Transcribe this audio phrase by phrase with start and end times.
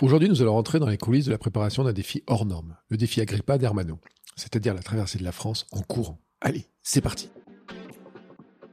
[0.00, 2.96] Aujourd'hui, nous allons rentrer dans les coulisses de la préparation d'un défi hors norme, le
[2.96, 3.98] défi Agrippa d'Hermano,
[4.36, 6.20] c'est-à-dire la traversée de la France en courant.
[6.40, 7.28] Allez, c'est parti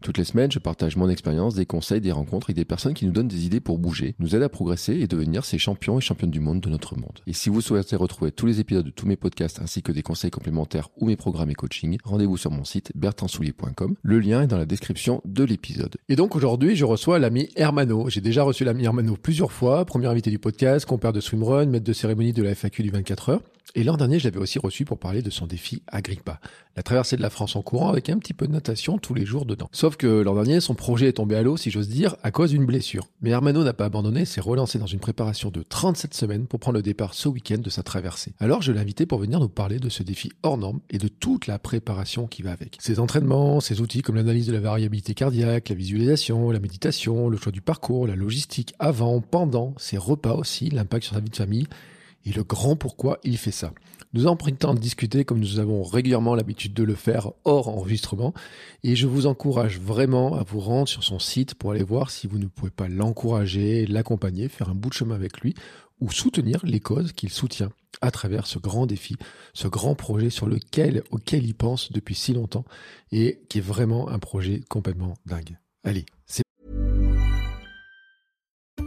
[0.00, 3.06] Toutes les semaines, je partage mon expérience, des conseils, des rencontres avec des personnes qui
[3.06, 6.00] nous donnent des idées pour bouger, nous aident à progresser et devenir ces champions et
[6.00, 7.20] championnes du monde de notre monde.
[7.26, 10.02] Et si vous souhaitez retrouver tous les épisodes de tous mes podcasts ainsi que des
[10.02, 13.94] conseils complémentaires ou mes programmes et coaching, rendez-vous sur mon site bertrandsoulier.com.
[14.02, 15.96] Le lien est dans la description de l'épisode.
[16.08, 18.08] Et donc aujourd'hui, je reçois l'ami Hermano.
[18.08, 21.84] J'ai déjà reçu l'ami Hermano plusieurs fois, premier invité du podcast, compère de swimrun, maître
[21.84, 23.42] de cérémonie de la FAQ du 24 heures.
[23.74, 26.40] Et l'an dernier, je l'avais aussi reçu pour parler de son défi Agrippa,
[26.76, 29.26] la traversée de la France en courant avec un petit peu de natation tous les
[29.26, 29.68] jours dedans.
[29.72, 32.50] Sauf que l'an dernier, son projet est tombé à l'eau, si j'ose dire, à cause
[32.50, 33.08] d'une blessure.
[33.20, 36.76] Mais Hermano n'a pas abandonné, s'est relancé dans une préparation de 37 semaines pour prendre
[36.76, 38.32] le départ ce week-end de sa traversée.
[38.40, 41.08] Alors je l'ai invité pour venir nous parler de ce défi hors norme et de
[41.08, 42.78] toute la préparation qui va avec.
[42.80, 47.36] Ses entraînements, ses outils comme l'analyse de la variabilité cardiaque, la visualisation, la méditation, le
[47.36, 51.36] choix du parcours, la logistique avant, pendant, ses repas aussi, l'impact sur sa vie de
[51.36, 51.66] famille
[52.24, 53.72] et le grand pourquoi il fait ça.
[54.14, 57.30] Nous avons pris le temps de discuter comme nous avons régulièrement l'habitude de le faire
[57.44, 58.34] hors enregistrement
[58.82, 62.26] et je vous encourage vraiment à vous rendre sur son site pour aller voir si
[62.26, 65.54] vous ne pouvez pas l'encourager, l'accompagner, faire un bout de chemin avec lui
[66.00, 69.16] ou soutenir les causes qu'il soutient à travers ce grand défi,
[69.54, 72.64] ce grand projet sur lequel, auquel il pense depuis si longtemps
[73.12, 75.56] et qui est vraiment un projet complètement dingue.
[75.84, 76.42] Allez, c'est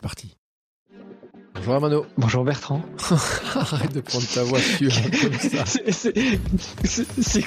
[0.00, 0.39] parti.
[1.60, 2.06] Bonjour Hermano.
[2.16, 2.80] Bonjour Bertrand.
[3.54, 4.90] Arrête de prendre ta voiture
[5.20, 5.66] comme ça.
[5.66, 7.44] C'est- c'est-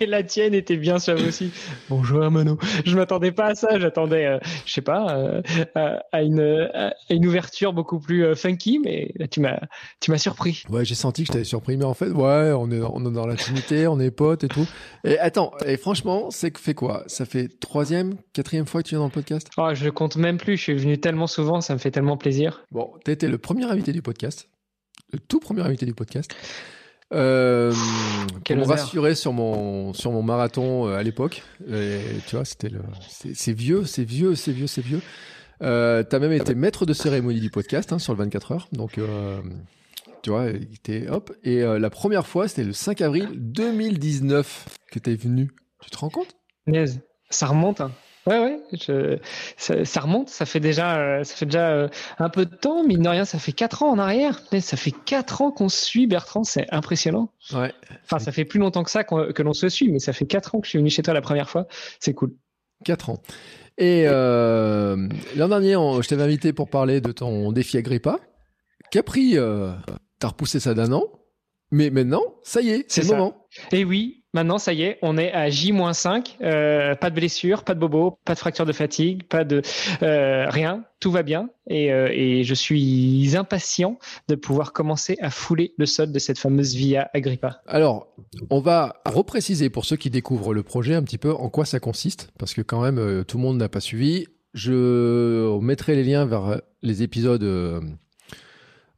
[0.00, 1.50] Et la tienne était bien suave aussi.
[1.90, 2.56] Bonjour Mano.
[2.86, 3.80] Je m'attendais pas à ça.
[3.80, 5.42] J'attendais, euh, je sais pas, euh,
[5.74, 9.58] à, à une, à une ouverture beaucoup plus euh, funky, mais là, tu m'as,
[10.00, 10.62] tu m'as surpris.
[10.70, 13.12] Ouais, j'ai senti que je t'avais surpris, mais en fait, ouais, on est, on est
[13.12, 14.66] dans l'intimité, on est potes et tout.
[15.02, 17.02] Et attends, et franchement, c'est que fait quoi?
[17.08, 19.48] Ça fait troisième, quatrième fois que tu viens dans le podcast?
[19.58, 20.56] Oh, je compte même plus.
[20.56, 22.62] Je suis venu tellement souvent, ça me fait tellement plaisir.
[22.70, 24.48] Bon, t'as été le premier invité du podcast,
[25.12, 26.34] le tout premier invité du podcast.
[27.12, 27.70] Euh,
[28.56, 32.70] pour me rassurer sur mon sur mon marathon euh, à l'époque, Et tu vois, c'était
[32.70, 32.80] le,
[33.10, 35.00] c'est vieux, c'est vieux, c'est vieux, c'est vieux.
[35.62, 38.98] Euh, t'as même été maître de cérémonie du podcast hein, sur le 24 heures, donc
[38.98, 39.40] euh,
[40.22, 41.32] tu vois, était hop.
[41.44, 45.50] Et euh, la première fois, c'était le 5 avril 2019 que t'es venu.
[45.82, 46.34] Tu te rends compte?
[47.30, 47.80] Ça remonte.
[47.80, 47.92] hein.
[48.26, 49.18] Ouais, ouais, je-
[49.58, 50.30] ça, ça remonte.
[50.30, 53.24] Ça fait déjà, euh, ça fait déjà euh, un peu de temps, mine de rien.
[53.26, 54.40] Ça fait quatre ans en arrière.
[54.60, 56.42] Ça fait quatre ans qu'on se suit, Bertrand.
[56.42, 57.30] C'est impressionnant.
[57.52, 57.72] Ouais.
[58.04, 60.54] Enfin, ça fait plus longtemps que ça que l'on se suit, mais ça fait quatre
[60.54, 61.66] ans que je suis venu chez toi la première fois.
[62.00, 62.34] C'est cool.
[62.84, 63.22] 4 ans.
[63.76, 68.18] Et euh, l'an dernier, on- je t'avais invité pour parler de ton défi Agrippa.
[68.90, 69.72] Capri, euh,
[70.18, 71.04] t'as repoussé ça d'un an.
[71.70, 73.46] Mais maintenant, ça y est, c'est le moment.
[73.72, 76.36] Et oui, maintenant, ça y est, on est à J-5.
[76.42, 79.62] euh, pas de blessure, pas de bobo, pas de fracture de fatigue, pas de
[80.02, 80.84] euh, rien.
[81.00, 81.48] Tout va bien.
[81.68, 86.38] Et, euh, et je suis impatient de pouvoir commencer à fouler le sol de cette
[86.38, 87.62] fameuse Via Agrippa.
[87.66, 88.08] Alors,
[88.50, 91.80] on va repréciser pour ceux qui découvrent le projet un petit peu en quoi ça
[91.80, 94.26] consiste, parce que quand même, tout le monde n'a pas suivi.
[94.52, 97.44] Je mettrai les liens vers les épisodes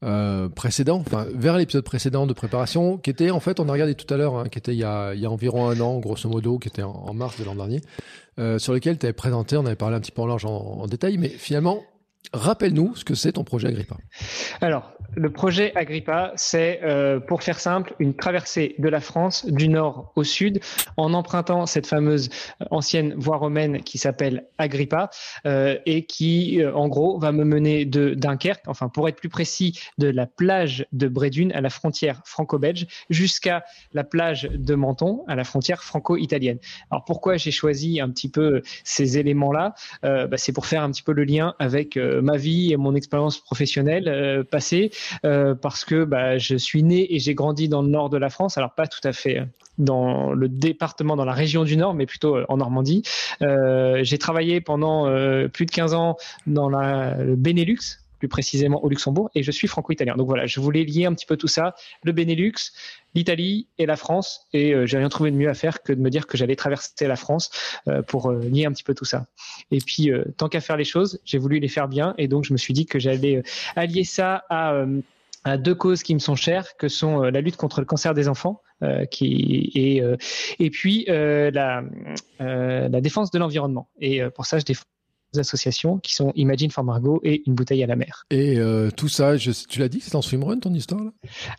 [0.05, 3.95] euh, précédents, enfin vers l'épisode précédent de préparation, qui était en fait, on a regardé
[3.95, 6.69] tout à l'heure, hein, qui était il y, a, environ un an, grosso modo, qui
[6.69, 7.81] était en, mars de l'an dernier,
[8.39, 10.87] euh, sur lequel tu avais présenté, on avait parlé un petit peu en large en
[10.87, 11.83] détail, mais finalement,
[12.33, 13.97] rappelle-nous ce que c'est ton projet Agrippa.
[14.61, 19.69] Alors, le projet Agrippa, c'est, euh, pour faire simple, une traversée de la France du
[19.69, 20.61] nord au sud
[20.97, 22.29] en empruntant cette fameuse
[22.71, 25.11] ancienne voie romaine qui s'appelle Agrippa
[25.47, 29.29] euh, et qui, euh, en gros, va me mener de Dunkerque, enfin, pour être plus
[29.29, 35.25] précis, de la plage de Brédune à la frontière franco-belge jusqu'à la plage de Menton
[35.29, 36.59] à la frontière franco-italienne.
[36.91, 39.75] Alors, pourquoi j'ai choisi un petit peu ces éléments-là?
[40.03, 41.97] Bah, C'est pour faire un petit peu le lien avec
[42.27, 44.91] ma vie et mon expérience professionnelle passée,
[45.23, 48.59] parce que bah, je suis né et j'ai grandi dans le nord de la France,
[48.59, 49.43] alors pas tout à fait
[49.79, 53.03] dans le département, dans la région du Nord, mais plutôt en Normandie.
[53.41, 55.05] j'ai travaillé pendant
[55.49, 59.69] plus de 15 ans dans la, le Benelux, plus précisément au Luxembourg, et je suis
[59.69, 60.17] franco-italien.
[60.17, 62.73] Donc voilà, je voulais lier un petit peu tout ça, le Benelux,
[63.15, 66.01] l'Italie et la France, et euh, j'ai rien trouvé de mieux à faire que de
[66.01, 67.51] me dire que j'allais traverser la France
[67.89, 69.27] euh, pour euh, lier un petit peu tout ça.
[69.71, 72.53] Et puis, tant qu'à faire les choses, j'ai voulu les faire bien, et donc je
[72.53, 73.43] me suis dit que j'allais
[73.75, 77.87] allier ça à deux causes qui me sont chères, que sont la lutte contre le
[77.87, 79.09] cancer des enfants, et
[80.71, 81.83] puis la
[82.39, 83.89] la défense de l'environnement.
[84.01, 84.85] Et pour ça, je défends
[85.37, 88.25] associations qui sont Imagine for Margot et Une bouteille à la mer.
[88.31, 91.11] Et euh, tout ça, je, tu l'as dit, c'est en swimrun ton histoire là?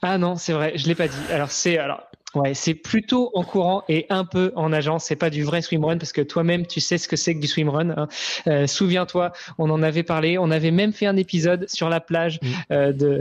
[0.01, 1.17] Ah non, c'est vrai, je l'ai pas dit.
[1.31, 2.01] Alors c'est alors
[2.37, 4.99] Ouais, c'est plutôt en courant et un peu en nageant.
[4.99, 7.47] C'est pas du vrai swimrun parce que toi-même tu sais ce que c'est que du
[7.47, 7.89] swimrun.
[7.89, 8.07] Hein.
[8.45, 10.37] Euh, Souviens-toi, on en avait parlé.
[10.37, 12.47] On avait même fait un épisode sur la plage mm.
[12.71, 13.19] euh, de,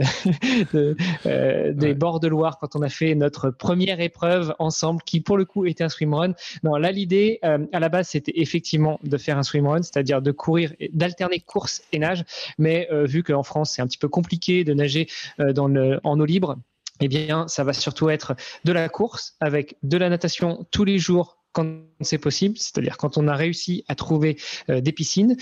[1.25, 5.35] euh, des bords de Loire quand on a fait notre première épreuve ensemble, qui pour
[5.35, 6.33] le coup était un swimrun.
[6.63, 10.73] Non, là l'idée à la base c'était effectivement de faire un swimrun, c'est-à-dire de courir,
[10.93, 12.23] d'alterner course et nage.
[12.59, 15.07] Mais vu qu'en France c'est un petit peu compliqué de nager
[15.39, 16.57] dans le, en eau libre
[17.01, 18.35] eh bien, ça va surtout être
[18.65, 23.17] de la course avec de la natation tous les jours quand c'est possible, c'est-à-dire quand
[23.17, 24.37] on a réussi à trouver
[24.69, 25.35] euh, des piscines.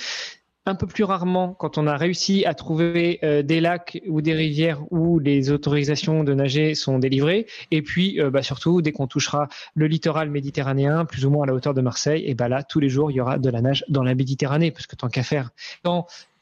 [0.67, 4.33] Un peu plus rarement quand on a réussi à trouver euh, des lacs ou des
[4.33, 7.45] rivières où les autorisations de nager sont délivrées.
[7.69, 11.47] Et puis, euh, bah, surtout, dès qu'on touchera le littoral méditerranéen, plus ou moins à
[11.47, 13.61] la hauteur de Marseille, et bah là, tous les jours, il y aura de la
[13.61, 15.51] nage dans la Méditerranée, parce que tant qu'à faire,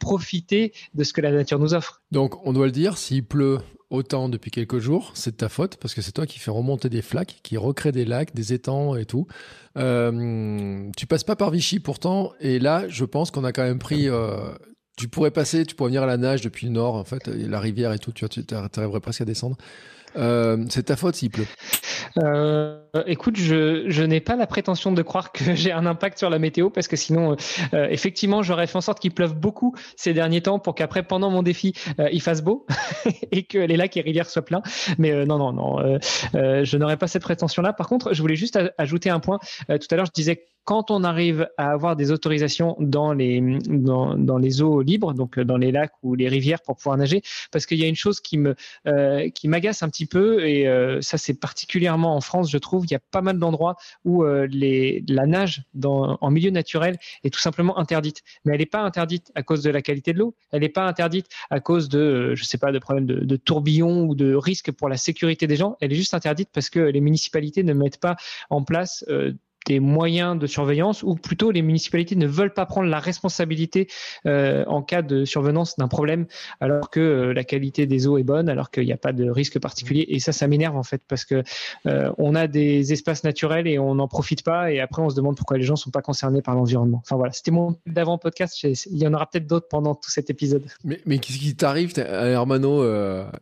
[0.04, 2.02] profiter de ce que la nature nous offre.
[2.12, 3.60] Donc, on doit le dire, s'il pleut
[3.90, 6.90] autant depuis quelques jours, c'est de ta faute parce que c'est toi qui fais remonter
[6.90, 9.28] des flaques, qui recrée des lacs, des étangs et tout.
[9.78, 13.80] Euh, tu passes pas par Vichy pourtant, et là, je pense qu'on a quand même
[13.80, 14.10] pris.
[14.10, 14.52] Euh,
[14.98, 17.60] tu pourrais passer, tu pourrais venir à la nage depuis le nord, en fait, la
[17.60, 19.58] rivière et tout, tu, tu arriverais presque à descendre.
[20.16, 21.48] Euh, c'est ta faute s'il pleut.
[22.22, 22.78] Euh,
[23.08, 26.40] écoute, je, je n'ai pas la prétention de croire que j'ai un impact sur la
[26.40, 27.36] météo parce que sinon,
[27.74, 31.30] euh, effectivement, j'aurais fait en sorte qu'il pleuve beaucoup ces derniers temps pour qu'après, pendant
[31.30, 31.74] mon défi,
[32.12, 32.66] il fasse beau
[33.32, 34.62] et que les lacs et rivières soient pleins.
[34.98, 36.00] Mais non, non, non,
[36.34, 37.74] je n'aurais pas cette prétention-là.
[37.74, 39.40] Par contre, je voulais juste ajouter un point.
[39.68, 44.16] tout à l'heure, je disais quand on arrive à avoir des autorisations dans les, dans,
[44.16, 47.22] dans, les eaux libres, donc dans les lacs ou les rivières pour pouvoir nager,
[47.52, 48.56] parce qu'il y a une chose qui me
[49.30, 52.92] qui m'agace un petit peu et euh, ça c'est particulièrement en France, je trouve, il
[52.92, 57.34] y a pas mal d'endroits où euh, les, la nage dans, en milieu naturel est
[57.34, 58.24] tout simplement interdite.
[58.46, 60.86] Mais elle n'est pas interdite à cause de la qualité de l'eau, elle n'est pas
[60.86, 64.72] interdite à cause de, je sais pas, de problèmes de, de tourbillons ou de risques
[64.72, 65.78] pour la sécurité des gens.
[65.82, 68.16] Elle est juste interdite parce que les municipalités ne mettent pas
[68.50, 69.06] en place
[69.66, 73.88] des moyens de surveillance ou plutôt les municipalités ne veulent pas prendre la responsabilité
[74.26, 76.26] euh, en cas de survenance d'un problème
[76.60, 79.30] alors que euh, la qualité des eaux est bonne alors qu'il n'y a pas de
[79.30, 80.06] risque particulier.
[80.10, 81.44] Et ça ça m'énerve en fait parce que
[81.88, 85.16] euh, on a des espaces naturels et on n'en profite pas et après on se
[85.16, 87.02] demande pourquoi les gens sont pas concernés par l'environnement.
[87.04, 87.32] Enfin voilà.
[87.32, 88.62] C'était mon d'avant podcast.
[88.64, 90.64] Il y en aura peut-être d'autres pendant tout cet épisode.
[90.84, 92.84] Mais, mais qu'est-ce qui t'arrive Hermano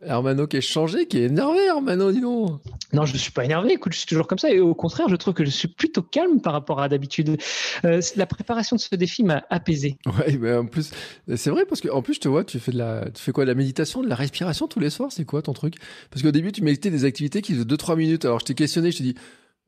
[0.02, 2.60] Hermano qui est changé qui est énervé Hermano dis donc?
[2.92, 3.72] Non je ne suis pas énervé.
[3.72, 4.50] Écoute je suis toujours comme ça.
[4.50, 7.36] Et au contraire je trouve que je suis plutôt calme par rapport à d'habitude.
[7.84, 9.96] Euh, la préparation de ce défi m'a apaisé.
[10.06, 10.90] Ouais, mais en plus,
[11.34, 13.32] c'est vrai parce que en plus, je te vois, tu fais de la, tu fais
[13.32, 15.76] quoi, de la méditation, de la respiration tous les soirs, c'est quoi ton truc?
[16.10, 18.24] Parce qu'au début, tu méditais des activités qui faisaient 2-3 minutes.
[18.24, 19.14] Alors, je t'ai questionné, je t'ai dit,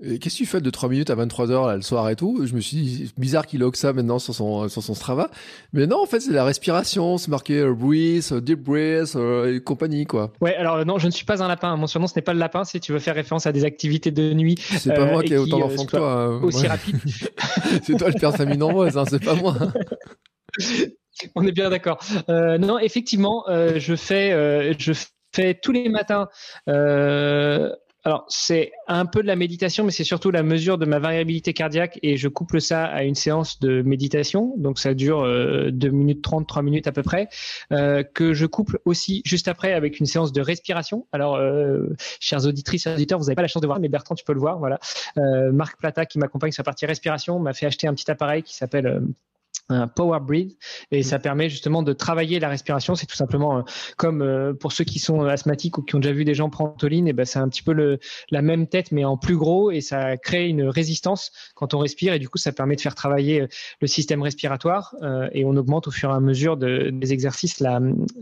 [0.02, 2.44] Qu'est-ce que tu fais de 3 minutes à 23 heures là, le soir et tout?
[2.44, 5.30] Je me suis dit, bizarre qu'il log ça maintenant sur son, sur son Strava.
[5.72, 9.54] Mais non, en fait, c'est la respiration, c'est marqué uh, breathe, uh, deep breath uh,
[9.54, 10.32] et compagnie, quoi.
[10.40, 11.76] Ouais, alors non, je ne suis pas un lapin.
[11.76, 14.10] Mon surnom, ce n'est pas le lapin si tu veux faire référence à des activités
[14.10, 14.56] de nuit.
[14.58, 16.12] C'est pas moi qui ai autant d'enfants que toi.
[16.12, 16.40] Hein.
[16.42, 16.98] Aussi rapide.
[17.84, 19.56] c'est toi le père Samy nombreuse, hein, c'est pas moi.
[21.34, 21.98] On est bien d'accord.
[22.28, 24.92] Euh, non, effectivement, euh, je fais, euh, je
[25.32, 26.28] fais tous les matins
[26.68, 27.70] euh,
[28.06, 31.54] alors, c'est un peu de la méditation, mais c'est surtout la mesure de ma variabilité
[31.54, 34.52] cardiaque et je couple ça à une séance de méditation.
[34.58, 37.28] Donc, ça dure euh, 2 minutes 30, 3 minutes à peu près,
[37.72, 41.06] euh, que je couple aussi juste après avec une séance de respiration.
[41.12, 44.24] Alors, euh, chers auditrices, auditeurs, vous n'avez pas la chance de voir, mais Bertrand, tu
[44.24, 44.58] peux le voir.
[44.58, 44.78] Voilà.
[45.16, 48.42] Euh, Marc Plata, qui m'accompagne sur la partie respiration, m'a fait acheter un petit appareil
[48.42, 49.02] qui s'appelle
[49.68, 50.52] un power breathe
[50.90, 52.94] et ça permet justement de travailler la respiration.
[52.94, 53.62] C'est tout simplement euh,
[53.96, 56.76] comme euh, pour ceux qui sont asthmatiques ou qui ont déjà vu des gens prendre
[56.76, 57.98] Toline et ben c'est un petit peu le
[58.30, 62.12] la même tête mais en plus gros et ça crée une résistance quand on respire
[62.12, 63.46] et du coup ça permet de faire travailler euh,
[63.80, 64.94] le système respiratoire
[65.32, 67.80] et on augmente au fur et à mesure de, des exercices la,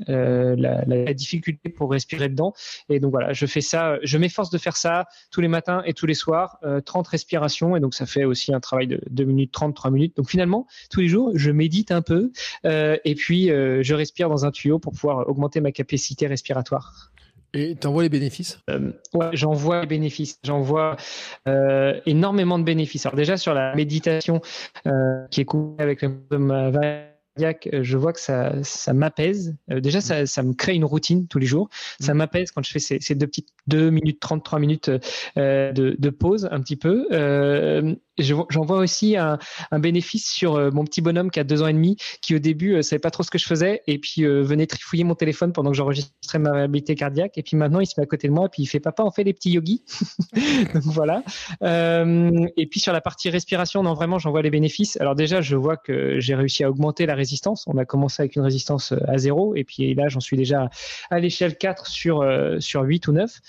[0.08, 2.52] la, la, difficulté pour respirer dedans.
[2.88, 5.92] Et donc voilà je fais ça je m'efforce de faire ça tous les matins et
[5.92, 9.52] tous les soirs 30 respirations et donc ça fait aussi un travail de 2 minutes
[9.52, 10.16] 30 3 minutes.
[10.16, 12.32] Donc finalement tous les jours je médite un peu,
[12.64, 17.10] et puis je respire dans un tuyau pour pouvoir augmenter ma capacité respiratoire.
[17.54, 18.60] Et tu en vois les bénéfices?
[19.12, 20.38] Ouais, j'en vois les bénéfices.
[20.42, 20.96] J'en vois
[22.06, 23.06] énormément de bénéfices.
[23.06, 24.40] Alors déjà sur la méditation
[25.30, 26.08] qui est coupée avec le
[27.40, 29.56] euh, je vois que ça, ça m'apaise.
[29.70, 31.68] Euh, déjà, ça, ça, me crée une routine tous les jours.
[32.00, 32.16] Ça mm.
[32.18, 34.90] m'apaise quand je fais ces, ces, deux petites 2 minutes 30, 3 minutes
[35.38, 37.06] euh, de, de, pause un petit peu.
[37.12, 39.38] Euh, J'en vois aussi un,
[39.78, 42.74] bénéfice sur euh, mon petit bonhomme qui a deux ans et demi, qui au début
[42.74, 45.54] euh, savait pas trop ce que je faisais et puis euh, venait trifouiller mon téléphone
[45.54, 47.38] pendant que j'enregistrais ma réalité cardiaque.
[47.38, 49.02] Et puis maintenant, il se met à côté de moi et puis il fait papa,
[49.02, 49.82] on fait des petits yogis.
[50.74, 51.22] Donc voilà.
[51.62, 55.00] et puis sur la partie respiration, non vraiment, j'en vois les bénéfices.
[55.00, 57.64] Alors déjà, je vois que j'ai réussi à augmenter la résistance.
[57.66, 60.68] On a commencé avec une résistance à zéro et puis là, j'en suis déjà
[61.10, 62.22] à l'échelle 4 sur
[62.58, 63.40] sur 8 ou 9.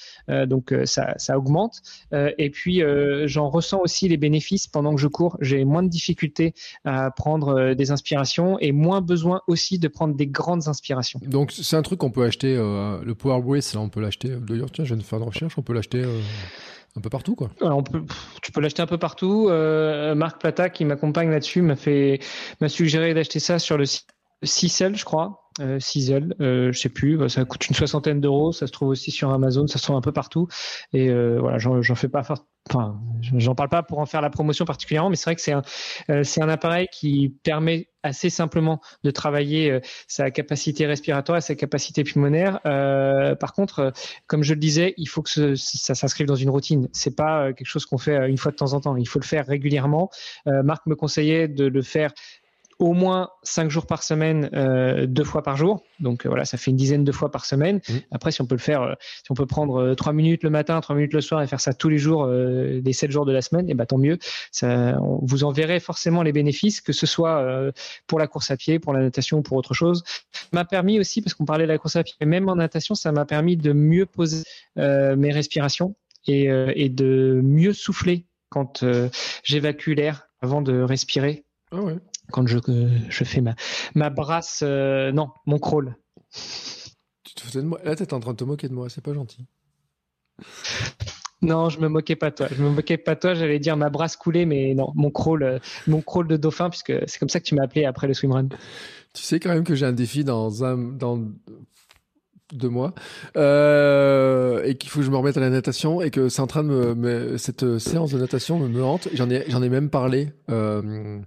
[0.48, 1.82] donc ça, ça augmente.
[2.13, 2.82] et puis
[3.25, 5.38] j'en ressens aussi les bénéfices pendant que je cours.
[5.41, 6.53] J'ai moins de difficultés
[6.86, 11.19] à prendre euh, des inspirations et moins besoin aussi de prendre des grandes inspirations.
[11.25, 14.29] Donc c'est un truc qu'on peut acheter, euh, le Power Brace, là on peut l'acheter.
[14.29, 16.03] D'ailleurs, tiens, je viens de faire de recherche, on peut l'acheter.
[16.03, 16.19] Euh,
[16.95, 17.50] un peu partout, quoi.
[17.62, 18.03] on peut,
[18.43, 19.50] tu peux l'acheter un peu partout.
[20.15, 22.19] Marc Plata, qui m'accompagne là-dessus, m'a fait,
[22.62, 24.05] m'a suggéré d'acheter ça sur le site
[24.43, 25.42] Cicel, je crois.
[25.60, 25.79] Euh,
[26.41, 29.31] euh, je sais plus, bah, ça coûte une soixantaine d'euros, ça se trouve aussi sur
[29.31, 30.48] Amazon, ça se trouve un peu partout.
[30.93, 32.22] Et euh, voilà, j'en fais pas,
[32.69, 33.00] enfin,
[33.36, 35.63] j'en parle pas pour en faire la promotion particulièrement, mais c'est vrai que c'est un,
[36.10, 39.79] euh, appareil qui permet assez simplement de travailler
[40.10, 42.60] sa capacité respiratoire et sa capacité pulmonaire.
[43.39, 43.93] par contre,
[44.27, 46.89] comme je le disais, il faut que ça s'inscrive dans une routine.
[46.91, 48.98] C'est pas quelque chose qu'on fait une fois de temps en temps.
[48.98, 50.10] Il faut le faire régulièrement.
[50.45, 52.12] Marc me conseillait de le faire
[52.84, 55.84] au moins cinq jours par semaine, euh, deux fois par jour.
[56.02, 57.78] Donc euh, voilà, ça fait une dizaine de fois par semaine.
[57.78, 57.94] Mmh.
[58.12, 60.82] Après, si on peut le faire, euh, si on peut prendre trois minutes le matin,
[60.82, 63.42] trois minutes le soir et faire ça tous les jours, les sept jours de la
[63.42, 64.18] semaine, et eh ben tant mieux.
[64.52, 67.72] Ça, vous en verrez forcément les bénéfices, que ce soit
[68.06, 70.04] pour la course à pied, pour la natation ou pour autre chose.
[70.34, 72.96] Ça m'a permis aussi, parce qu'on parlait de la course à pied, même en natation,
[72.96, 74.44] ça m'a permis de mieux poser
[74.75, 75.96] mes respirations
[76.28, 78.84] et, et, de mieux souffler quand
[79.44, 81.46] j'évacue l'air avant de respirer.
[81.72, 81.96] Ah ouais
[82.34, 82.58] quand je,
[83.10, 83.56] je fais ma,
[83.94, 85.96] ma brasse, euh, non, mon crawl.
[87.24, 87.80] Tu te foutais de moi?
[87.86, 89.46] Là, t'es en train de te moquer de moi, c'est pas gentil.
[91.44, 92.48] Non, je me moquais pas de toi.
[92.52, 93.34] Je me moquais pas de toi.
[93.36, 96.94] J'allais dire ma brasse coulée, mais non, mon crawl, euh, mon crawl de dauphin, puisque
[97.06, 98.48] c'est comme ça que tu m'as appelé après le swimrun.
[99.13, 101.20] Tu sais quand même que j'ai un défi dans un, dans
[102.52, 102.94] deux mois
[103.36, 106.48] euh, et qu'il faut que je me remette à la natation et que c'est en
[106.48, 109.08] train de me, cette séance de natation me, me hante.
[109.13, 110.30] J'en ai, j'en ai même parlé.
[110.50, 111.20] Euh,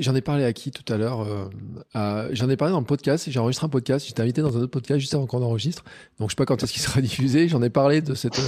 [0.00, 1.26] J'en ai parlé à qui tout à l'heure
[1.96, 3.26] euh, J'en ai parlé dans le podcast.
[3.30, 4.06] J'ai enregistré un podcast.
[4.06, 5.84] J'étais invité dans un autre podcast juste avant qu'on enregistre.
[6.18, 7.48] Donc je sais pas quand est-ce qu'il sera diffusé.
[7.48, 8.40] J'en ai parlé de cette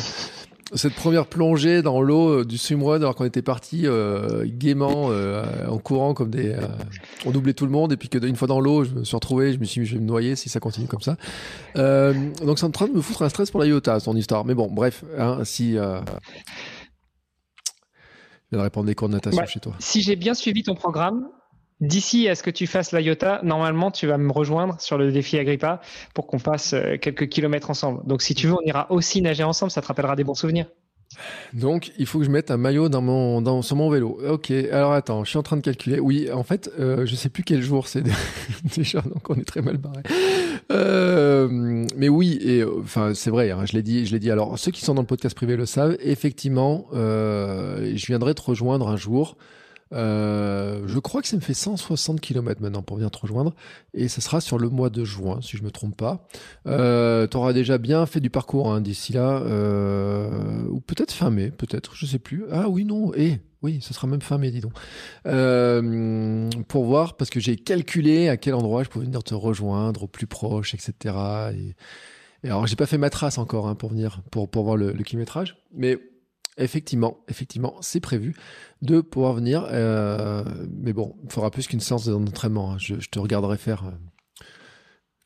[0.75, 5.45] cette première plongée dans l'eau euh, du swimrun alors qu'on était parti euh, gaiement euh,
[5.69, 6.53] en courant comme des.
[6.53, 6.61] Euh,
[7.27, 9.15] on doublait tout le monde et puis que une fois dans l'eau, je me suis
[9.15, 9.53] retrouvé.
[9.53, 11.17] Je me suis dit je vais me noyer si ça continue comme ça.
[11.75, 14.45] donc c'est en train de me foutre un stress pour la IOTA son histoire.
[14.45, 15.77] Mais bon, bref, hein, si
[18.57, 19.75] de répondre des cours de natation chez toi.
[19.79, 21.29] Si j'ai bien suivi ton programme,
[21.81, 25.39] d'ici à ce que tu fasses l'IOTA, normalement, tu vas me rejoindre sur le défi
[25.39, 25.81] Agrippa
[26.15, 28.07] pour qu'on passe euh, quelques kilomètres ensemble.
[28.07, 29.71] Donc, si tu veux, on ira aussi nager ensemble.
[29.71, 30.67] Ça te rappellera des bons souvenirs.
[31.53, 34.19] Donc, il faut que je mette un maillot dans mon, dans, sur mon vélo.
[34.29, 36.01] Ok, alors attends, je suis en train de calculer.
[36.01, 38.05] Oui, en fait, euh, je sais plus quel jour c'est
[38.77, 40.03] déjà, donc on est très mal barré.
[40.71, 44.31] Euh, mais oui, et enfin, c'est vrai, hein, je l'ai dit, je l'ai dit.
[44.31, 45.97] Alors, ceux qui sont dans le podcast privé le savent.
[46.01, 49.37] Effectivement, euh, je viendrai te rejoindre un jour.
[49.93, 53.55] Euh, je crois que ça me fait 160 km maintenant pour venir te rejoindre.
[53.95, 56.27] Et ça sera sur le mois de juin, si je me trompe pas.
[56.67, 59.41] Euh, tu auras déjà bien fait du parcours hein, d'ici là.
[59.43, 62.45] Euh, ou peut-être fin mai, peut-être, je sais plus.
[62.51, 63.13] Ah oui, non.
[63.15, 64.73] Et oui, ce sera même fin mai, dis donc.
[65.27, 70.05] Euh, pour voir, parce que j'ai calculé à quel endroit je pouvais venir te rejoindre,
[70.05, 71.15] au plus proche, etc.
[71.55, 71.75] Et,
[72.45, 74.93] et alors, j'ai pas fait ma trace encore hein, pour venir, pour, pour voir le,
[74.93, 75.57] le kilométrage.
[75.73, 75.99] Mais
[76.59, 78.35] Effectivement, effectivement, c'est prévu
[78.83, 79.67] de pouvoir venir.
[79.71, 82.73] Euh, mais bon, il faudra plus qu'une séance d'entraînement.
[82.73, 82.77] Hein.
[82.79, 84.45] Je, te regarderai faire euh,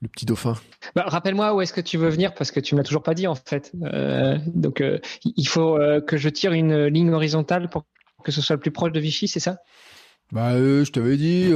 [0.01, 0.55] le petit dauphin.
[0.95, 3.27] Bah, rappelle-moi où est-ce que tu veux venir parce que tu m'as toujours pas dit
[3.27, 3.73] en fait.
[3.83, 4.85] Euh, donc
[5.25, 7.87] il faut que je tire une ligne horizontale pour
[8.23, 9.59] que ce soit le plus proche de Vichy, c'est ça?
[10.33, 11.53] Bah, je t'avais dit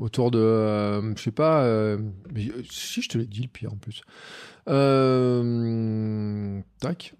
[0.00, 1.96] autour de, je sais pas.
[2.70, 4.00] si je te l'ai dit le pire en plus.
[6.80, 7.14] tac.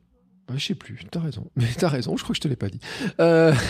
[0.50, 1.46] Je je sais plus, t'as raison.
[1.56, 2.80] Mais t'as raison, je crois que je te l'ai pas dit.
[3.20, 3.54] Euh,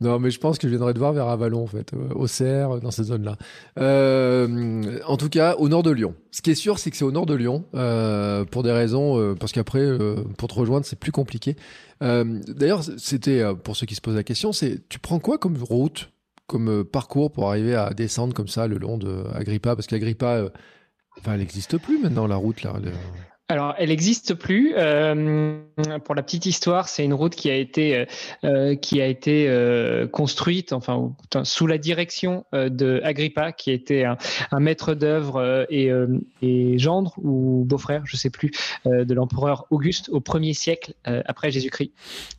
[0.00, 2.26] Non, mais je pense que je viendrai te voir vers Avalon, en fait, euh, au
[2.26, 3.36] Cerf, dans ces zones-là.
[3.78, 6.14] Euh, en tout cas, au nord de Lyon.
[6.30, 9.18] Ce qui est sûr, c'est que c'est au nord de Lyon, euh, pour des raisons,
[9.18, 11.56] euh, parce qu'après, euh, pour te rejoindre, c'est plus compliqué.
[12.02, 15.36] Euh, D'ailleurs, c'était, euh, pour ceux qui se posent la question, c'est, tu prends quoi
[15.36, 16.10] comme route,
[16.46, 19.76] comme euh, parcours pour arriver à descendre comme ça le long de Agrippa?
[19.76, 20.48] Parce qu'Agrippa, euh,
[21.18, 22.74] enfin, elle n'existe plus maintenant, la route, là.
[23.50, 24.74] Alors, elle n'existe plus.
[24.76, 25.58] Euh,
[26.04, 28.04] pour la petite histoire, c'est une route qui a été euh,
[28.44, 33.50] euh, qui a été euh, construite, enfin, ou- enfin, sous la direction euh, de Agrippa,
[33.50, 34.16] qui était un,
[34.52, 35.90] un maître d'œuvre et,
[36.42, 38.52] et gendre ou beau-frère, je sais plus,
[38.86, 41.90] euh, de l'empereur Auguste au premier siècle après Jésus-Christ.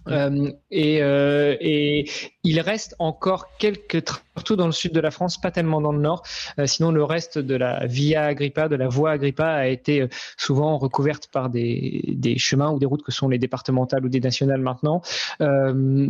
[0.07, 2.05] Euh, et, euh, et
[2.43, 5.91] il reste encore quelques trains, surtout dans le sud de la France, pas tellement dans
[5.91, 6.23] le nord.
[6.59, 10.07] Euh, sinon, le reste de la Via Agrippa, de la voie Agrippa, a été euh,
[10.37, 14.19] souvent recouverte par des, des chemins ou des routes que sont les départementales ou des
[14.19, 15.01] nationales maintenant.
[15.41, 16.07] Euh,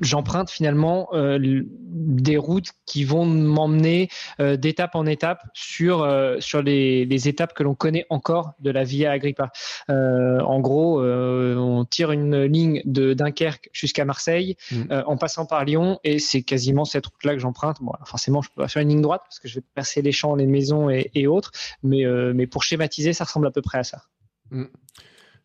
[0.00, 4.08] J'emprunte finalement euh, des routes qui vont m'emmener
[4.40, 8.70] euh, d'étape en étape sur euh, sur les, les étapes que l'on connaît encore de
[8.70, 9.50] la Via Agrippa.
[9.88, 14.82] Euh, en gros, euh, on tire une ligne de Dunkerque jusqu'à Marseille Mm.
[14.90, 17.78] euh, en passant par Lyon et c'est quasiment cette route-là que j'emprunte.
[17.80, 20.12] Bon, forcément, je peux pas faire une ligne droite parce que je vais passer les
[20.12, 23.62] champs, les maisons et, et autres, mais euh, mais pour schématiser, ça ressemble à peu
[23.62, 24.02] près à ça.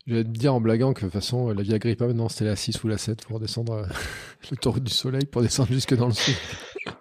[0.07, 2.45] Je vais te dire en blaguant que de toute façon, la Via Agrippa, maintenant, c'était
[2.45, 3.85] la 6 ou la 7 pour descendre euh,
[4.51, 6.35] l'autoroute du soleil, pour descendre jusque dans le sud.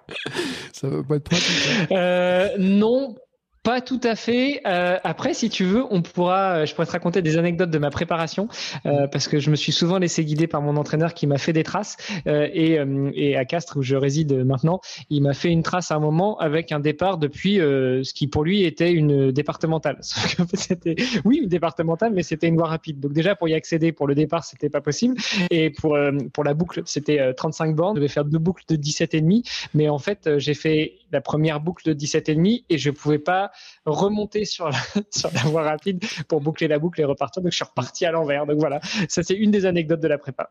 [0.73, 1.93] ça va pas être pratique.
[1.93, 3.15] Euh, non.
[3.63, 4.63] Pas tout à fait.
[4.67, 7.77] Euh, après, si tu veux, on pourra, euh, je pourrais te raconter des anecdotes de
[7.77, 8.49] ma préparation
[8.87, 11.53] euh, parce que je me suis souvent laissé guider par mon entraîneur qui m'a fait
[11.53, 15.51] des traces euh, et, euh, et à Castres où je réside maintenant, il m'a fait
[15.51, 18.93] une trace à un moment avec un départ depuis euh, ce qui pour lui était
[18.93, 19.99] une départementale.
[20.01, 22.99] Sauf c'était oui une départementale, mais c'était une voie rapide.
[22.99, 25.17] Donc déjà pour y accéder pour le départ, c'était pas possible
[25.51, 27.97] et pour euh, pour la boucle, c'était euh, 35 bornes.
[27.97, 29.43] Je devais faire deux boucles de 17 et demi,
[29.75, 33.19] mais en fait, j'ai fait la première boucle de 17 et demi et je pouvais
[33.19, 33.50] pas
[33.87, 37.43] remonter sur la, voie rapide pour boucler la boucle et repartir.
[37.43, 38.47] Donc je suis reparti à l'envers.
[38.47, 40.51] Donc voilà, ça c'est une des anecdotes de la prépa.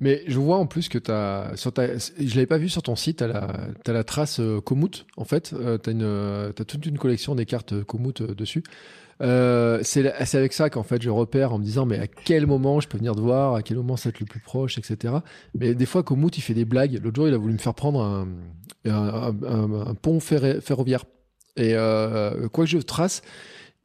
[0.00, 1.52] Mais je vois en plus que tu as.
[1.56, 5.06] Sur ta, je l'avais pas vu sur ton site, tu as, la, trace euh, Komoot,
[5.16, 5.52] en fait.
[5.52, 8.62] Euh, tu as, euh, toute une collection des cartes Komoot dessus.
[9.20, 12.80] C'est c'est avec ça qu'en fait je repère en me disant mais à quel moment
[12.80, 15.14] je peux venir te voir, à quel moment ça être le plus proche, etc.
[15.54, 16.98] Mais des fois Komoot il fait des blagues.
[17.02, 18.26] L'autre jour il a voulu me faire prendre
[18.86, 21.04] un, pont ferroviaire.
[21.56, 23.22] Et euh, quoi que je trace,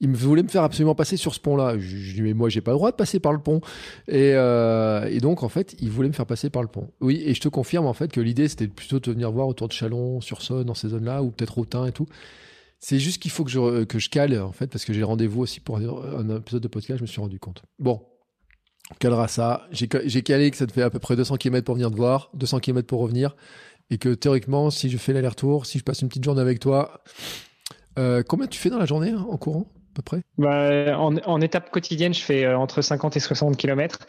[0.02, 1.78] il me voulait me faire absolument passer sur ce pont-là.
[1.78, 3.62] Je, je dis mais moi j'ai pas le droit de passer par le pont.
[4.08, 6.92] Et, euh, et donc en fait il voulait me faire passer par le pont.
[7.02, 9.68] Oui et je te confirme en fait que l'idée c'était plutôt de venir voir autour
[9.68, 12.08] de Chalon, sur Saône, dans ces zones-là ou peut-être Autun et tout.
[12.80, 15.42] C'est juste qu'il faut que je, que je cale en fait parce que j'ai rendez-vous
[15.42, 16.98] aussi pour un épisode de podcast.
[17.00, 17.64] Je me suis rendu compte.
[17.80, 18.02] Bon.
[18.92, 19.68] On calera ça.
[19.72, 22.30] J'ai calé que ça te fait à peu près 200 km pour venir te voir,
[22.36, 23.36] 200 km pour revenir.
[23.90, 27.04] Et que théoriquement, si je fais l'aller-retour, si je passe une petite journée avec toi,
[27.98, 30.22] euh, combien tu fais dans la journée hein, en courant à peu près?
[30.38, 34.00] Bah, en, étape quotidienne, je fais euh, entre 50 et 60 km.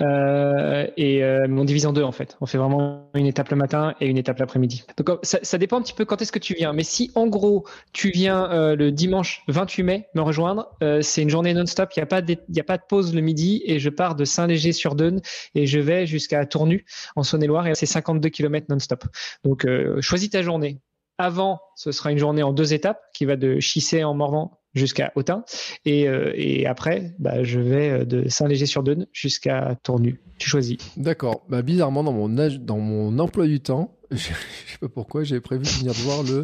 [0.00, 2.36] Euh, et euh, on divise en deux en fait.
[2.40, 4.84] On fait vraiment une étape le matin et une étape l'après-midi.
[4.96, 6.72] Donc ça, ça, dépend un petit peu quand est-ce que tu viens.
[6.72, 11.54] Mais si en gros tu viens le dimanche 28 mai me rejoindre, c'est une journée
[11.54, 11.90] non-stop.
[11.96, 14.14] Il n'y a, pas de, y a pas de pause le midi et je pars
[14.14, 15.20] de Saint-Léger-sur-Deune
[15.54, 16.84] et je vais jusqu'à Tournu
[17.16, 19.04] en Saône-et-Loire et c'est 52 km non-stop.
[19.44, 19.66] Donc
[20.00, 20.80] choisis ta journée.
[21.22, 25.12] Avant, ce sera une journée en deux étapes qui va de Chissé en Morvan jusqu'à
[25.14, 25.44] Autun.
[25.84, 30.20] Et, euh, après, bah, je vais de Saint-Léger-sur-Deune jusqu'à Tournu.
[30.38, 30.78] Tu choisis.
[30.96, 31.44] D'accord.
[31.48, 34.32] Bah, bizarrement, dans mon, dans mon emploi du temps, je sais
[34.80, 36.42] pas pourquoi, j'avais prévu de venir voir le,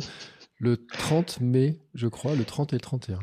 [0.60, 3.18] le 30 mai, je crois, le 30 et le 31.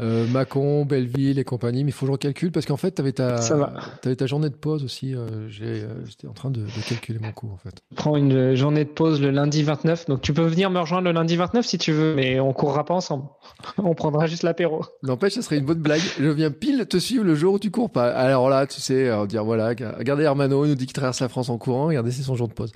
[0.00, 3.02] Euh, Mâcon, Belleville et compagnie, mais il faut que je recalcule parce qu'en fait, tu
[3.02, 5.14] avais, avais, ta journée de pause aussi.
[5.14, 7.82] Euh, J'étais en train de, de, calculer mon cours, en fait.
[7.90, 11.04] Je prends une journée de pause le lundi 29, donc tu peux venir me rejoindre
[11.04, 13.24] le lundi 29 si tu veux, mais on courra pas ensemble.
[13.78, 14.84] on prendra juste l'apéro.
[15.02, 16.02] N'empêche, ça serait une bonne blague.
[16.18, 18.10] Je viens pile te suivre le jour où tu cours pas.
[18.10, 21.28] Alors là, tu sais, euh, dire voilà, regardez Hermano, il nous dit qu'il traverse la
[21.28, 22.72] France en courant, regardez, c'est son jour de pause.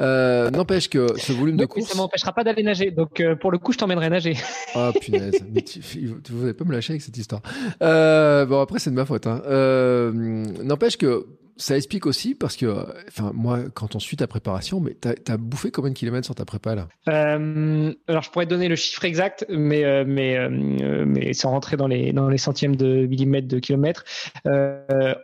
[0.00, 1.90] Euh, N'empêche que ce volume de course.
[1.90, 4.36] Ça m'empêchera pas d'aller nager, donc euh, pour le coup, je t'emmènerai nager.
[4.78, 5.44] Ah, oh, punaise.
[5.52, 5.80] mais tu,
[6.30, 7.42] vous n'allez pas me lâcher avec cette histoire.
[7.82, 9.26] Euh, bon, après, c'est de ma faute.
[9.26, 9.42] Hein.
[9.46, 10.12] Euh,
[10.62, 11.26] N'empêche que
[11.58, 15.36] ça explique aussi parce que, enfin, moi, quand on suit ta préparation, mais t'as as
[15.36, 16.88] bouffé combien de kilomètres sur ta prépa là?
[17.08, 21.50] Euh, Alors, je pourrais te donner le chiffre exact, mais euh, mais euh, mais sans
[21.50, 24.04] rentrer dans les dans les centièmes de millimètres de kilomètres.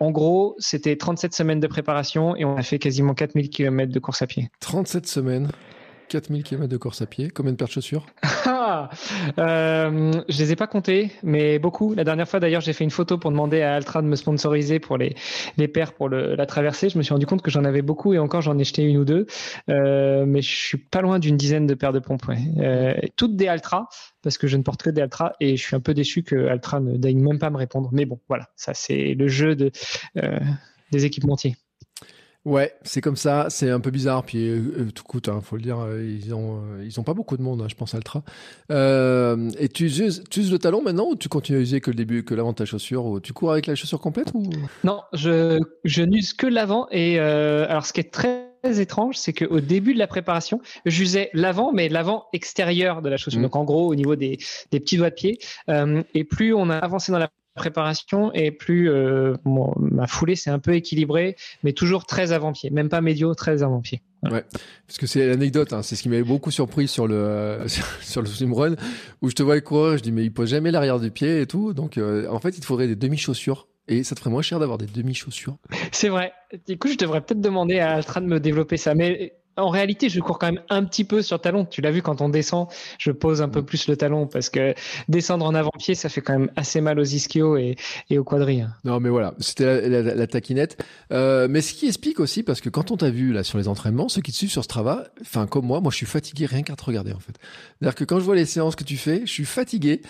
[0.00, 4.00] En gros, c'était 37 semaines de préparation et on a fait quasiment 4000 kilomètres de
[4.00, 4.50] course à pied.
[4.60, 5.48] 37 semaines?
[6.14, 7.28] 4000 km de course à pied.
[7.28, 8.06] Combien de paires de chaussures?
[8.46, 8.88] Ah.
[9.38, 11.92] Euh, je les ai pas comptés, mais beaucoup.
[11.94, 14.78] La dernière fois, d'ailleurs, j'ai fait une photo pour demander à Altra de me sponsoriser
[14.78, 15.14] pour les,
[15.68, 16.88] paires pour la traversée.
[16.88, 18.98] Je me suis rendu compte que j'en avais beaucoup et encore j'en ai jeté une
[18.98, 19.26] ou deux.
[19.70, 22.22] Euh, mais je suis pas loin d'une dizaine de paires de pompes.
[22.58, 23.88] Euh, toutes des Altra,
[24.22, 26.46] parce que je ne porte que des Altra et je suis un peu déçu que
[26.46, 27.90] Altra ne daigne même pas me répondre.
[27.92, 29.56] Mais bon, voilà, ça c'est le jeu
[30.18, 30.40] euh,
[30.92, 31.56] des équipementiers.
[32.44, 34.22] Ouais, c'est comme ça, c'est un peu bizarre.
[34.22, 37.02] Puis euh, euh, tout coûte, hein, faut le dire, euh, ils ont euh, ils ont
[37.02, 38.22] pas beaucoup de monde, hein, je pense Altra.
[38.70, 41.90] Euh, et tu uses, tu uses le talon maintenant ou tu continues à user que
[41.90, 44.50] le début, que l'avant de ta chaussure ou tu cours avec la chaussure complète ou?
[44.84, 46.86] Non, je, je n'use que l'avant.
[46.90, 51.30] Et euh, alors, ce qui est très étrange, c'est qu'au début de la préparation, j'usais
[51.32, 53.40] l'avant, mais l'avant extérieur de la chaussure.
[53.40, 53.44] Mhm.
[53.46, 54.38] Donc, en gros, au niveau des,
[54.70, 55.38] des petits doigts de pied.
[55.70, 59.34] Euh, et plus on a avancé dans la préparation et plus euh,
[59.78, 64.02] ma foulée s'est un peu équilibrée, mais toujours très avant-pied, même pas médio, très avant-pied.
[64.22, 67.68] Parce que c'est l'anecdote, hein, c'est ce qui m'avait beaucoup surpris sur le euh,
[68.00, 68.74] sur le swimrun
[69.20, 71.46] où je te vois courir, je dis mais il pose jamais l'arrière du pied et
[71.46, 74.30] tout, donc euh, en fait il te faudrait des demi chaussures et ça te ferait
[74.30, 75.56] moins cher d'avoir des demi chaussures.
[75.92, 76.32] C'est vrai.
[76.66, 78.94] Du coup, je devrais peut-être demander à Altra de me développer ça.
[78.94, 81.64] Mais en réalité, je cours quand même un petit peu sur talon.
[81.64, 84.74] Tu l'as vu quand on descend, je pose un peu plus le talon parce que
[85.08, 87.76] descendre en avant-pied, ça fait quand même assez mal aux ischios et,
[88.10, 88.62] et aux quadrilles.
[88.62, 88.74] hein.
[88.84, 90.82] Non, mais voilà, c'était la, la- la taquinette.
[91.12, 93.68] Euh, mais ce qui explique aussi, parce que quand on t'a vu là sur les
[93.68, 96.62] entraînements, ceux qui te suivent sur Strava, enfin comme moi, moi je suis fatigué rien
[96.62, 97.34] qu'à te regarder en fait.
[97.78, 100.02] C'est-à-dire que quand je vois les séances que tu fais, je suis fatigué.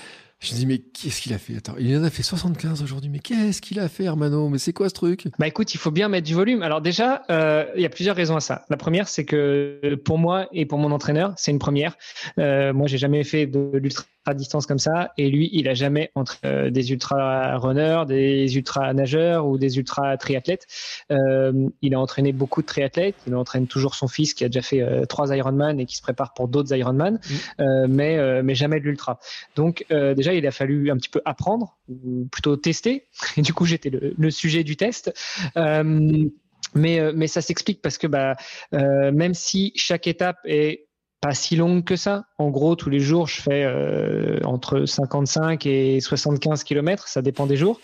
[0.44, 1.57] Je me dis mais qu'est-ce qu'il a fait?
[1.57, 4.74] Attends, il en a fait 75 aujourd'hui, mais qu'est-ce qu'il a fait Hermano Mais c'est
[4.74, 5.28] quoi ce truc?
[5.38, 6.62] Bah écoute, il faut bien mettre du volume.
[6.62, 8.66] Alors déjà, euh, il y a plusieurs raisons à ça.
[8.68, 11.96] La première, c'est que pour moi et pour mon entraîneur, c'est une première.
[12.38, 16.11] Euh, moi, j'ai jamais fait de l'ultra distance comme ça, et lui, il a jamais
[16.15, 20.67] entre euh, des ultra runners, des ultra nageurs ou des ultra triathlètes.
[21.11, 23.17] Euh, il a entraîné beaucoup de triathlètes.
[23.27, 26.03] Il entraîne toujours son fils qui a déjà fait euh, trois Ironman et qui se
[26.03, 27.19] prépare pour d'autres Ironman,
[27.61, 29.19] euh, mais euh, mais jamais de l'ultra.
[29.57, 33.09] Donc euh, déjà, il a fallu un petit peu apprendre, ou plutôt tester.
[33.37, 35.13] Et du coup, j'étais le, le sujet du test.
[35.57, 36.29] Euh,
[36.75, 38.37] mais, mais ça s'explique parce que bah,
[38.73, 40.87] euh, même si chaque étape est
[41.25, 45.65] pas si longue que ça, en gros, tous les jours, je fais euh, entre 55
[45.65, 47.81] et 75 km, ça dépend des jours.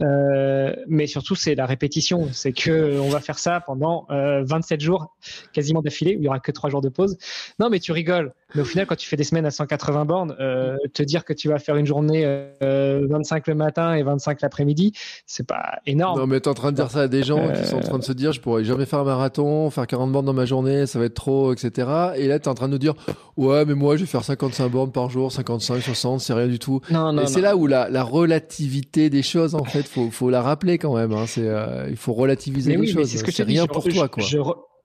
[0.00, 2.28] Euh, mais surtout, c'est la répétition.
[2.32, 5.16] C'est que euh, on va faire ça pendant euh, 27 jours,
[5.52, 7.18] quasiment d'affilée, où il y aura que trois jours de pause.
[7.58, 8.32] Non, mais tu rigoles.
[8.54, 11.32] Mais au final, quand tu fais des semaines à 180 bornes, euh, te dire que
[11.32, 12.22] tu vas faire une journée
[12.62, 14.92] euh, 25 le matin et 25 l'après-midi,
[15.26, 16.20] c'est pas énorme.
[16.20, 17.98] Non, mais t'es en train de dire ça à des gens qui sont en train
[17.98, 20.86] de se dire je pourrais jamais faire un marathon, faire 40 bornes dans ma journée,
[20.86, 21.88] ça va être trop, etc.
[22.16, 22.94] Et là, t'es en train de nous dire
[23.36, 26.58] ouais, mais moi je vais faire 55 bornes par jour, 55, 60, c'est rien du
[26.58, 26.80] tout.
[26.90, 30.30] Non, non, Et c'est là où la, la relativité des choses, en fait, faut, faut
[30.30, 31.12] la rappeler quand même.
[31.12, 31.24] Hein.
[31.26, 33.08] C'est, euh, il faut relativiser Mais les oui, choses.
[33.08, 33.54] c'est ce que je te dis.
[33.54, 34.22] rien pour je- toi, quoi.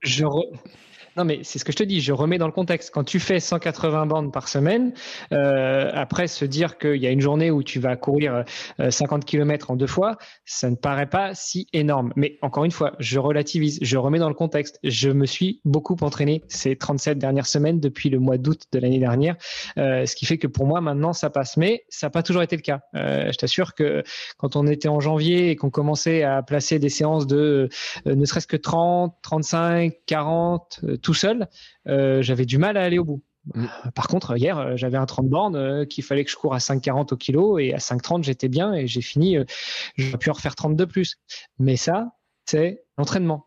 [0.02, 0.24] je
[1.16, 2.00] Non, mais c'est ce que je te dis.
[2.00, 2.90] Je remets dans le contexte.
[2.92, 4.92] Quand tu fais 180 bornes par semaine,
[5.32, 8.44] euh, après se dire qu'il y a une journée où tu vas courir
[8.80, 12.12] euh, 50 km en deux fois, ça ne paraît pas si énorme.
[12.16, 13.78] Mais encore une fois, je relativise.
[13.82, 14.78] Je remets dans le contexte.
[14.82, 18.98] Je me suis beaucoup entraîné ces 37 dernières semaines depuis le mois d'août de l'année
[18.98, 19.36] dernière,
[19.78, 21.56] euh, ce qui fait que pour moi maintenant ça passe.
[21.56, 22.80] Mais ça n'a pas toujours été le cas.
[22.94, 24.02] Euh, je t'assure que
[24.38, 27.68] quand on était en janvier et qu'on commençait à placer des séances de
[28.06, 31.48] euh, ne serait-ce que 30, 35, 40 euh, tout seul,
[31.88, 33.22] euh, j'avais du mal à aller au bout.
[33.54, 33.64] Mm.
[33.64, 36.54] Euh, Par contre, hier, euh, j'avais un 30 bornes euh, qu'il fallait que je cours
[36.54, 39.36] à 5,40 au kilo et à 5,30, j'étais bien et j'ai fini.
[39.36, 39.44] euh,
[39.96, 41.16] J'aurais pu en refaire 30 de plus.
[41.58, 42.12] Mais ça,
[42.46, 43.46] c'est l'entraînement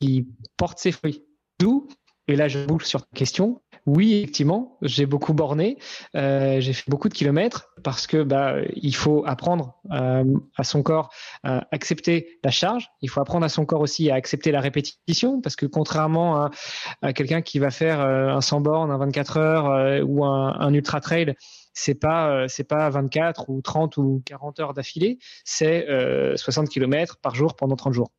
[0.00, 1.24] qui porte ses fruits.
[1.58, 1.88] D'où,
[2.28, 5.76] et là je boucle sur ta question, oui, effectivement, j'ai beaucoup borné,
[6.14, 10.24] euh, j'ai fait beaucoup de kilomètres parce que bah, il faut apprendre euh,
[10.56, 12.88] à son corps à accepter la charge.
[13.00, 16.50] Il faut apprendre à son corps aussi à accepter la répétition parce que contrairement à,
[17.02, 20.72] à quelqu'un qui va faire euh, un 100 bornes, un 24 heures ou un, un
[20.72, 21.34] ultra trail,
[21.74, 27.18] c'est pas c'est pas 24 ou 30 ou 40 heures d'affilée, c'est euh, 60 km
[27.20, 28.12] par jour pendant 30 jours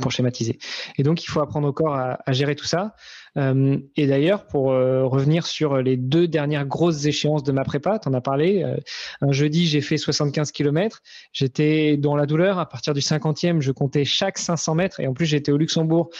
[0.00, 0.58] pour schématiser.
[0.98, 2.94] Et donc, il faut apprendre au corps à, à gérer tout ça.
[3.36, 7.98] Euh, et d'ailleurs, pour euh, revenir sur les deux dernières grosses échéances de ma prépa,
[7.98, 8.62] tu en as parlé.
[8.62, 8.76] euh,
[9.20, 11.02] un jeudi, j'ai fait 75 km.
[11.32, 12.58] J'étais dans la douleur.
[12.58, 15.00] À partir du 50e, je comptais chaque 500 mètres.
[15.00, 16.10] Et en plus, j'étais au Luxembourg,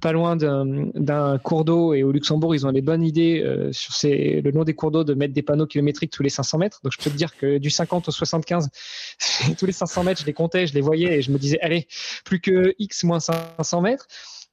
[0.00, 1.94] pas loin d'un cours d'eau.
[1.94, 5.04] Et au Luxembourg, ils ont les bonnes idées sur ces, le long des cours d'eau
[5.04, 6.80] de mettre des panneaux kilométriques tous les 500 mètres.
[6.82, 8.68] Donc, je peux te dire que du 50 au 75,
[9.58, 11.86] tous les 500 mètres, je les comptais, je les voyais et je me disais, allez,
[12.24, 14.06] plus que X moins 500 mètres.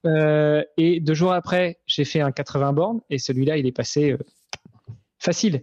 [0.05, 4.11] Euh, et deux jours après, j'ai fait un 80 bornes et celui-là, il est passé
[4.11, 4.17] euh,
[5.17, 5.61] facile.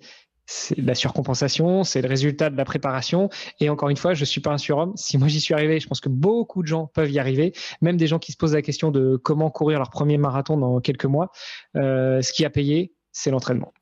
[0.48, 3.30] C'est la surcompensation, c'est le résultat de la préparation.
[3.58, 4.92] Et encore une fois, je suis pas un surhomme.
[4.94, 7.52] Si moi j'y suis arrivé, je pense que beaucoup de gens peuvent y arriver.
[7.80, 10.80] Même des gens qui se posent la question de comment courir leur premier marathon dans
[10.80, 11.32] quelques mois.
[11.74, 13.72] Euh, ce qui a payé, c'est l'entraînement.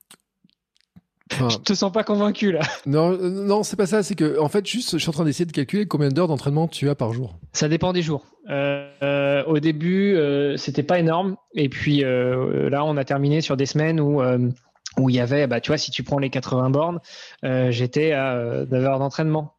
[1.33, 2.61] Enfin, Je te sens pas convaincu là.
[2.87, 4.03] non, euh, non, c'est pas ça.
[4.03, 6.69] C'est que, en fait, juste, je suis en train d'essayer de calculer combien d'heures d'entraînement
[6.69, 7.39] tu as par jour.
[7.53, 8.27] Ça dépend des jours.
[8.51, 11.37] Euh, euh, au début, euh, c'était pas énorme.
[11.55, 14.23] Et puis là, on a terminé sur des semaines où
[14.97, 17.01] où il y avait, bah, tu vois, si tu prends les 80 bornes,
[17.43, 19.55] j'étais à euh, 9 heures d'entraînement.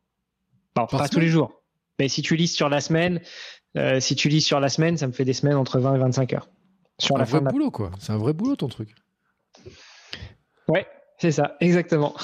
[0.75, 1.62] Bon, pas tous les jours.
[1.99, 3.21] Mais si tu lis sur la semaine,
[3.99, 6.34] si tu lis sur la semaine, ça me fait des semaines entre 20 et 25
[6.34, 6.49] heures.
[6.99, 7.51] Sur un la vrai fin de la...
[7.51, 7.91] boulot, quoi.
[7.99, 8.95] C'est un vrai boulot, ton truc.
[10.67, 10.86] Ouais,
[11.19, 12.15] c'est ça, exactement.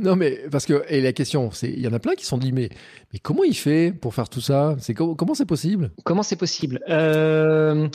[0.00, 2.36] Non, mais parce que et la question, c'est, il y en a plein qui sont
[2.36, 2.68] dit, mais,
[3.12, 4.74] mais comment il fait pour faire tout ça?
[4.80, 5.92] C'est comment comment c'est possible?
[6.04, 6.80] Comment c'est possible?
[6.88, 7.88] Euh,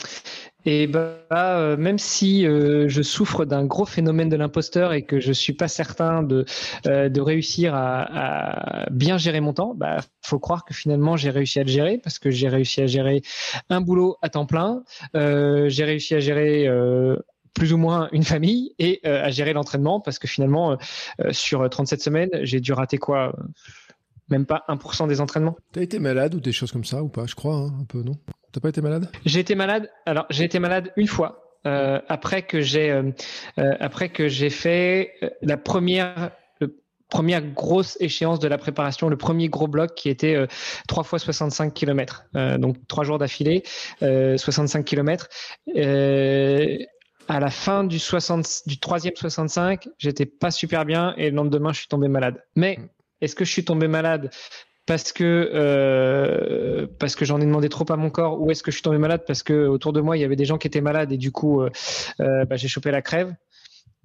[0.64, 5.20] Et bah, euh, même si euh, je souffre d'un gros phénomène de l'imposteur et que
[5.20, 6.46] je suis pas certain de
[6.86, 11.30] euh, de réussir à, à bien gérer mon temps, bah faut croire que finalement j'ai
[11.30, 13.20] réussi à le gérer parce que j'ai réussi à gérer
[13.68, 14.82] un boulot à temps plein,
[15.14, 16.66] j'ai réussi à gérer
[17.58, 20.76] plus ou moins une famille et euh, à gérer l'entraînement parce que finalement euh,
[21.24, 23.34] euh, sur 37 semaines j'ai dû rater quoi
[24.30, 25.56] même pas 1% des entraînements.
[25.72, 27.24] T'as été malade ou des choses comme ça ou pas?
[27.26, 28.18] Je crois, hein, un peu, non?
[28.52, 29.10] T'as pas été malade?
[29.24, 29.90] J'ai été malade.
[30.04, 33.02] Alors, j'ai été malade une fois euh, après que j'ai
[33.56, 36.30] après que j'ai fait la première
[37.08, 40.46] première grosse échéance de la préparation, le premier gros bloc qui était euh,
[40.88, 42.26] 3 fois 65 km.
[42.58, 43.62] donc trois jours d'affilée,
[44.02, 45.28] euh, 65 km.
[47.30, 51.74] À la fin du 60 du troisième 65, j'étais pas super bien et le lendemain
[51.74, 52.42] je suis tombé malade.
[52.56, 52.78] Mais
[53.20, 54.30] est-ce que je suis tombé malade
[54.86, 58.70] parce que euh, parce que j'en ai demandé trop à mon corps ou est-ce que
[58.70, 60.66] je suis tombé malade parce que autour de moi il y avait des gens qui
[60.66, 61.68] étaient malades et du coup euh,
[62.20, 63.34] euh, bah, j'ai chopé la crève?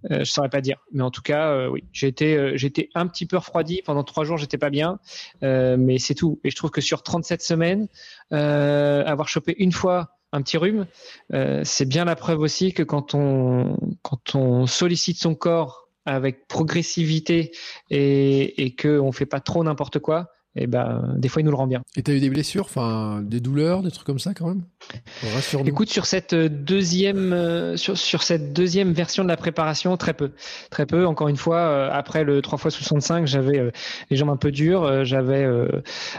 [0.09, 0.79] Je saurais pas dire.
[0.91, 3.81] Mais en tout cas oui j'ai été j'étais un petit peu refroidi.
[3.85, 4.99] Pendant trois jours j'étais pas bien.
[5.43, 6.41] Euh, mais c'est tout.
[6.43, 7.87] Et je trouve que sur 37 semaines
[8.33, 10.87] euh, avoir chopé une fois un petit rhume.
[11.33, 16.47] Euh, c'est bien la preuve aussi que quand on quand on sollicite son corps avec
[16.47, 17.51] progressivité
[17.89, 21.51] et, et que on fait pas trop n'importe quoi et ben des fois il nous
[21.51, 21.81] le rend bien.
[21.95, 24.63] Et t'as eu des blessures, enfin, des douleurs, des trucs comme ça quand même?
[25.33, 25.69] Rassure-nous.
[25.69, 30.31] Écoute, sur cette deuxième, euh, sur, sur cette deuxième version de la préparation, très peu,
[30.69, 31.05] très peu.
[31.05, 33.71] Encore une fois, euh, après le 3 x 65, j'avais euh,
[34.09, 35.67] les jambes un peu dures, euh, j'avais, euh,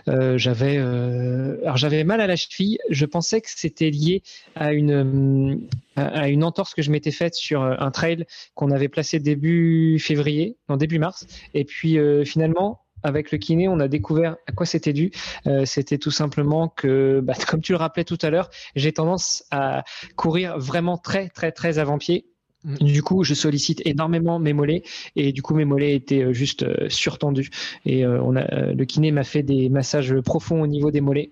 [0.09, 2.79] euh, j'avais, euh, alors j'avais mal à la cheville.
[2.90, 4.23] Je pensais que c'était lié
[4.55, 5.57] à une, euh,
[5.97, 9.99] à une entorse que je m'étais faite sur euh, un trail qu'on avait placé début
[9.99, 12.84] février, non début mars, et puis euh, finalement.
[13.04, 15.12] Avec le kiné, on a découvert à quoi c'était dû.
[15.46, 19.44] Euh, c'était tout simplement que, bah, comme tu le rappelais tout à l'heure, j'ai tendance
[19.50, 19.84] à
[20.16, 22.26] courir vraiment très très très avant-pied.
[22.64, 22.76] Mm.
[22.76, 24.82] Du coup, je sollicite énormément mes mollets
[25.16, 27.50] et du coup mes mollets étaient euh, juste euh, surtendus.
[27.84, 31.30] Et euh, on a, le kiné m'a fait des massages profonds au niveau des mollets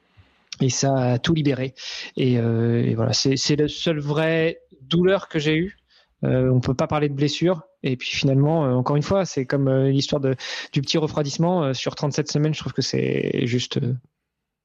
[0.61, 1.74] et ça a tout libéré.
[2.16, 5.78] Et, et voilà, c'est c'est la seule vraie douleur que j'ai eue.
[6.24, 7.62] Euh, on peut pas parler de blessure.
[7.82, 10.37] Et puis finalement, euh, encore une fois, c'est comme euh, l'histoire de,
[10.72, 12.54] du petit refroidissement euh, sur 37 semaines.
[12.54, 13.80] Je trouve que c'est juste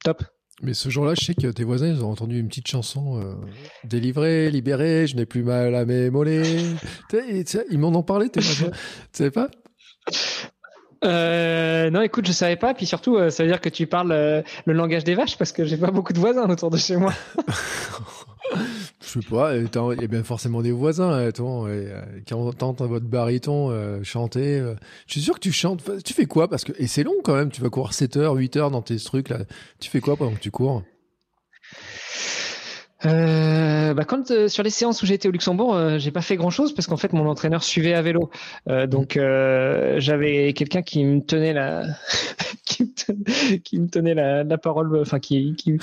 [0.03, 0.23] top.
[0.61, 3.37] Mais ce jour-là, je sais que tes voisins, ils ont entendu une petite chanson
[3.83, 6.59] délivrée, libérée, je n'ai plus mal à mes mollets.
[7.11, 8.71] Sais, sais, ils m'en ont parlé, tes voisins.
[9.13, 9.51] tu savais pas?
[11.03, 12.73] Euh, non, écoute, je savais pas.
[12.73, 15.51] Puis surtout, euh, ça veut dire que tu parles euh, le langage des vaches parce
[15.51, 17.13] que j'ai pas beaucoup de voisins autour de chez moi.
[19.01, 19.63] Je sais pas, il
[20.01, 24.59] y a bien forcément des voisins, et, euh, qui entendent votre baryton euh, chanter.
[24.59, 24.75] euh.
[25.05, 25.83] Je suis sûr que tu chantes.
[26.03, 26.49] Tu fais quoi?
[26.49, 27.51] Parce que et c'est long quand même.
[27.51, 29.39] Tu vas courir 7 heures, 8 heures dans tes trucs là.
[29.79, 30.83] Tu fais quoi pendant que tu cours?
[33.05, 36.35] Euh, bah quand euh, sur les séances où j'étais au Luxembourg, euh, j'ai pas fait
[36.35, 38.31] grand chose parce qu'en fait mon entraîneur suivait à vélo,
[38.67, 41.83] Euh, donc euh, j'avais quelqu'un qui me tenait la,
[42.65, 42.83] qui
[43.79, 45.79] me tenait, la, parole, enfin qui qui, me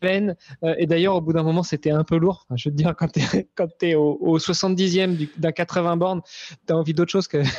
[0.00, 0.34] tenait.
[0.64, 2.46] Euh, et d'ailleurs au bout d'un moment c'était un peu lourd.
[2.56, 6.22] Je veux dire quand t'es quand t'es au, au 70e du- d'un 80 bornes,
[6.66, 7.38] t'as envie d'autre chose que.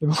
[0.00, 0.12] Bon.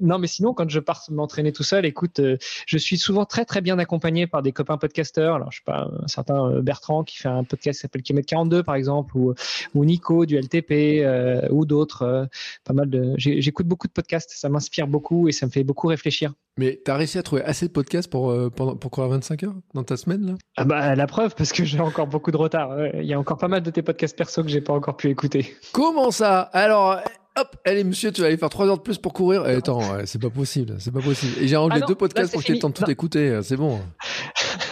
[0.00, 2.20] Non mais sinon quand je pars m'entraîner tout seul, écoute,
[2.66, 5.34] je suis souvent très très bien accompagné par des copains podcasteurs.
[5.34, 8.28] Alors je sais pas, un certain euh, Bertrand qui fait un podcast qui s'appelle Kilomètre
[8.28, 9.34] 42 par exemple, ou,
[9.74, 10.72] ou Nico du LTP
[11.04, 12.02] euh, ou d'autres.
[12.02, 12.24] euh,
[12.64, 13.14] pas mal de.
[13.16, 16.32] J'écoute beaucoup de podcasts, ça m'inspire beaucoup et ça me fait beaucoup réfléchir.
[16.56, 19.84] Mais t'as réussi à trouver assez de podcasts pour pendant pour courir 25 heures dans
[19.84, 20.32] ta semaine là?
[20.56, 22.70] Ah bah la preuve parce que j'ai encore beaucoup de retard.
[22.94, 25.08] Il y a encore pas mal de tes podcasts perso que j'ai pas encore pu
[25.08, 25.54] écouter.
[25.72, 26.40] Comment ça?
[26.52, 26.98] Alors,
[27.38, 29.44] hop, allez monsieur, tu vas aller faire 3 heures de plus pour courir.
[29.46, 31.32] Eh, attends, c'est pas possible, c'est pas possible.
[31.40, 32.90] Et j'ai enlevé Ah non, deux podcasts pour que tu aies le temps de tout
[32.90, 33.38] écouter.
[33.42, 33.78] C'est bon.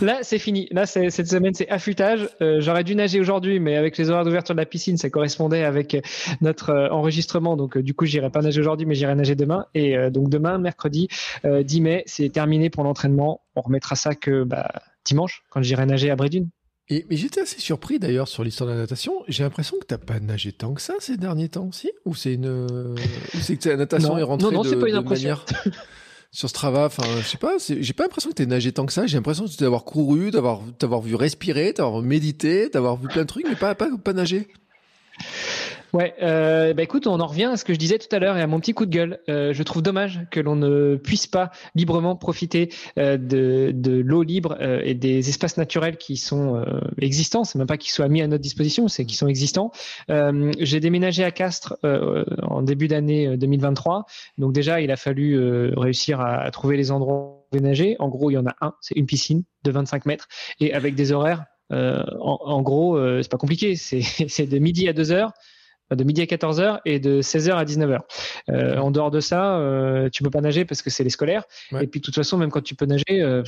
[0.00, 0.68] Là, c'est fini.
[0.70, 2.28] Là, cette semaine, c'est affûtage.
[2.40, 5.64] Euh, J'aurais dû nager aujourd'hui, mais avec les horaires d'ouverture de la piscine, ça correspondait
[5.64, 6.00] avec euh,
[6.40, 7.56] notre euh, enregistrement.
[7.56, 9.66] Donc, euh, du coup, j'irai pas nager aujourd'hui, mais j'irai nager demain.
[9.74, 11.08] Et donc, demain, mercredi
[11.44, 13.40] euh, 10 mai, c'est terminé pour l'entraînement.
[13.54, 14.70] On remettra ça que bah,
[15.04, 16.48] dimanche, quand j'irai nager à Brédune.
[16.88, 19.12] Et, mais j'étais assez surpris d'ailleurs sur l'histoire de la natation.
[19.26, 21.90] J'ai l'impression que t'as pas nagé tant que ça ces derniers temps, si?
[22.04, 22.94] Ou c'est une,
[23.40, 24.18] c'est que la natation Non.
[24.18, 25.30] est rentrée Non, non, de, c'est pas une de impression.
[25.30, 25.44] manière
[26.30, 26.86] sur Strava.
[26.86, 27.56] Enfin, je sais pas.
[27.58, 29.06] J'ai pas l'impression que t'aies nagé tant que ça.
[29.06, 30.62] J'ai l'impression d'avoir couru, d'avoir,
[31.00, 34.48] vu respirer, d'avoir médité, d'avoir vu plein de trucs, mais pas, pas, pas nager.
[35.92, 38.36] Ouais, euh, bah écoute, on en revient à ce que je disais tout à l'heure
[38.36, 39.20] et à mon petit coup de gueule.
[39.28, 44.22] Euh, je trouve dommage que l'on ne puisse pas librement profiter euh, de, de l'eau
[44.22, 47.44] libre euh, et des espaces naturels qui sont euh, existants.
[47.44, 49.70] C'est même pas qu'ils soient mis à notre disposition, c'est qu'ils sont existants.
[50.10, 54.06] Euh, J'ai déménagé à Castres en début d'année euh, 2023,
[54.38, 55.38] donc déjà il a fallu
[55.76, 57.96] réussir à, trouver les endroits où nager.
[58.00, 60.28] En gros, il y en a un, c'est une piscine de 25 mètres
[60.60, 61.44] et avec des horaires.
[61.72, 63.76] euh, en, gros, euh, c'est pas compliqué.
[63.76, 65.32] C'est c'est de midi à 2 heures
[65.94, 67.98] de midi à 14h et de 16h à 19h.
[68.50, 71.44] Euh, en dehors de ça, euh, tu peux pas nager parce que c'est les scolaires.
[71.72, 71.84] Ouais.
[71.84, 73.42] Et puis de toute façon, même quand tu peux nager, euh,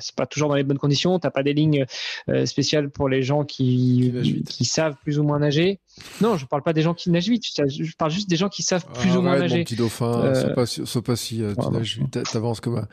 [0.00, 1.18] c'est pas toujours dans les bonnes conditions.
[1.18, 1.86] T'as pas des lignes
[2.28, 4.48] euh, spéciales pour les gens qui, Qui nagent vite.
[4.48, 5.80] qui savent plus ou moins nager.
[6.20, 7.44] Non, je parle pas des gens qui nagent vite.
[7.46, 9.58] Je parle juste des gens qui savent plus ou moins nager.
[9.58, 10.24] mon petit dauphin.
[10.24, 12.88] Euh, Sois pas, si- sois pas si, euh, tu nages, t'a- t'avances comme un-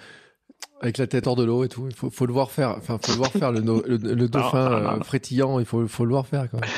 [0.81, 1.87] avec la tête hors de l'eau et tout.
[1.89, 2.75] Il faut, faut le voir faire.
[2.77, 5.59] Enfin, faut le voir faire le, no- le, le dauphin euh, frétillant.
[5.59, 6.61] Il faut, faut le voir faire même.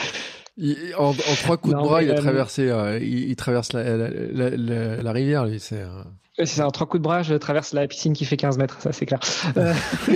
[0.58, 3.74] Il- en, en trois coups de bras, il a euh, traversé, euh, il, il traverse
[3.74, 5.60] la, la, la, la- la rivière, lui.
[5.60, 5.82] C'est.
[5.82, 8.82] euh, ça, en trois coups de bras, je traverse la piscine qui fait 15 mètres.
[8.82, 9.20] Ça, c'est clair.
[9.58, 9.74] Euh,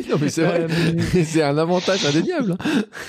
[0.10, 0.62] non, mais c'est vrai.
[0.64, 2.56] Euh, c'est un avantage indéniable.
[2.60, 2.84] hein.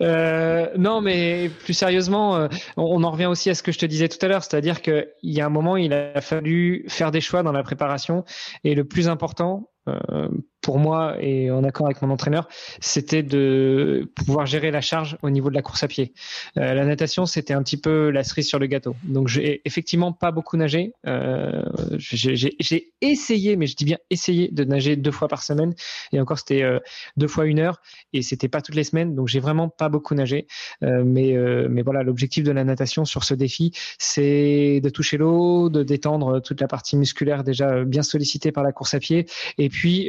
[0.00, 3.84] Euh, non, mais plus sérieusement, on, on en revient aussi à ce que je te
[3.84, 7.20] disais tout à l'heure, c'est-à-dire qu'il y a un moment, il a fallu faire des
[7.20, 8.24] choix dans la préparation,
[8.64, 10.28] et le plus important euh,
[10.62, 12.48] pour moi et en accord avec mon entraîneur,
[12.80, 16.12] c'était de pouvoir gérer la charge au niveau de la course à pied.
[16.56, 18.96] Euh, la natation, c'était un petit peu la cerise sur le gâteau.
[19.04, 20.92] Donc, j'ai effectivement pas beaucoup nagé.
[21.06, 21.62] Euh,
[21.98, 25.74] j'ai essayé, mais je dis bien essayé de nager deux fois par semaine,
[26.12, 26.78] et encore c'était euh,
[27.16, 27.80] deux fois une heure
[28.12, 30.46] et c'était pas toutes les semaines, donc j'ai vraiment pas beaucoup nagé.
[30.82, 35.16] Euh, mais euh, mais voilà, l'objectif de la natation sur ce défi, c'est de toucher
[35.16, 39.26] l'eau, de détendre toute la partie musculaire déjà bien sollicitée par la course à pied,
[39.58, 40.08] et puis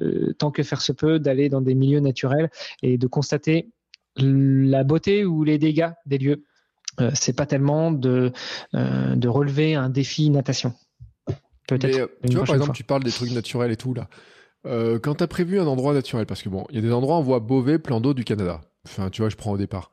[0.00, 2.50] euh, tant que faire se peut, d'aller dans des milieux naturels
[2.82, 3.70] et de constater
[4.16, 6.44] la beauté ou les dégâts des lieux.
[7.00, 8.32] Euh, c'est pas tellement de
[8.74, 10.74] euh, de relever un défi natation.
[11.66, 11.98] Peut-être.
[11.98, 12.74] Euh, tu vois, par exemple, fois.
[12.74, 14.08] tu parles des trucs naturels et tout, là.
[14.64, 17.16] Quand tu as prévu un endroit naturel, parce que bon, il y a des endroits,
[17.16, 18.60] on voit Beauvais, plan d'eau du Canada.
[18.86, 19.90] Enfin, tu vois, je prends au départ.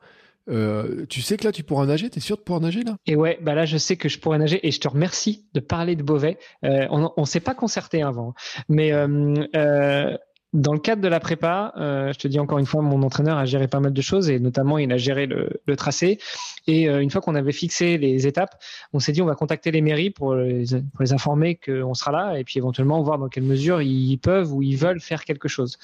[0.50, 2.96] Euh, tu sais que là, tu pourras nager T'es sûr de pouvoir nager là?
[3.06, 5.60] Et ouais, bah là, je sais que je pourrais nager et je te remercie de
[5.60, 6.38] parler de Beauvais.
[6.64, 8.34] Euh, on on s'est pas concerté avant,
[8.68, 10.16] mais euh, euh,
[10.52, 13.38] dans le cadre de la prépa, euh, je te dis encore une fois, mon entraîneur
[13.38, 16.18] a géré pas mal de choses et notamment il a géré le, le tracé.
[16.66, 18.60] Et euh, une fois qu'on avait fixé les étapes,
[18.92, 22.10] on s'est dit on va contacter les mairies pour les, pour les informer qu'on sera
[22.10, 25.46] là et puis éventuellement voir dans quelle mesure ils peuvent ou ils veulent faire quelque
[25.48, 25.78] chose.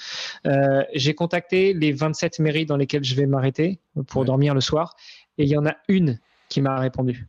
[0.45, 4.27] Euh, J'ai contacté les 27 mairies dans lesquelles je vais m'arrêter pour Ouais.
[4.27, 4.95] dormir le soir
[5.37, 7.27] et il y en a une qui m'a répondu.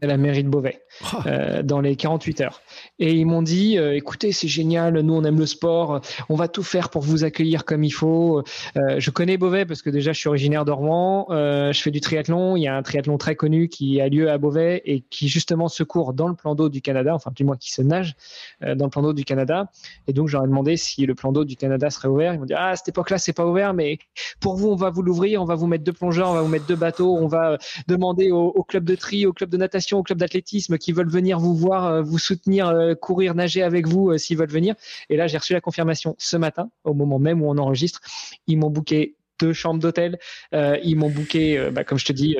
[0.00, 2.62] C'est la mairie de Beauvais Ah, euh, dans les 48 heures.
[2.98, 6.48] Et ils m'ont dit, euh, écoutez, c'est génial, nous on aime le sport, on va
[6.48, 8.42] tout faire pour vous accueillir comme il faut.
[8.78, 11.90] Euh, je connais Beauvais parce que déjà je suis originaire de Rouen, euh, je fais
[11.90, 15.00] du triathlon, il y a un triathlon très connu qui a lieu à Beauvais et
[15.00, 17.82] qui justement se court dans le plan d'eau du Canada, enfin du moins qui se
[17.82, 18.14] nage
[18.62, 19.70] dans le plan d'eau du Canada.
[20.06, 22.32] Et donc j'aurais demandé si le plan d'eau du Canada serait ouvert.
[22.32, 23.98] Ils m'ont dit, ah à cette époque-là c'est pas ouvert, mais
[24.40, 26.48] pour vous on va vous l'ouvrir, on va vous mettre deux plongeurs, on va vous
[26.48, 29.89] mettre deux bateaux, on va demander au, au club de tri, au club de natation,
[29.98, 33.86] au club d'athlétisme qui veulent venir vous voir, euh, vous soutenir, euh, courir, nager avec
[33.86, 34.74] vous euh, s'ils veulent venir.
[35.08, 38.00] Et là, j'ai reçu la confirmation ce matin, au moment même où on enregistre.
[38.46, 40.18] Ils m'ont booké deux chambres d'hôtel.
[40.54, 42.36] Euh, ils m'ont booké, euh, bah, comme je te dis,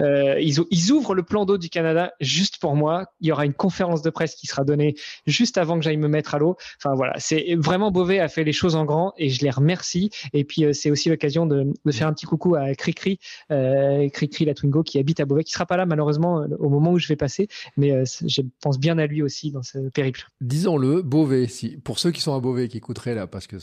[0.00, 3.06] euh, ils, ou- ils ouvrent le plan d'eau du Canada juste pour moi.
[3.20, 4.94] Il y aura une conférence de presse qui sera donnée
[5.26, 6.56] juste avant que j'aille me mettre à l'eau.
[6.78, 10.10] Enfin voilà, c'est vraiment Beauvais a fait les choses en grand et je les remercie.
[10.32, 14.82] Et puis c'est aussi l'occasion de, faire un petit coucou à Cricri, Cricri la Twingo
[14.82, 17.48] qui habite à Beauvais, qui sera pas là malheureusement au moment où je vais passer,
[17.76, 20.26] mais je pense bien à lui aussi dans ce périple.
[20.40, 23.56] Disons-le, Beauvais, si, pour ceux qui sont à Beauvais, qui écouteraient là, parce que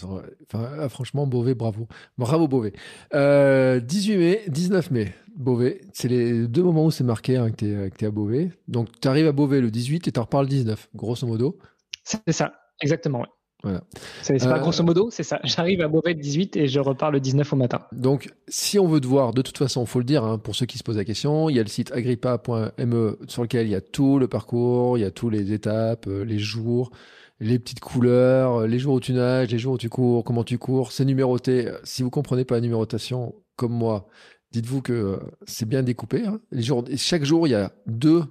[0.54, 1.88] ah, franchement, Beauvais, bravo.
[2.18, 2.74] Bravo Beauvais.
[3.14, 5.82] Euh, 18 mai, 19 mai, Beauvais.
[5.94, 8.52] C'est les deux moments où c'est marqué hein, que tu es, à Beauvais.
[8.68, 11.58] Donc tu arrives à Beauvais le 18 et tu repars le 19, grosso modo.
[12.04, 13.26] C'est ça, exactement.
[13.64, 13.82] Voilà.
[14.22, 15.40] C'est pas Euh, grosso modo, c'est ça.
[15.44, 17.82] J'arrive à Beauvais le 18 et je repars le 19 au matin.
[17.92, 20.66] Donc, si on veut te voir, de toute façon, faut le dire, hein, pour ceux
[20.66, 23.76] qui se posent la question, il y a le site agrippa.me sur lequel il y
[23.76, 26.92] a tout le parcours, il y a toutes les étapes, euh, les jours,
[27.40, 30.44] les petites couleurs, euh, les jours où tu nages, les jours où tu cours, comment
[30.44, 31.68] tu cours, c'est numéroté.
[31.68, 34.08] Euh, Si vous comprenez pas la numérotation, comme moi,
[34.52, 36.26] dites-vous que euh, c'est bien découpé.
[36.26, 36.40] hein.
[36.52, 38.24] Les jours, chaque jour, il y a deux,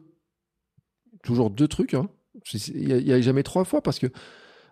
[1.22, 1.94] toujours deux trucs.
[1.94, 2.08] hein.
[2.54, 4.06] Il y a, jamais trois fois parce que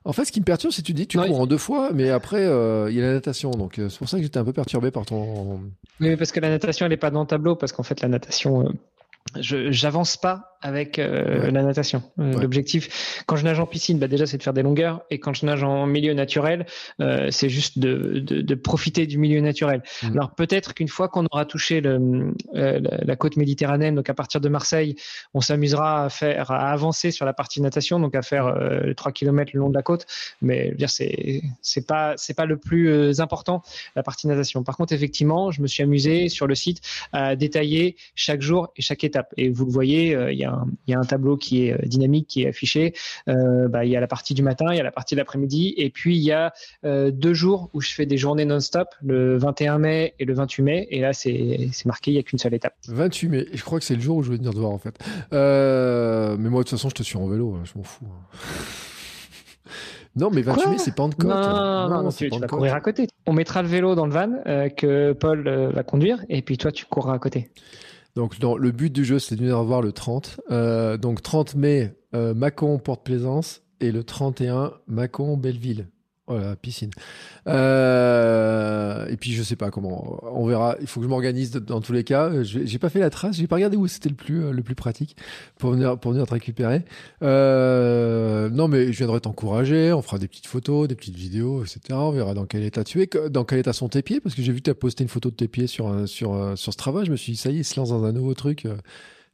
[0.05, 1.91] En fait, ce qui me perturbe, c'est que tu dis tu cours en deux fois,
[1.93, 3.51] mais après, euh, il y a la natation.
[3.51, 5.55] Donc, c'est pour ça que j'étais un peu perturbé par ton.
[5.57, 8.01] Oui, mais parce que la natation, elle n'est pas dans le tableau, parce qu'en fait,
[8.03, 8.70] la natation, euh,
[9.41, 11.51] je j'avance pas avec euh, Ouais.
[11.51, 12.03] la natation.
[12.19, 12.43] Euh, Ouais.
[12.43, 15.33] L'objectif, quand je nage en piscine, bah déjà, c'est de faire des longueurs, et quand
[15.35, 16.67] je nage en milieu naturel,
[17.01, 19.83] euh, c'est juste de, de, de profiter du milieu naturel.
[20.03, 20.13] Mhm.
[20.13, 24.49] Alors peut-être qu'une fois qu'on aura touché le, la, côte méditerranéenne, donc à partir de
[24.49, 24.97] Marseille,
[25.35, 28.95] on s'amusera à faire, à avancer sur la partie natation, donc à faire euh, les
[28.95, 30.07] 3 km le long de la côte.
[30.43, 33.63] Mais je veux dire, c'est c'est pas c'est pas le plus important
[33.95, 34.63] la partie natation.
[34.63, 36.81] Par contre, effectivement, je me suis amusé sur le site
[37.13, 39.33] à détailler chaque jour et chaque étape.
[39.37, 41.72] Et vous le voyez, il y, a un- il y a un tableau qui est
[41.74, 42.94] euh, dynamique, qui est affiché.
[43.28, 45.20] Euh, bah, il y a la partie du matin, il y a la partie de
[45.20, 46.53] l'après-midi, et puis il y a
[46.84, 50.62] euh, deux jours où je fais des journées non-stop, le 21 mai et le 28
[50.62, 50.86] mai.
[50.90, 52.74] Et là, c'est marqué, il n'y a qu'une seule étape.
[52.88, 53.47] 28 mai.
[53.53, 54.99] Je crois que c'est le jour où je vais venir te voir, en fait.
[55.32, 57.55] Euh, mais moi, de toute façon, je te suis en vélo.
[57.55, 58.07] hein, Je m'en fous.
[58.07, 58.36] hein.
[60.16, 60.72] non, mais 28 Quoi?
[60.72, 61.26] mai, c'est Pentecôte.
[61.26, 63.07] Non, non, non, c'est tu, tu vas courir à côté.
[63.26, 66.57] On mettra le vélo dans le van euh, que Paul euh, va conduire, et puis
[66.59, 67.51] toi, tu courras à côté.
[68.17, 70.41] Donc, le but du jeu, c'est de venir voir le 30.
[70.51, 73.62] Euh, donc, 30 mai, euh, Mâcon, Porte-Plaisance.
[73.81, 75.89] Et le 31, Mâcon, Belleville.
[76.29, 76.91] Voilà, piscine.
[77.47, 80.18] Euh, et puis, je sais pas comment.
[80.35, 80.77] On verra.
[80.81, 82.43] Il faut que je m'organise dans tous les cas.
[82.43, 83.37] J'ai pas fait la trace.
[83.37, 85.16] J'ai pas regardé où c'était le plus, euh, le plus pratique
[85.59, 86.85] pour venir, pour venir te récupérer.
[87.22, 89.93] Euh, non, mais je viendrai t'encourager.
[89.93, 91.81] On fera des petites photos, des petites vidéos, etc.
[91.93, 94.20] On verra dans quel état tu es, dans quel état sont tes pieds.
[94.20, 96.57] Parce que j'ai vu que as posté une photo de tes pieds sur, sur, un-
[96.57, 97.05] sur Strava.
[97.05, 98.66] Je me suis dit, ça y est, il se lance dans un nouveau truc.
[98.66, 98.77] euh,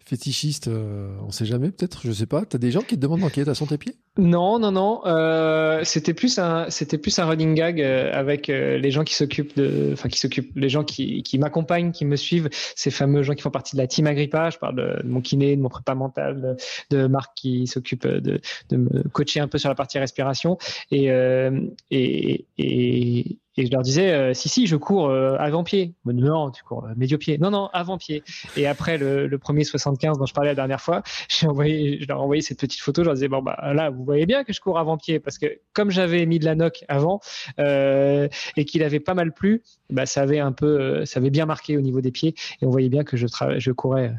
[0.05, 2.45] fétichiste, euh, on sait jamais, peut-être, je sais pas.
[2.45, 3.95] T'as des gens qui te demandent dans quel état sont tes pieds?
[4.19, 5.01] Non, non, non.
[5.07, 9.15] euh, c'était plus un, c'était plus un running gag euh, avec euh, les gens qui
[9.15, 13.23] s'occupent de, enfin qui s'occupent, les gens qui, qui m'accompagnent, qui me suivent, ces fameux
[13.23, 14.51] gens qui font partie de la team Agrippa.
[14.51, 16.59] Je parle de, mon kiné, de mon prépa mental,
[16.91, 20.59] de, de Marc qui s'occupe de, de me coacher un peu sur la partie respiration.
[20.91, 21.61] Et euh,
[21.91, 25.95] et, et et je leur disais, si, si, je cours avant-pied.
[26.07, 27.37] Non, tu cours euh, médio-pied.
[27.39, 28.23] Non, non, avant-pied.
[28.57, 32.09] Et après le, le premier 75 dont je parlais la dernière fois, j'ai envoyé, je
[32.09, 33.03] leur ai envoyé cette petite photo.
[33.03, 35.91] Je leur disais, bon, bah là, voyez bien que je cours avant-pied parce que comme
[35.91, 37.21] j'avais mis de la noc avant
[37.59, 41.31] euh, et qu'il avait pas mal plu, bah, ça avait un peu, euh, ça avait
[41.31, 44.15] bien marqué au niveau des pieds et on voyait bien que je, courais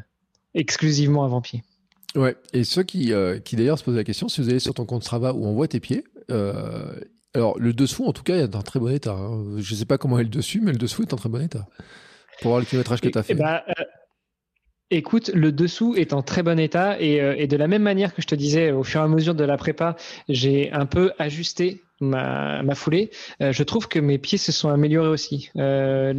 [0.54, 1.62] exclusivement avant-pied.
[2.14, 2.36] Ouais.
[2.52, 4.84] Et ceux qui, euh, qui d'ailleurs se posent la question, si vous allez sur ton
[4.84, 6.94] compte Strava où on voit tes pieds, euh,
[7.34, 9.14] alors le dessous, en tout cas, est en très bon état.
[9.14, 9.56] hein.
[9.58, 11.66] Je sais pas comment est le dessus, mais le dessous est en très bon état.
[12.40, 13.32] Pour voir le kilométrage que tu as fait.
[13.32, 13.64] et bah,
[14.90, 18.14] Écoute, le dessous est en très bon état et, euh, et de la même manière
[18.14, 19.96] que je te disais, au fur et à mesure de la prépa,
[20.28, 23.10] j'ai un peu ajusté ma, foulée.
[23.40, 25.50] Euh, je trouve que mes pieds se sont améliorés aussi.
[25.56, 26.14] Euh,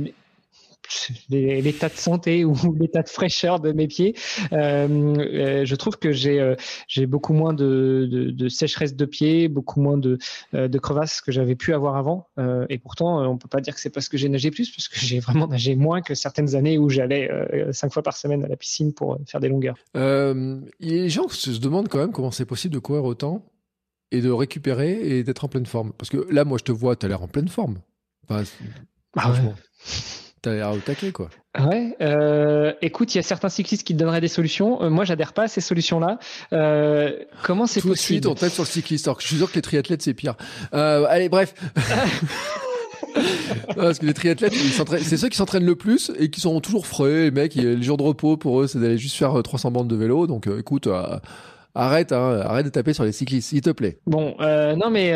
[1.30, 4.16] l'état de santé ou l'état de fraîcheur de mes pieds,
[4.54, 6.56] euh, euh, je trouve que j'ai euh,
[6.88, 10.18] j'ai beaucoup moins de, de, de sécheresse de pieds, beaucoup moins de,
[10.54, 12.28] de crevasses que j'avais pu avoir avant.
[12.40, 14.88] Euh, et pourtant, on peut pas dire que c'est parce que j'ai nagé plus, parce
[14.88, 18.44] que j'ai vraiment nagé moins que certaines années où j'allais euh, cinq fois par semaine
[18.44, 19.78] à la piscine pour faire des longueurs.
[20.80, 23.46] Les gens se demandent quand même comment c'est possible de courir autant
[24.12, 25.94] et de récupérer et d'être en pleine forme.
[25.98, 27.80] Parce que là, moi, je te vois, tu as l'air en pleine forme.
[28.28, 28.44] Enfin,
[29.16, 29.54] Ah ouais.
[30.54, 31.30] L'air au taquet, quoi.
[31.60, 34.82] Ouais, euh, écoute, il y a certains cyclistes qui te donneraient des solutions.
[34.84, 36.20] Euh, moi, j'adhère pas à ces solutions-là.
[36.54, 37.12] Euh,
[37.44, 39.08] comment c'est Tout de suite, possible on tape sur le cycliste.
[39.08, 40.36] Alors que je suis sûr que les triathlètes, c'est pire.
[40.72, 41.54] Allez, bref.
[43.16, 46.86] Non, Parce que les triathlètes, c'est ceux qui s'entraînent le plus et qui sont toujours
[46.86, 47.26] frais.
[47.26, 49.88] Les mecs, les jours de repos, pour eux, c'est d'aller juste faire euh, 300 bandes
[49.88, 50.28] de vélo.
[50.28, 50.90] Donc, écoute,
[51.76, 54.00] arrête, hein, arrête de taper sur les cyclistes, s'il te plaît.
[54.06, 55.14] Bon, non, mais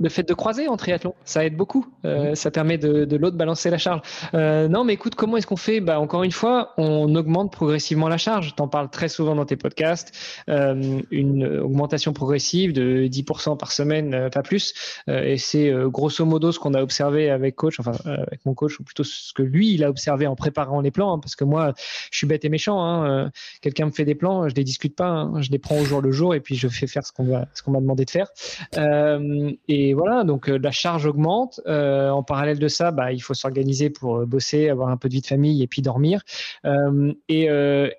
[0.00, 1.86] le fait de croiser en triathlon, ça aide beaucoup.
[2.04, 4.00] Euh, Ça permet de, de l'autre balancer la charge.
[4.34, 5.80] Euh, non, mais écoute, comment est-ce qu'on fait?
[5.80, 8.54] Bah, Encore une fois, on augmente progressivement la charge.
[8.56, 10.12] Tu en parles très souvent dans tes podcasts.
[10.48, 14.74] Euh, une augmentation progressive de 10% par semaine, pas plus.
[15.08, 18.84] Et c'est grosso modo ce qu'on a observé avec coach, enfin avec mon coach, ou
[18.84, 21.14] plutôt ce que lui, il a observé en préparant les plans.
[21.14, 21.72] hein, parce que moi,
[22.10, 22.82] je suis bête et méchant.
[22.84, 23.30] Hein,
[23.62, 25.08] Quelqu'un me fait des plans, je les discute pas.
[25.08, 27.24] hein, je les prends au jour le jour et puis je fais faire ce qu'on
[27.24, 28.28] m'a demandé de faire.
[28.76, 29.52] Euh,
[29.88, 31.60] et voilà, donc euh, la charge augmente.
[31.66, 35.08] Euh, en parallèle de ça, bah, il faut s'organiser pour euh, bosser, avoir un peu
[35.08, 36.22] de vie de famille et puis dormir.
[36.64, 37.48] Euh, et,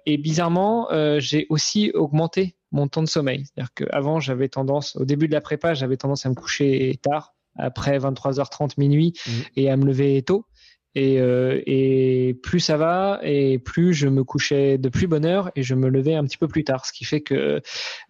[0.06, 0.88] et bizarrement,
[1.20, 3.44] j'ai aussi augmenté mon temps de sommeil.
[3.46, 7.34] C'est-à-dire qu'avant, j'avais tendance, au début de la prépa, j'avais tendance à me coucher tard,
[7.58, 9.34] après 23h30 minuit, Mhm.
[9.56, 10.46] et à me lever tôt.
[10.96, 15.52] Et, euh, et plus ça va, et plus je me couchais de plus bonne heure
[15.56, 16.86] et je me levais un petit peu plus tard.
[16.86, 17.62] Ce qui fait que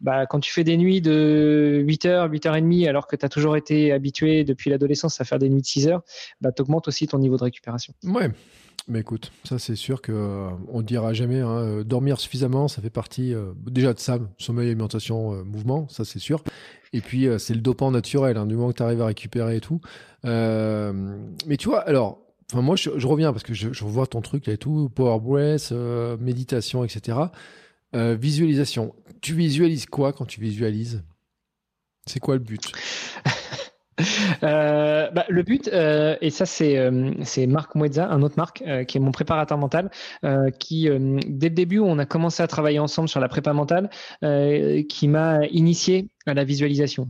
[0.02, 3.92] bah, quand tu fais des nuits de 8h, 8h30, alors que tu as toujours été
[3.92, 6.04] habitué depuis l'adolescence à faire des nuits de 6 heures,
[6.42, 7.94] bah, tu augmentes aussi ton niveau de récupération.
[8.04, 8.30] Ouais.
[8.88, 11.40] Mais écoute, ça c'est sûr que euh, on dira jamais.
[11.40, 16.06] hein, euh, dormir suffisamment, ça fait partie euh, déjà de ça, sommeil, alimentation, mouvement, ça
[16.06, 16.44] c'est sûr.
[16.94, 19.60] Et puis c'est le dopant naturel, hein, du moment que tu arrives à récupérer et
[19.60, 19.82] tout.
[20.24, 24.48] Mais tu vois, alors, enfin moi je, reviens parce que je, je revois ton truc
[24.48, 27.18] là et tout, power breath, euh, méditation, etc.
[27.96, 28.96] Euh, visualisation.
[29.22, 31.04] Tu visualises quoi quand tu visualises?
[32.06, 32.72] C'est quoi le but?
[34.44, 39.14] Euh, bah, le but, et ça c'est Marc Mouedza, un autre Marc, qui est mon
[39.14, 39.90] préparateur mental,
[40.60, 43.90] qui dès le début on a commencé à travailler ensemble sur la prépa mentale,
[44.90, 47.10] qui m'a initié à la visualisation.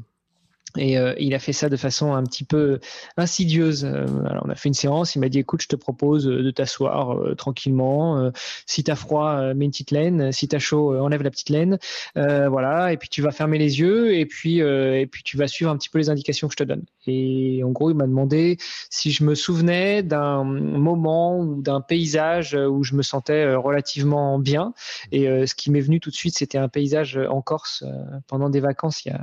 [0.78, 2.80] Et euh, il a fait ça de façon un petit peu
[3.18, 3.86] insidieuse.
[3.86, 6.44] Euh, alors on a fait une séance, il m'a dit écoute, je te propose euh,
[6.44, 8.20] de t'asseoir euh, tranquillement.
[8.20, 8.32] Euh,
[8.66, 10.32] si t'as froid, mets une petite laine.
[10.32, 11.78] Si t'as chaud, enlève la petite laine.
[12.16, 12.94] Voilà.
[12.94, 15.78] Et puis tu vas fermer les yeux et puis et puis tu vas suivre un
[15.78, 16.84] petit peu les indications que je te donne.
[17.08, 18.58] Et en gros, il m'a demandé
[18.90, 24.74] si je me souvenais d'un moment ou d'un paysage où je me sentais relativement bien.
[25.12, 27.84] Et ce qui m'est venu tout de suite, c'était un paysage en Corse
[28.28, 29.14] pendant des vacances il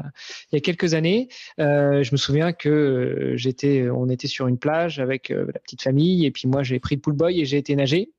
[0.52, 1.28] y a quelques années.
[1.60, 5.60] Euh, je me souviens que euh, j'étais, on était sur une plage avec euh, la
[5.60, 8.10] petite famille et puis moi j'ai pris le pool boy et j'ai été nager.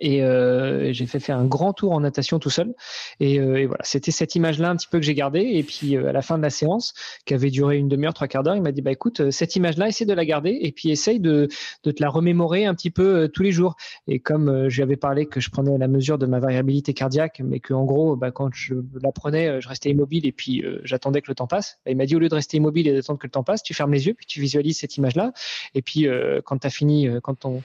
[0.00, 2.74] Et euh, j'ai fait faire un grand tour en natation tout seul.
[3.20, 5.42] Et, euh, et voilà, c'était cette image-là un petit peu que j'ai gardée.
[5.54, 8.28] Et puis euh, à la fin de la séance, qui avait duré une demi-heure, trois
[8.28, 10.72] quarts d'heure, il m'a dit bah écoute, euh, cette image-là, essaie de la garder et
[10.72, 11.48] puis essaye de,
[11.84, 13.76] de te la remémorer un petit peu euh, tous les jours.
[14.08, 16.94] Et comme euh, je lui avais parlé que je prenais la mesure de ma variabilité
[16.94, 20.64] cardiaque, mais que en gros, bah, quand je la prenais, je restais immobile et puis
[20.82, 21.78] j'attendais que le temps passe.
[21.84, 23.62] Bah, il m'a dit au lieu de rester immobile et d'attendre que le temps passe,
[23.62, 25.32] tu fermes les yeux puis tu visualises cette image-là.
[25.74, 26.06] Et puis
[26.44, 27.62] quand tu as fini, quand ton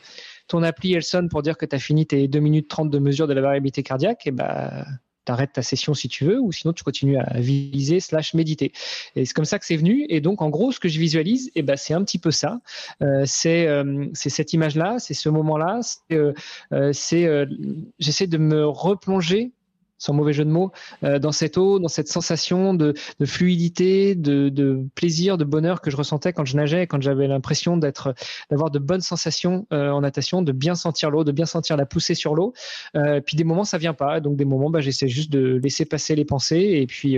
[0.49, 2.99] ton appli elle sonne pour dire que tu as fini tes 2 minutes 30 de
[2.99, 4.85] mesure de la variabilité cardiaque, et bah
[5.25, 8.71] tu arrêtes ta session si tu veux, ou sinon tu continues à viser slash méditer.
[9.15, 10.05] Et c'est comme ça que c'est venu.
[10.09, 12.59] Et donc en gros, ce que je visualise, et ben c'est un petit peu ça.
[13.01, 15.79] Euh, c'est euh, c'est cette image-là, c'est ce moment-là.
[15.83, 16.33] C'est euh,
[16.73, 17.45] euh, c'est, euh,
[17.99, 19.51] j'essaie de me replonger
[19.99, 20.71] sans mauvais jeu de mots,
[21.03, 22.93] euh, dans cette eau, dans cette sensation de,
[23.25, 28.15] fluidité, de, plaisir, de bonheur que je ressentais quand je nageais, quand j'avais l'impression d'être,
[28.49, 31.85] d'avoir de bonnes sensations euh, en natation, de bien sentir l'eau, de bien sentir la
[31.85, 32.53] poussée sur l'eau.
[32.95, 35.85] Euh, puis des moments ça vient pas, donc des moments bah, j'essaie juste de laisser
[35.85, 37.17] passer les pensées et puis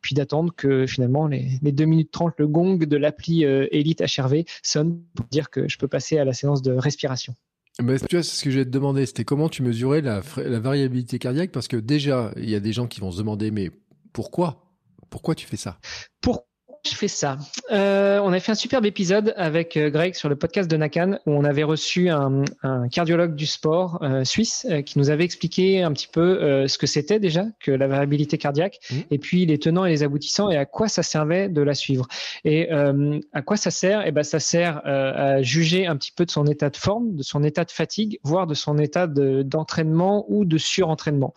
[0.00, 4.44] puis d'attendre que finalement les, les 2 minutes 30 le gong de l'appli Elite HRV
[4.62, 7.34] sonne pour dire que je peux passer à la séance de respiration.
[7.80, 11.18] Mais tu vois, ce que j'ai te demandé, c'était comment tu mesurais la, la variabilité
[11.18, 11.52] cardiaque?
[11.52, 13.70] Parce que déjà, il y a des gens qui vont se demander, mais
[14.12, 14.76] pourquoi?
[15.10, 15.78] Pourquoi tu fais ça?
[16.20, 16.46] Pourquoi
[16.84, 17.38] je fais ça
[17.70, 21.18] Euh, On a fait un superbe épisode avec euh, Greg sur le podcast de Nakan
[21.26, 25.22] où on avait reçu un, un cardiologue du sport euh, suisse euh, qui nous avait
[25.24, 29.02] expliqué un petit peu euh, ce que c'était déjà que la variabilité cardiaque Mhm.
[29.12, 32.06] et puis les tenants et les aboutissants et à quoi ça servait de la suivre.
[32.44, 34.02] Et euh, à quoi ça sert?
[34.04, 37.22] Eh ben ça sert à juger un petit peu de son état de forme, de
[37.22, 41.32] son état de fatigue, voire de son état de- d'entraînement ou de surentraînement.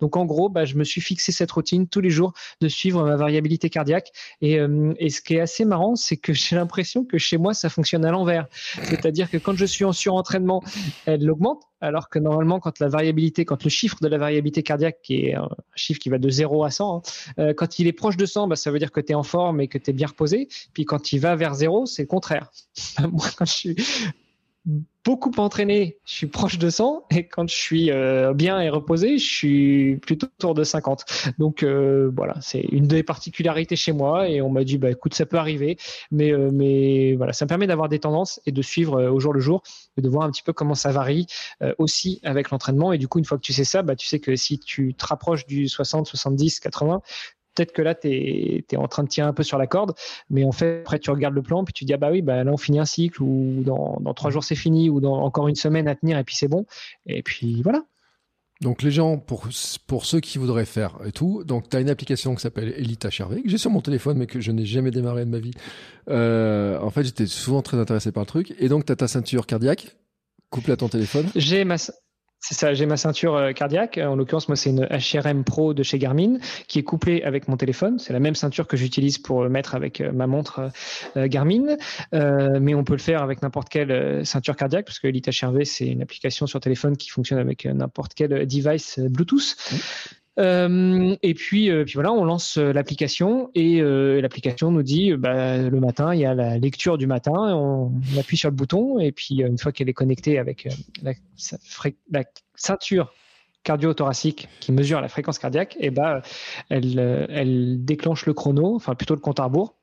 [0.00, 3.04] Donc en gros, bah, je me suis fixé cette routine tous les jours de suivre
[3.04, 7.04] ma variabilité cardiaque et, euh, et ce qui est assez marrant, c'est que j'ai l'impression
[7.04, 8.46] que chez moi, ça fonctionne à l'envers.
[8.84, 10.62] C'est-à-dire que quand je suis en surentraînement,
[11.06, 14.98] elle augmente, alors que normalement, quand la variabilité, quand le chiffre de la variabilité cardiaque,
[15.02, 17.02] qui est un chiffre qui va de 0 à 100, hein,
[17.38, 19.22] euh, quand il est proche de 100, bah, ça veut dire que tu es en
[19.22, 20.48] forme et que tu es bien reposé.
[20.72, 22.50] Puis quand il va vers 0, c'est le contraire.
[23.12, 23.76] Moi, quand je suis
[25.04, 29.16] beaucoup entraîné, je suis proche de 100 et quand je suis euh, bien et reposé,
[29.16, 31.06] je suis plutôt autour de 50.
[31.38, 35.14] Donc euh, voilà, c'est une des particularités chez moi et on m'a dit bah écoute
[35.14, 35.78] ça peut arriver,
[36.10, 39.18] mais euh, mais voilà, ça me permet d'avoir des tendances et de suivre euh, au
[39.18, 39.62] jour le jour
[39.96, 41.26] et de voir un petit peu comment ça varie
[41.78, 44.20] aussi avec l'entraînement et du coup une fois que tu sais ça, bah tu sais
[44.20, 47.00] que si tu te rapproches du 60, 70, 80
[47.58, 49.94] Peut-être que là, tu es, en train de tirer un peu sur la corde,
[50.30, 52.44] mais en fait, après, tu regardes le plan, puis tu dis, ah bah oui, bah
[52.44, 55.48] là, on finit un cycle, ou dans, dans trois jours, c'est fini, ou dans encore
[55.48, 56.66] une semaine à tenir, et puis c'est bon.
[57.06, 57.82] Et puis voilà.
[58.60, 59.48] Donc les gens, pour,
[59.88, 63.04] pour ceux qui voudraient faire et tout, donc tu as une application qui s'appelle Elite
[63.04, 65.52] HRV, que j'ai sur mon téléphone, mais que je n'ai jamais démarré de ma vie.
[66.08, 68.54] Euh, en fait, j'étais souvent très intéressé par le truc.
[68.60, 69.96] Et donc, tu as ta ceinture cardiaque,
[70.50, 71.26] couple à ton téléphone.
[71.34, 71.76] J'ai ma,
[72.40, 73.98] c'est ça, j'ai ma ceinture euh, cardiaque.
[73.98, 77.56] En l'occurrence, moi, c'est une HRM Pro de chez Garmin qui est couplée avec mon
[77.56, 77.98] téléphone.
[77.98, 80.70] C'est la même ceinture que j'utilise pour euh, mettre avec euh, ma montre
[81.16, 81.76] Garmin,
[82.12, 85.86] mais on peut le faire avec n'importe quelle ceinture cardiaque parce que Elite HRV, c'est
[85.86, 89.56] une application sur téléphone qui fonctionne avec n'importe quel device Bluetooth.
[90.38, 95.58] Euh, et puis, euh, puis voilà, on lance euh, l'application et l'application nous dit, bah,
[95.58, 99.12] le matin, il y a la lecture du matin, on, appuie sur le bouton et
[99.12, 100.68] puis une fois qu'elle est connectée avec
[101.02, 101.12] la,
[102.54, 103.12] ceinture
[103.64, 106.22] cardio-thoracique qui mesure la fréquence cardiaque, et bah,
[106.70, 109.74] elle, déclenche le chrono, enfin plutôt le compte à rebours.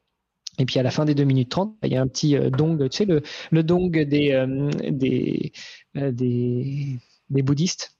[0.58, 2.90] Et puis à la fin des 2 minutes 30, il y a un petit dong,
[2.90, 5.52] tu sais, le, dong des,
[5.94, 7.00] des,
[7.30, 7.95] des bouddhistes.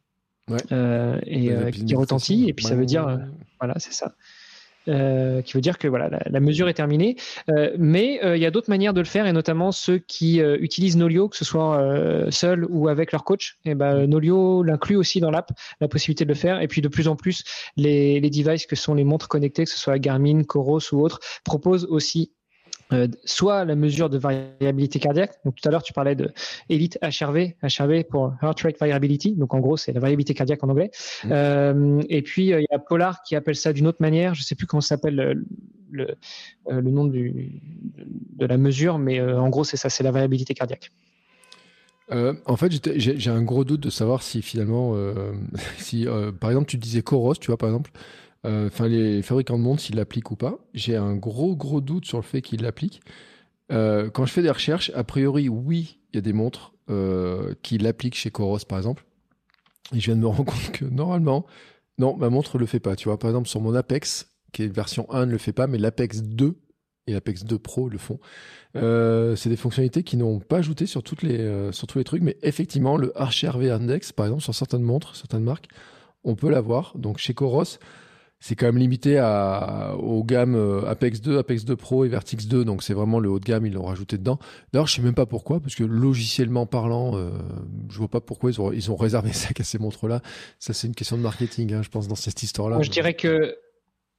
[0.50, 3.20] Et qui retentit, et puis ça veut dire,
[3.60, 4.14] voilà, c'est ça.
[4.88, 7.16] Euh, qui veut dire que voilà, la, mesure est terminée.
[7.50, 10.40] Euh, mais euh, il y a d'autres manières de le faire, et notamment ceux qui
[10.40, 11.82] utilisent Nolio, que ce soit
[12.30, 13.58] seul ou avec leur coach.
[13.66, 16.62] Et ben, Nolio l'inclut aussi dans l'app, la possibilité de le faire.
[16.62, 17.44] Et puis de plus en plus,
[17.78, 21.20] les, les devices que sont les montres connectées, que ce soit Garmin, Coros ou autres,
[21.44, 22.32] proposent aussi
[22.94, 25.34] euh, soit la mesure de variabilité cardiaque.
[25.44, 26.32] Donc tout à l'heure tu parlais de
[26.70, 29.34] Elite HRV, HRV pour Heart Rate Variability.
[29.34, 30.92] Donc en gros c'est la variabilité cardiaque en anglais.
[31.24, 31.30] Mmh.
[31.32, 34.36] Euh, et puis euh, il y a Polar qui appelle ça d'une autre manière.
[34.36, 35.46] Je sais plus comment s'appelle le,
[35.92, 36.16] le,
[36.70, 37.60] le, nom du,
[38.36, 40.92] de la mesure, mais en gros c'est ça, c'est la variabilité cardiaque.
[42.12, 44.96] en fait, j'ai un gros doute de savoir si finalement,
[45.78, 46.06] si
[46.40, 47.92] par exemple tu disais Coros, tu vois par exemple,
[48.46, 50.60] euh, enfin les fabricants de montres, s'ils l'appliquent ou pas.
[50.74, 53.02] J'ai un gros gros doute sur le fait qu'ils l'appliquent.
[53.72, 57.56] Euh, quand je fais des recherches, a priori, oui, il y a des montres euh,
[57.64, 59.06] qui l'appliquent chez Coros, par exemple.
[59.94, 61.46] Et je viens de me rendre compte que normalement,
[61.98, 62.96] non, ma montre ne le fait pas.
[62.96, 65.66] Tu vois, par exemple, sur mon Apex, qui est version 1, ne le fait pas,
[65.66, 66.56] mais l'Apex 2
[67.08, 68.20] et l'Apex 2 Pro le font.
[68.74, 72.38] c'est des fonctionnalités qui n'ont pas ajouté sur, toutes les, sur tous les trucs, mais
[72.42, 75.68] effectivement, le HRV Index, par exemple, sur certaines montres, certaines marques,
[76.24, 76.98] on peut l'avoir.
[76.98, 77.78] Donc chez Coros,
[78.48, 82.48] c'est quand même limité à, aux gammes euh, Apex 2, Apex 2 Pro et Vertix
[82.48, 82.64] 2.
[82.64, 84.38] Donc c'est vraiment le haut de gamme, ils l'ont rajouté dedans.
[84.72, 87.32] D'ailleurs, je sais même pas pourquoi, parce que logiciellement parlant, euh,
[87.90, 90.22] je vois pas pourquoi ils ont, réservé ça à ces montres-là.
[90.60, 92.84] Ça, c'est une question de marketing, hein, je pense, dans cette histoire-là.
[92.84, 93.58] Je dirais que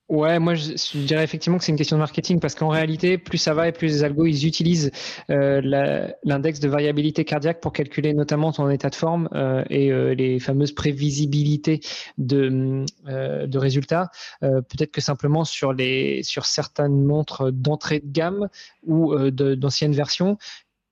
[0.08, 3.38] Ouais, moi je, dirais effectivement que c'est une question de marketing parce qu'en réalité, plus
[3.38, 4.92] ça va et plus les algos ils utilisent
[5.30, 10.14] euh, l'index de variabilité cardiaque pour calculer notamment ton état de forme euh, et euh,
[10.14, 11.80] les fameuses prévisibilités
[12.18, 14.10] de, euh, de résultats.
[14.44, 18.48] Euh, peut-être que simplement sur les sur certaines montres d'entrée de gamme
[18.84, 20.38] ou d'anciennes versions,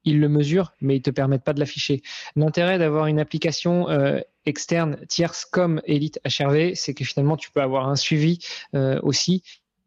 [0.05, 2.03] ils le mesurent, mais ils te permettent pas de l'afficher.
[2.37, 7.63] L'intérêt d'avoir une application euh, externe tierce comme Elite HRV, c'est que finalement tu peux
[7.63, 8.39] avoir un suivi
[8.75, 9.43] euh, aussi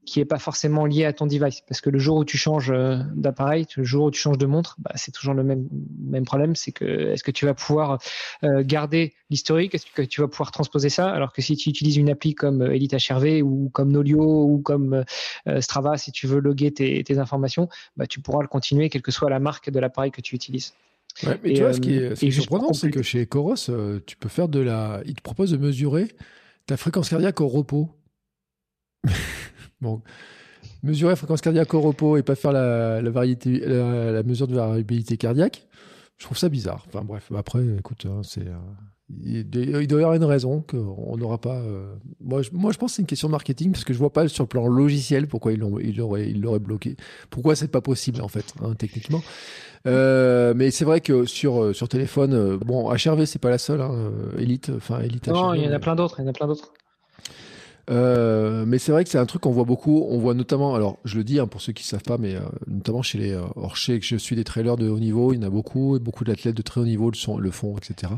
[0.07, 1.61] qui est pas forcément lié à ton device.
[1.67, 4.45] Parce que le jour où tu changes euh, d'appareil, le jour où tu changes de
[4.45, 5.67] montre, bah, c'est toujours le même,
[5.99, 6.55] même problème.
[6.55, 7.99] C'est que est-ce que tu vas pouvoir
[8.43, 9.75] euh, garder l'historique?
[9.75, 11.11] Est-ce que tu vas pouvoir transposer ça?
[11.11, 14.59] Alors que si tu utilises une appli comme euh, Elite HRV ou comme Nolio ou
[14.59, 15.03] comme
[15.59, 19.11] Strava, si tu veux loguer tes, tes informations, bah, tu pourras le continuer quelle que
[19.11, 20.73] soit la marque de l'appareil que tu utilises.
[21.23, 23.55] Ouais, mais tu vois, ce qui est, surprenant, c'est que chez Coros,
[24.05, 25.01] tu peux faire de la.
[25.05, 26.07] Il te propose de mesurer
[26.65, 27.89] ta fréquence cardiaque au repos.
[29.79, 30.01] Bon,
[30.83, 35.17] mesurer la fréquence cardiaque au repos et pas faire la, variété, la, mesure de variabilité
[35.17, 35.67] cardiaque,
[36.17, 36.83] je trouve ça bizarre.
[36.87, 38.47] Enfin bref, après, écoute, hein, c'est.
[38.47, 38.55] Euh,
[39.23, 39.47] il,
[39.87, 41.55] doit y avoir une raison qu'on n'aura pas.
[41.55, 43.99] Euh, moi, je, moi, je pense que c'est une question de marketing parce que je
[43.99, 46.97] vois pas sur le plan logiciel pourquoi ils l'auraient il il bloqué.
[47.29, 49.21] Pourquoi c'est pas possible en fait, hein, techniquement.
[49.85, 54.11] Euh, mais c'est vrai que sur sur téléphone, bon, HRV c'est pas la seule, hein,
[54.37, 55.27] Elite, enfin Elite.
[55.27, 56.73] Non, il y en a plein d'autres, il y en a plein d'autres.
[57.89, 60.05] Euh, mais c'est vrai que c'est un truc qu'on voit beaucoup.
[60.09, 62.35] On voit notamment, alors je le dis hein, pour ceux qui ne savent pas, mais
[62.35, 63.31] euh, notamment chez les.
[63.31, 65.47] Euh, or, je sais que je suis des trailers de haut niveau, il y en
[65.47, 68.13] a beaucoup, beaucoup d'athlètes de très haut niveau le, sont, font, etc.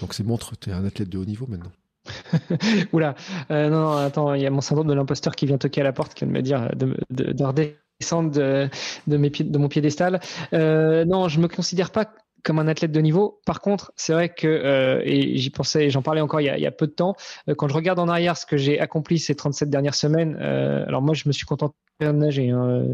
[0.00, 1.72] Donc c'est montre, tu es un athlète de haut niveau maintenant.
[2.92, 3.14] Oula,
[3.50, 5.92] non, non, attends, il y a mon syndrome de l'imposteur qui vient toquer à la
[5.92, 8.68] porte, qui vient de me dire de, de, de redescendre de,
[9.08, 10.20] de, mon piédestal.
[10.52, 12.12] non, je me considère pas
[12.46, 13.40] comme un athlète de niveau.
[13.44, 16.70] Par contre, c'est vrai que, euh, et j'y pensais, j'en parlais encore il y, a,
[16.70, 17.16] peu de temps,
[17.48, 20.86] euh, quand je regarde en arrière ce que j'ai accompli ces 37 dernières semaines, euh,
[20.86, 22.50] alors moi, je me suis contenté de nager.
[22.50, 22.84] Hein.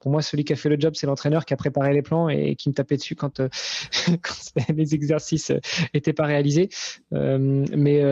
[0.00, 2.28] Pour moi, celui qui a fait le job, c'est l'entraîneur qui a préparé les plans
[2.28, 3.40] et qui me tapait dessus quand,
[4.76, 5.52] les exercices
[5.94, 6.68] étaient pas réalisés.
[7.12, 8.02] mais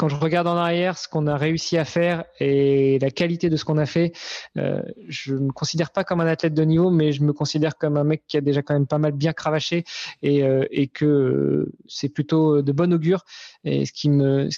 [0.00, 3.56] quand je regarde en arrière ce qu'on a réussi à faire et la qualité de
[3.56, 4.12] ce qu'on a fait,
[4.56, 7.98] euh, je me considère pas comme un athlète de niveau, mais je me considère comme
[7.98, 9.84] un mec qui a déjà quand même pas mal bien cravaché
[10.22, 13.26] et, euh, que c'est plutôt de bon augure.
[13.64, 14.48] Et ce qui me,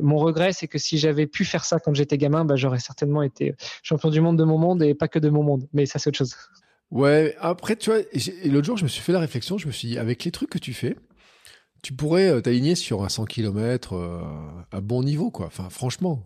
[0.00, 3.22] mon regret, c'est que si j'avais pu faire ça quand j'étais gamin, bah, j'aurais certainement
[3.22, 3.54] été
[3.84, 5.68] champion du monde de mon monde et pas que de mon monde.
[5.72, 6.34] Mais ça, c'est autre chose.
[6.90, 8.00] Ouais, après, tu vois,
[8.44, 10.50] l'autre jour, je me suis fait la réflexion, je me suis dit, avec les trucs
[10.50, 10.96] que tu fais,
[11.84, 14.22] tu pourrais euh, t'aligner sur un 100 km euh,
[14.72, 15.46] à bon niveau, quoi.
[15.46, 16.22] Enfin, franchement.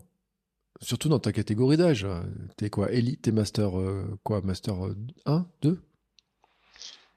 [0.81, 2.07] Surtout dans ta catégorie d'âge.
[2.55, 4.75] T'es quoi Elite, t'es Master euh, quoi Master
[5.25, 5.81] 1, 2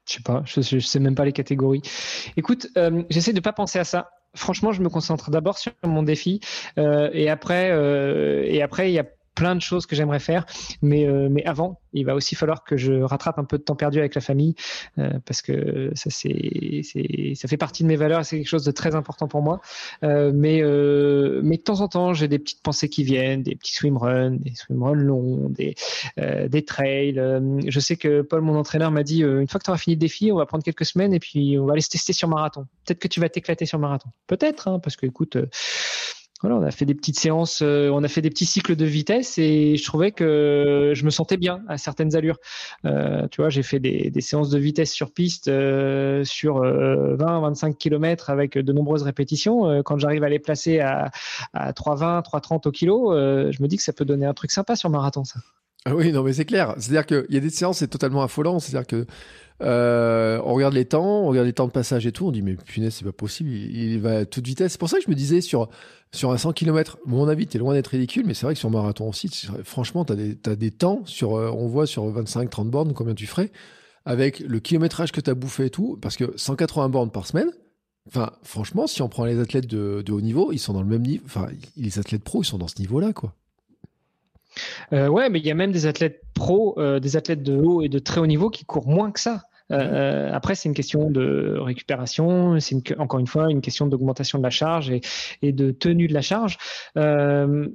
[0.05, 1.81] Je sais pas, je, sais même pas les catégories.
[2.35, 2.67] Écoute,
[3.09, 4.09] j'essaie de pas penser à ça.
[4.35, 6.41] Franchement, je me concentre d'abord sur mon défi
[6.75, 7.69] et après,
[8.49, 9.05] et après, il y a
[9.35, 10.45] plein de choses que j'aimerais faire,
[10.81, 13.99] mais mais avant, il va aussi falloir que je rattrape un peu de temps perdu
[13.99, 14.55] avec la famille
[15.25, 16.81] parce que ça c'est
[17.35, 19.61] ça fait partie de mes valeurs, c'est quelque chose de très important pour moi.
[20.01, 24.31] mais mais de temps en temps, j'ai des petites pensées qui viennent, des petits swimruns,
[24.31, 25.75] des swimruns longs, des
[26.17, 27.21] des trails.
[27.67, 29.99] je sais que Paul, mon entraîneur, m'a dit une fois que tu auras fini le
[29.99, 32.65] défi, on va prendre quelques semaines et puis on va aller se tester sur marathon.
[32.85, 34.09] Peut-être que tu vas t'éclater sur marathon.
[34.27, 35.49] Peut-être, hein, parce que écoute, euh,
[36.51, 39.37] on a fait des petites séances, euh, on a fait des petits cycles de vitesse
[39.37, 42.37] et je trouvais que je me sentais bien à certaines allures.
[42.85, 48.57] Euh, tu vois, j'ai fait des, séances de vitesse sur piste sur 20-25 km avec
[48.57, 49.83] de nombreuses répétitions.
[49.83, 51.11] quand j'arrive à les placer à,
[51.53, 54.75] à 3,20, 3,30 au kilo, je me dis que ça peut donner un truc sympa
[54.75, 55.39] sur marathon, ça.
[55.85, 56.75] Ah oui, non, mais c'est clair.
[56.77, 58.59] C'est-à-dire qu'il y a des séances, c'est totalement affolant.
[58.59, 59.05] C'est-à-dire que
[59.61, 62.41] euh, on regarde les temps, on regarde les temps de passage et tout, on dit
[62.41, 64.73] mais punaise c'est pas possible, il, va à toute vitesse.
[64.73, 65.69] C'est pour ça que je me disais sur
[66.11, 68.69] sur un 100 km, mon avis t'es loin d'être ridicule, mais c'est vrai que sur
[68.69, 69.29] marathon aussi,
[69.63, 73.51] franchement t'as des des temps sur, euh, on voit sur 25-30 bornes combien tu ferais
[74.05, 77.49] avec le kilométrage que t'as bouffé et tout, parce que 180 bornes par semaine.
[78.07, 80.89] Enfin, franchement, si on prend les athlètes de, de haut niveau, ils sont dans le
[80.89, 81.23] même niveau.
[81.25, 81.47] Enfin,
[81.77, 83.33] les athlètes pro, ils sont dans ce niveau-là, quoi.
[84.91, 87.81] Euh, ouais, mais il y a même des athlètes pro, euh, des athlètes de haut
[87.81, 89.43] et de très haut niveau qui courent moins que ça.
[89.71, 94.43] Euh, après, c'est une question de récupération, c'est encore une fois une question d'augmentation de
[94.43, 94.91] la charge
[95.41, 96.57] et, de tenue de la charge.
[96.95, 97.71] on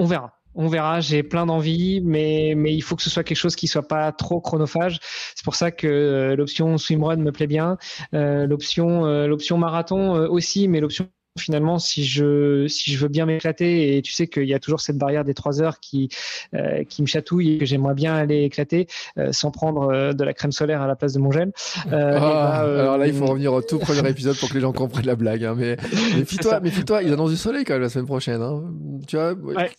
[0.00, 0.32] verra.
[0.58, 3.66] On verra, j'ai plein d'envie, mais, mais il faut que ce soit quelque chose qui
[3.66, 5.00] soit pas trop chronophage.
[5.34, 7.76] C'est pour ça que l'option swimrun me plaît bien,
[8.12, 11.08] l'option l'option marathon aussi, mais l'option
[11.38, 14.80] finalement si je si je veux bien m'éclater et tu sais qu'il y a toujours
[14.80, 16.08] cette barrière des trois heures qui
[16.54, 18.86] euh, qui me chatouille et que j'aimerais bien aller éclater
[19.18, 21.52] euh, sans prendre euh, de la crème solaire à la place de mon gel.
[21.86, 24.72] Ah, bah, alors là il faut revenir au tout premier épisode pour que les gens
[24.72, 25.44] comprennent la blague.
[25.44, 25.76] Hein, mais
[26.16, 28.42] méfie-toi, méfie-toi, ils annoncent du soleil quand même la semaine prochaine.
[28.42, 28.64] Hein.
[29.06, 29.32] Tu vois.
[29.32, 29.70] Ouais.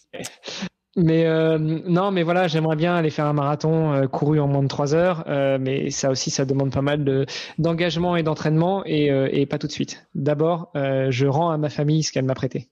[0.98, 4.64] Mais euh, non, mais voilà, j'aimerais bien aller faire un marathon euh, couru en moins
[4.64, 7.28] de trois heures, euh, mais ça aussi, ça demande pas mal de
[7.60, 10.08] d'engagement et d'entraînement, et, et, pas tout de suite.
[10.16, 12.70] D'abord, je rends à ma famille ce qu'elle m'a prêté.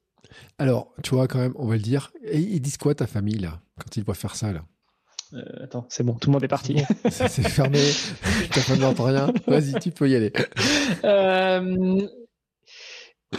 [0.57, 2.11] Alors, tu vois, quand même, on va le dire.
[2.23, 4.63] Et ils disent quoi ta famille là, quand ils voient faire ça là?
[5.61, 6.77] Attends, c'est bon, tout le monde est parti.
[7.09, 7.79] c'est fermé,
[8.51, 9.27] ta famille n'entend rien.
[9.47, 10.33] Vas-y, tu peux y aller.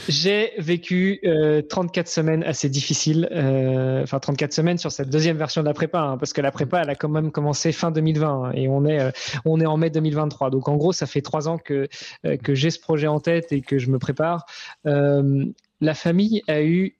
[0.08, 5.62] J'ai vécu euh, 34 semaines assez difficiles, euh, enfin 34 semaines sur cette deuxième version
[5.62, 8.28] de la prépa, hein, parce que la prépa, elle a quand même commencé fin 2020
[8.28, 9.10] hein, et on est, euh,
[9.44, 10.50] on est en mai 2023.
[10.50, 11.88] Donc en gros, ça fait trois ans que,
[12.24, 14.46] euh, que j'ai ce projet en tête et que je me prépare.
[14.84, 16.96] la famille a eu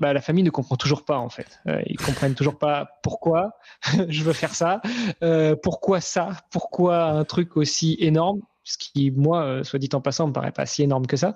[0.00, 1.60] bah, la famille ne comprend toujours pas en fait.
[1.68, 3.52] Euh, ils comprennent toujours pas pourquoi
[4.08, 4.80] je veux faire ça,
[5.22, 10.00] euh, pourquoi ça, pourquoi un truc aussi énorme ce qui, moi, euh, soit dit en
[10.00, 11.32] passant, me paraît pas si énorme que ça.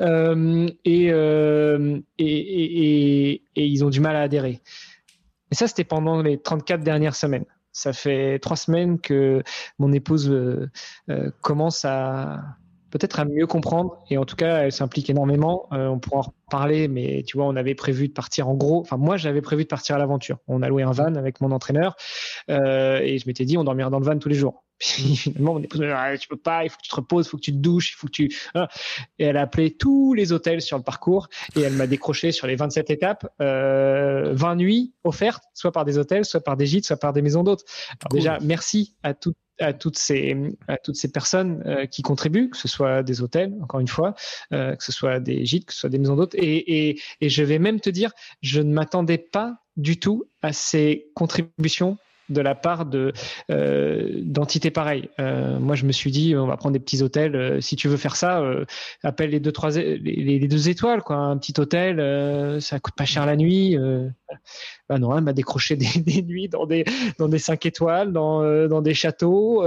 [0.00, 4.60] Euh, euh, et, ils ont du mal à adhérer.
[5.50, 7.44] Et ça, c'était pendant les 34 dernières semaines.
[7.70, 9.42] Ça fait trois semaines que
[9.78, 10.30] mon épouse
[11.40, 12.42] commence à
[12.90, 16.88] peut-être à mieux comprendre et en tout cas elle s'implique énormément on pourra en reparler
[16.88, 19.68] mais tu vois on avait prévu de partir en gros enfin moi j'avais prévu de
[19.68, 21.96] partir à l'aventure on a loué un van avec mon entraîneur
[22.50, 24.62] et je m'étais dit on dormira dans le van tous les jours
[24.94, 26.96] puis finalement, mon épouse me dit, ah, tu peux pas, il faut que tu te
[26.96, 28.36] reposes, il faut que tu te douches, il faut que tu.
[29.18, 32.46] Et elle a appelé tous les hôtels sur le parcours et elle m'a décroché sur
[32.46, 36.86] les 27 étapes euh, 20 nuits offertes, soit par des hôtels, soit par des gîtes,
[36.86, 37.64] soit par des maisons d'hôtes.
[38.10, 42.56] Déjà, merci à toutes à toutes ces à toutes ces personnes euh, qui contribuent, que
[42.56, 44.14] ce soit des hôtels, encore une fois,
[44.52, 46.34] euh, que ce soit des gîtes, que ce soit des maisons d'hôtes.
[46.34, 48.10] Et, et, et je vais même te dire,
[48.40, 51.98] je ne m'attendais pas du tout à ces contributions
[52.28, 53.12] de la part de
[53.50, 55.10] euh, d'entités pareilles.
[55.20, 57.36] Euh, moi, je me suis dit, on va prendre des petits hôtels.
[57.36, 58.42] Euh, si tu veux faire ça,
[59.02, 61.16] appelle les deux trois les, deux étoiles, quoi.
[61.16, 63.76] Un petit hôtel, ça coûte pas cher la nuit.
[64.88, 66.84] Bah non, elle m'a décroché des, nuits dans des
[67.18, 69.64] dans des cinq étoiles, dans dans des châteaux,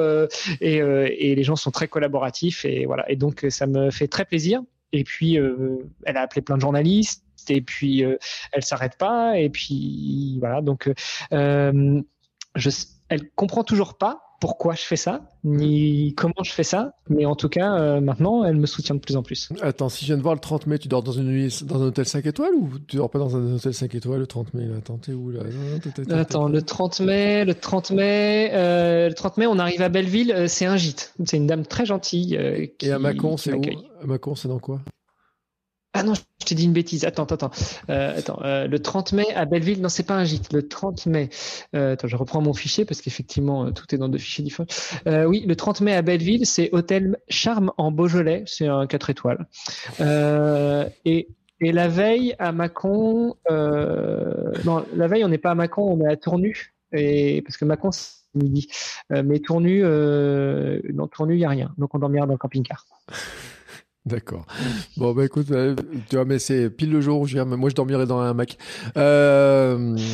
[0.61, 3.09] et, et les gens sont très collaboratifs et voilà.
[3.09, 4.61] Et donc, ça me fait très plaisir.
[4.91, 10.37] Et puis, elle a appelé plein de journalistes et puis elle s'arrête pas et puis
[10.39, 10.89] voilà donc
[12.55, 12.69] je,
[13.09, 17.35] elle comprend toujours pas pourquoi je fais ça, ni comment je fais ça, mais en
[17.35, 19.49] tout cas, euh, maintenant, elle me soutient de plus en plus.
[19.61, 21.81] Attends, si je viens de voir le 30 mai, tu dors dans, une nuit, dans
[21.81, 24.53] un hôtel 5 étoiles ou tu dors pas dans un hôtel 5 étoiles le 30
[24.53, 25.41] mai Attends, t'es où là?
[26.11, 30.31] Attends, le 30 mai, le 30 mai, euh, le 30 mai, on arrive à Belleville,
[30.31, 31.13] euh, c'est un gîte.
[31.25, 32.37] C'est une dame très gentille.
[32.77, 33.61] qui, Et à Macon, c'est où?
[34.01, 34.81] À Macon, c'est dans quoi?
[35.95, 37.05] Ah non, je t'ai dit une bêtise.
[37.05, 37.51] Attends, attends,
[37.89, 38.39] euh, attends.
[38.43, 40.51] Euh, le 30 mai à Belleville, non, c'est pas un gîte.
[40.53, 41.29] Le 30 mai.
[41.75, 44.67] Euh, attends, je reprends mon fichier parce qu'effectivement, tout est dans deux fichiers différents.
[45.05, 48.43] oui, le 30 mai à Belleville, c'est Hôtel Charme en Beaujolais.
[48.45, 49.47] C'est un 4 étoiles.
[51.05, 51.27] et
[51.61, 56.05] Et la veille à Mâcon, euh, non, la veille on n'est pas à Mâcon, on
[56.05, 58.67] est à Tournu, et parce que Mâcon c'est midi,
[59.13, 62.37] Euh, mais Tournu, euh, non Tournu il y a rien, donc on dormira dans le
[62.37, 62.85] camping-car.
[64.05, 64.45] D'accord.
[64.97, 65.75] Bon, bah écoute, euh,
[66.09, 67.45] tu vois, mais c'est pile le jour où je viens.
[67.45, 68.57] Moi, je dormirai dans un Mac.
[68.97, 69.95] Euh...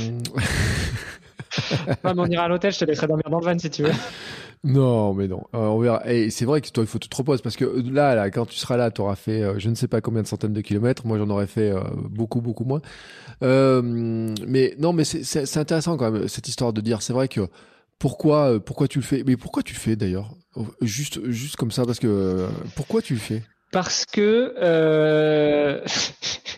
[2.04, 3.92] Mais on ira à l'hôtel, je te laisserai dormir dans le van si tu veux.
[4.64, 5.44] non, mais non.
[5.54, 6.10] Euh, on verra.
[6.10, 8.30] Et c'est vrai que toi, il faut que tu te reposes parce que là, là,
[8.30, 10.54] quand tu seras là, tu auras fait euh, je ne sais pas combien de centaines
[10.54, 11.06] de kilomètres.
[11.06, 12.82] Moi, j'en aurais fait euh, beaucoup, beaucoup moins.
[13.44, 13.82] Euh,
[14.48, 17.02] mais non, mais c'est- intéressant quand même cette histoire de dire.
[17.02, 17.42] C'est vrai que
[18.00, 19.24] pourquoi, euh, pourquoi tu le fais?
[19.26, 20.36] Mais pourquoi tu le fais d'ailleurs?
[20.82, 23.44] Juste, juste comme ça, parce que euh, pourquoi tu le fais?
[23.72, 25.82] Parce que, euh,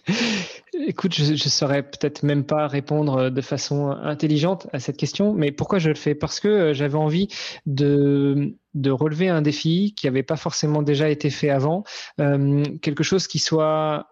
[0.87, 5.51] écoute, je ne saurais peut-être même pas répondre de façon intelligente à cette question, mais
[5.51, 6.15] pourquoi je le fais?
[6.15, 7.27] Parce que euh, j'avais envie
[7.67, 11.83] de, de relever un défi qui n'avait pas forcément déjà été fait avant,
[12.19, 14.07] euh, quelque chose qui soit,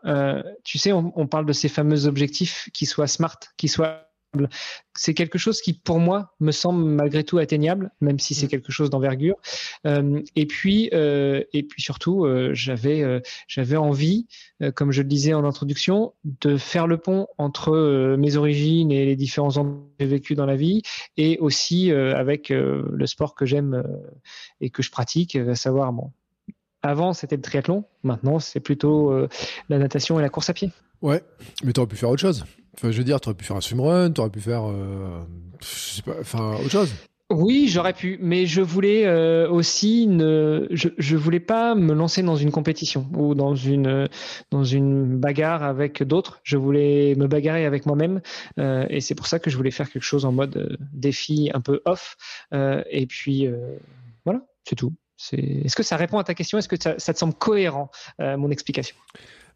[0.64, 4.11] tu sais, on, on parle de ces fameux objectifs qui soient smart, qui soient
[4.94, 8.72] c'est quelque chose qui, pour moi, me semble malgré tout atteignable, même si c'est quelque
[8.72, 9.36] chose d'envergure.
[9.86, 14.28] Euh, et puis, euh, et puis surtout, euh, j'avais, j'avais envie,
[14.76, 19.16] comme je le disais en introduction, de faire le pont entre mes origines et les
[19.16, 20.82] différents endroits que j'ai vécu dans la vie,
[21.18, 23.84] et aussi avec le sport que j'aime
[24.60, 26.12] et que je pratique, à savoir bon.
[26.84, 27.86] Avant, c'était le triathlon.
[28.04, 29.28] Maintenant, c'est plutôt
[29.70, 30.72] la natation et la course à pied.
[31.02, 31.24] Ouais,
[31.64, 32.46] mais t'aurais pu faire autre chose.
[32.82, 35.22] Je veux dire, t'aurais pu faire un swimrun, t'aurais pu faire, euh,
[36.22, 36.94] enfin, autre chose.
[37.30, 42.24] Oui, j'aurais pu, mais je voulais euh, aussi ne, je, je voulais pas me lancer
[42.24, 44.10] dans une compétition ou dans une
[44.52, 46.42] dans une bagarre avec d'autres.
[46.44, 48.22] Je voulais me bagarrer avec moi-même,
[48.60, 51.62] euh, et c'est pour ça que je voulais faire quelque chose en mode défi un
[51.62, 52.18] peu off.
[52.52, 53.48] Et puis
[54.26, 54.94] voilà, c'est tout.
[55.32, 56.58] Est-ce que ça répond à ta question?
[56.58, 58.96] Est-ce que ça, te semble cohérent mon explication?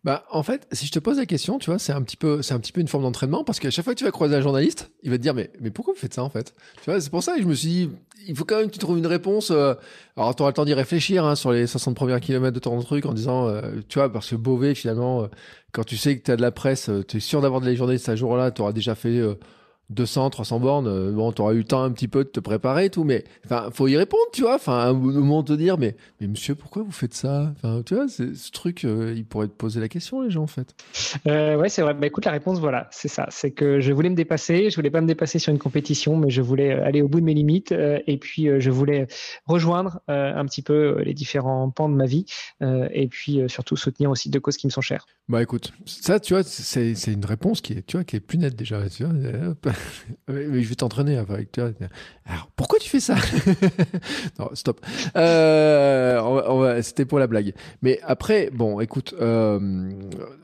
[0.05, 2.43] Bah, en fait, si je te pose la question, tu vois, c'est un petit peu,
[2.43, 4.35] c'est un petit peu une forme d'entraînement parce qu'à chaque fois que tu vas croiser
[4.35, 6.53] un journaliste, il va te dire, mais, mais pourquoi vous faites ça, en fait?
[6.83, 7.89] Tu vois, c'est pour ça que je me suis dit,
[8.27, 9.73] il faut quand même que tu trouves une réponse, euh,
[10.15, 12.79] alors tu auras le temps d'y réfléchir, hein, sur les 60 premiers kilomètres de ton
[12.81, 15.27] truc en disant, euh, tu vois, parce que Beauvais, finalement, euh,
[15.71, 17.73] quand tu sais que tu as de la presse, tu es sûr d'avoir de la
[17.73, 19.39] journalistes à jour-là, tu auras déjà fait, euh,
[19.89, 22.39] 200, 300 bornes, euh, bon, tu auras eu le temps un petit peu de te
[22.39, 24.55] préparer et tout, mais enfin, faut y répondre, tu vois.
[24.55, 27.53] Enfin, à un moment te dire, mais, mais monsieur, pourquoi vous faites ça?
[27.55, 30.47] Enfin, tu vois, ce truc, euh, ils pourraient te poser la question, les gens, en
[30.47, 30.75] fait.
[31.27, 31.93] Euh, ouais, c'est vrai.
[31.93, 33.27] Bah, écoute, la réponse, voilà, c'est ça.
[33.29, 34.69] C'est que je voulais me dépasser.
[34.69, 37.19] Je voulais pas me dépasser sur une compétition, mais je voulais euh, aller au bout
[37.19, 37.71] de mes limites.
[37.71, 39.07] euh, et puis, je voulais
[39.45, 42.25] rejoindre un petit peu les différents pans de ma vie.
[42.61, 45.05] et puis, surtout, soutenir aussi deux causes qui me sont chères.
[45.27, 48.19] Bah écoute, ça, tu vois, c'est c'est une réponse qui est, tu vois, qui est
[48.19, 48.88] plus nette déjà.
[48.89, 49.13] Tu vois,
[49.49, 49.67] hop.
[50.28, 51.69] mais je vais t'entraîner avec toi.
[52.26, 53.15] Alors, pourquoi tu fais ça?
[54.39, 54.80] Non, stop.
[55.15, 57.53] Euh, C'était pour la blague.
[57.82, 59.89] Mais après, bon, écoute, euh,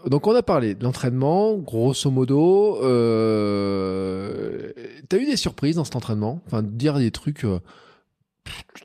[0.08, 2.80] donc on a parlé de l'entraînement, grosso modo.
[2.84, 4.72] Euh,
[5.10, 6.42] T'as eu des surprises dans cet entraînement?
[6.48, 7.44] Enfin, dire des trucs.
[7.46, 7.60] Euh,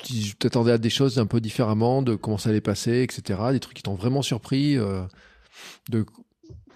[0.04, 3.40] tu tu t'attendais à des choses un peu différemment, de comment ça allait passer, etc.
[3.52, 4.76] Des trucs qui t'ont vraiment surpris.
[4.76, 5.02] euh,
[5.90, 6.04] de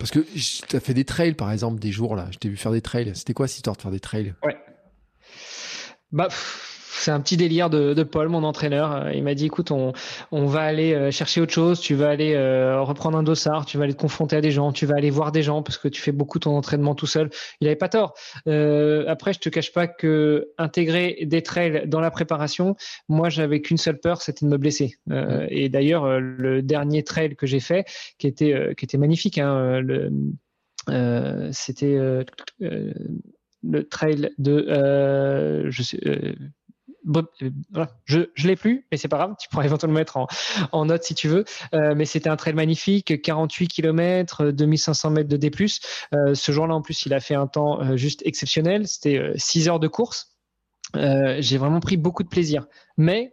[0.00, 2.26] parce que tu as fait des trails par exemple des jours là.
[2.32, 3.12] Je t'ai vu faire des trails.
[3.14, 4.34] C'était quoi cette histoire de faire des trails?
[4.42, 4.56] Ouais.
[6.10, 6.28] Bah,
[6.92, 8.92] c'est un petit délire de, de Paul, mon entraîneur.
[8.92, 9.92] Euh, Il m'a dit, écoute, on,
[10.32, 11.80] on va aller euh, chercher autre chose.
[11.80, 13.64] Tu vas aller euh, reprendre un dossard.
[13.66, 14.72] Tu vas aller te confronter à des gens.
[14.72, 17.30] Tu vas aller voir des gens parce que tu fais beaucoup ton entraînement tout seul.
[17.60, 18.14] Il avait pas tort.
[18.46, 22.76] Euh, après, je te cache pas que intégrer des trails dans la préparation,
[23.08, 24.94] moi, j'avais qu'une seule peur, c'était de me blesser.
[25.10, 27.86] Euh, et d'ailleurs, euh, le dernier trail que j'ai fait,
[28.18, 30.10] qui était euh, qui était magnifique, hein, le,
[30.88, 31.98] euh, c'était
[33.62, 35.98] le trail de euh, je sais
[37.04, 39.34] voilà, je l'ai plus mais c'est pas grave.
[39.40, 40.18] Tu pourras éventuellement le mettre
[40.72, 41.44] en, note si tu veux.
[41.74, 45.50] Euh, mais c'était un trail magnifique 48 km 2500 mètres de D+.
[46.14, 48.86] Euh, ce jour-là en plus il a fait un temps euh, juste exceptionnel.
[48.86, 50.36] C'était euh, 6 heures de course.
[50.96, 52.66] Euh, j'ai vraiment pris beaucoup de plaisir.
[52.96, 53.32] Mais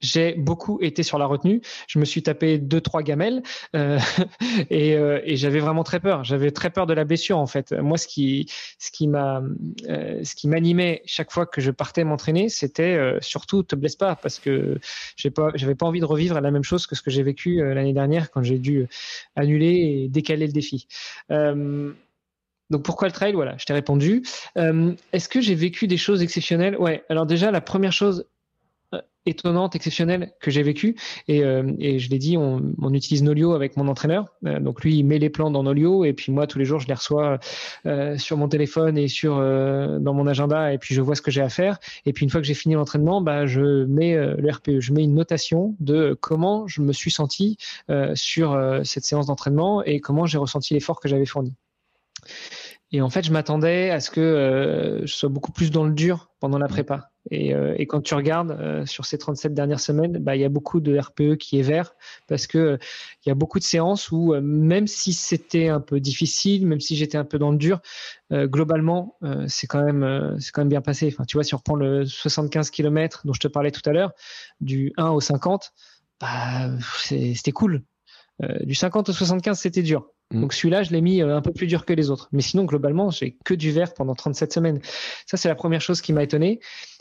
[0.00, 1.60] j'ai beaucoup été sur la retenue.
[1.88, 3.42] Je me suis tapé deux trois gamelles
[3.76, 3.98] euh,
[4.70, 6.24] et, euh, et j'avais vraiment très peur.
[6.24, 7.72] J'avais très peur de la blessure en fait.
[7.72, 9.42] Moi, ce qui ce qui m'a
[9.88, 13.96] euh, ce qui m'animait chaque fois que je partais m'entraîner, c'était euh, surtout te blesse
[13.96, 14.78] pas parce que
[15.16, 17.60] j'ai pas j'avais pas envie de revivre la même chose que ce que j'ai vécu
[17.60, 18.86] euh, l'année dernière quand j'ai dû
[19.36, 20.86] annuler et décaler le défi.
[21.30, 21.92] Euh,
[22.70, 23.32] donc pourquoi le trail?
[23.32, 24.22] Voilà, je t'ai répondu.
[24.56, 26.76] Euh, Est-ce que j'ai vécu des choses exceptionnelles?
[26.78, 27.04] Ouais.
[27.08, 28.26] Alors déjà, la première chose
[29.26, 30.96] étonnante, exceptionnelle que j'ai vécue.
[31.28, 34.26] Et, euh, et, je l'ai dit, on, on, utilise Nolio avec mon entraîneur.
[34.46, 36.80] Euh, donc lui, il met les plans dans Nolio et puis moi, tous les jours,
[36.80, 37.38] je les reçois
[37.86, 41.22] euh, sur mon téléphone et sur euh, dans mon agenda et puis je vois ce
[41.22, 41.78] que j'ai à faire.
[42.06, 45.04] Et puis une fois que j'ai fini l'entraînement, bah, je mets le RPE, je mets
[45.04, 47.56] une notation de comment je me suis senti
[48.14, 51.54] sur cette séance d'entraînement et comment j'ai ressenti l'effort que j'avais fourni.
[52.92, 56.30] Et en fait, je m'attendais à ce que je sois beaucoup plus dans le dur
[56.40, 57.09] pendant la prépa.
[57.30, 60.44] Et, euh, et, quand tu regardes euh, sur ces 37 dernières semaines, bah, il y
[60.44, 61.94] a beaucoup de RPE qui est vert
[62.28, 62.78] parce que euh,
[63.24, 66.96] il y a beaucoup de séances où même si c'était un peu difficile, même si
[66.96, 67.80] j'étais un peu dans le dur,
[68.32, 69.18] globalement
[69.48, 71.10] c'est quand même c'est quand même bien passé.
[71.12, 73.92] Enfin, tu vois, si on reprend le 75 km dont je te parlais tout à
[73.92, 74.12] l'heure,
[74.60, 75.72] du 1 au 50,
[76.20, 76.70] bah,
[77.04, 77.82] c'était cool.
[78.62, 80.10] du 50 au 75, c'était dur.
[80.32, 80.40] Mm.
[80.40, 82.28] Donc celui-là, je l'ai mis un peu plus dur que les autres.
[82.32, 84.80] Mais sinon, globalement, j'ai que du vert pendant 37 semaines.
[85.26, 86.60] Ça, c'est la première chose qui m'a étonné.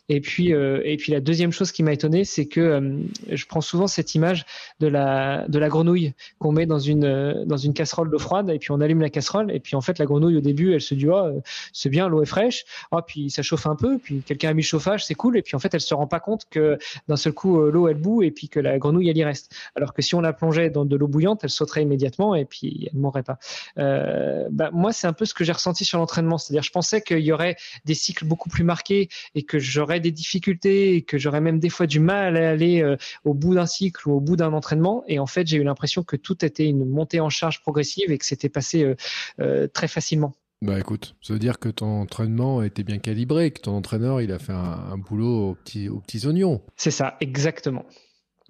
[0.09, 2.97] Et puis, euh, et puis la deuxième chose qui m'a étonné, c'est que euh,
[3.29, 4.43] je prends souvent cette image
[4.79, 8.49] de la de la grenouille qu'on met dans une euh, dans une casserole d'eau froide
[8.49, 10.81] et puis on allume la casserole et puis en fait la grenouille au début elle
[10.81, 11.39] se dit oh
[11.73, 12.65] c'est bien l'eau est fraîche.
[12.91, 15.37] Oh puis ça chauffe un peu puis quelqu'un a mis le chauffage c'est cool.
[15.37, 17.97] Et puis en fait elle se rend pas compte que d'un seul coup l'eau elle
[17.97, 19.55] bout et puis que la grenouille elle y reste.
[19.75, 22.89] Alors que si on la plongeait dans de l'eau bouillante elle sauterait immédiatement et puis
[22.91, 23.37] elle mourrait pas.
[23.75, 26.39] Bah, moi c'est un peu ce que j'ai ressenti sur l'entraînement.
[26.39, 30.11] C'est-à-dire je pensais qu'il y aurait des cycles beaucoup plus marqués et que j'aurais des
[30.11, 33.65] difficultés et que j'aurais même des fois du mal à aller euh, au bout d'un
[33.65, 35.03] cycle ou au bout d'un entraînement.
[35.07, 38.17] Et en fait, j'ai eu l'impression que tout était une montée en charge progressive et
[38.17, 38.95] que c'était passé euh,
[39.39, 40.33] euh, très facilement.
[40.61, 44.29] Bah écoute, ça veut dire que ton entraînement été bien calibré, que ton entraîneur il
[44.33, 46.61] a fait un, boulot aux petits, aux petits oignons.
[46.75, 47.85] C'est ça, exactement.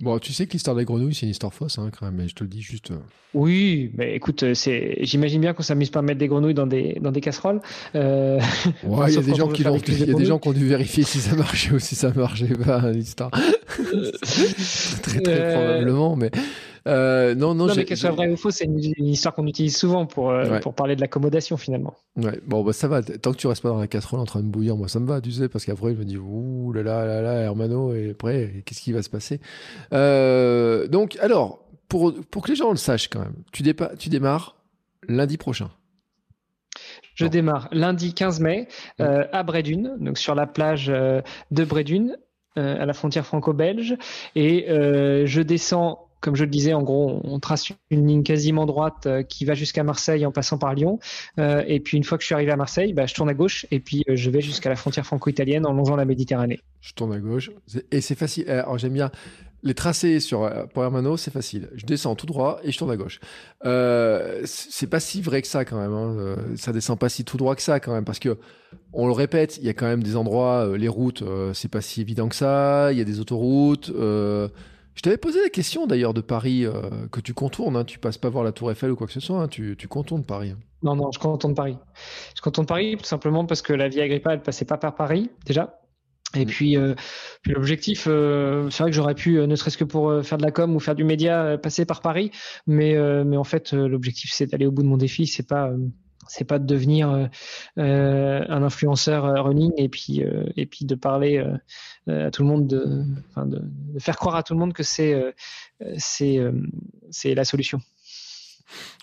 [0.02, 2.30] Bon, tu sais que l'histoire des grenouilles, c'est une histoire fausse, hein, quand même, mais
[2.30, 2.92] je te le dis juste.
[2.92, 3.00] Euh.
[3.34, 6.68] Oui, mais écoute, euh, c'est, j'imagine bien qu'on s'amuse pas à mettre des grenouilles dans
[6.68, 7.60] des, dans des casseroles.
[7.96, 8.40] Euh...
[8.84, 10.66] Ouais, il y a des gens qui il y a des gens qui ont dû
[10.66, 13.30] vérifier si ça marchait ou si ça marchait pas, l'histoire.
[15.02, 16.32] très, très euh, probablement, mais
[16.90, 19.78] euh, non, non, non mais qu'elle soit vraie ou fausse, c'est une, histoire qu'on utilise
[19.78, 21.96] souvent pour, euh, pour parler de l'accommodation finalement.
[22.18, 23.04] Ouais, bon, bah, ça va.
[23.04, 25.08] Tant que tu restes pas dans la casserole en train de bouillir, moi ça me
[25.08, 28.12] va, tu sais, parce qu'après je me dis, ouh là là là là, Hermano, et
[28.12, 29.40] après, qu'est-ce qui va se passer?
[29.94, 34.10] Euh, Donc, alors, pour, pour que les gens le sachent quand même, tu, dépa tu
[34.10, 34.56] démarres
[35.08, 35.70] lundi prochain.
[37.14, 38.68] Je démarre lundi 15 mai
[39.02, 42.18] euh, à Brédune, donc sur la plage de Brédune,
[42.56, 43.96] à la frontière franco-belge,
[44.36, 49.06] et je descends comme je le disais, en gros, on trace une ligne quasiment droite
[49.06, 51.00] euh, qui va jusqu'à Marseille en passant par Lyon.
[51.40, 53.34] Euh, et puis une fois que je suis arrivé à Marseille, bah, je tourne à
[53.34, 56.60] gauche et puis euh, je vais jusqu'à la frontière franco-italienne en longeant la Méditerranée.
[56.82, 57.52] Je tourne à gauche
[57.92, 58.50] et c'est facile.
[58.50, 59.12] Alors j'aime bien
[59.64, 61.70] les tracés sur pour Hermano, c'est facile.
[61.76, 63.20] Je descends tout droit et je tourne à gauche.
[64.46, 65.92] C'est pas si vrai que ça quand même.
[65.92, 66.38] Hein.
[66.56, 68.38] Ça descend pas si tout droit que ça quand même parce que
[68.94, 72.00] on le répète, il y a quand même des endroits, les routes, c'est pas si
[72.00, 72.94] évident que ça.
[72.94, 73.92] Il y a des autoroutes.
[75.00, 76.74] Je t'avais posé la question d'ailleurs de Paris euh,
[77.10, 77.78] que tu contournes.
[77.78, 79.42] Hein, tu passes pas voir la Tour Eiffel ou quoi que ce soit.
[79.42, 80.56] Hein, tu, tu, contournes Paris.
[80.84, 81.78] Non, non, je contourne Paris.
[82.36, 85.32] Je contourne Paris tout simplement parce que la Via Agrippa, elle passait pas par Paris
[85.46, 85.80] déjà.
[86.36, 86.50] Et mm.
[86.50, 86.96] puis, euh,
[87.44, 90.52] puis l'objectif, euh, c'est vrai que j'aurais pu, ne serait-ce que pour faire de la
[90.52, 92.32] com ou faire du média, passer par Paris.
[92.68, 95.28] Mais, mais en fait, l'objectif, c'est d'aller au bout de mon défi.
[95.28, 95.72] C'est pas
[96.30, 97.26] c'est pas de devenir euh,
[97.80, 100.22] euh, un influenceur running et puis
[100.56, 101.44] et puis de parler
[102.10, 103.04] à tout le monde de,
[103.38, 103.62] de,
[103.94, 105.34] de, faire croire à tout le monde que c'est
[105.98, 106.40] c'est
[107.12, 107.80] c'est la solution.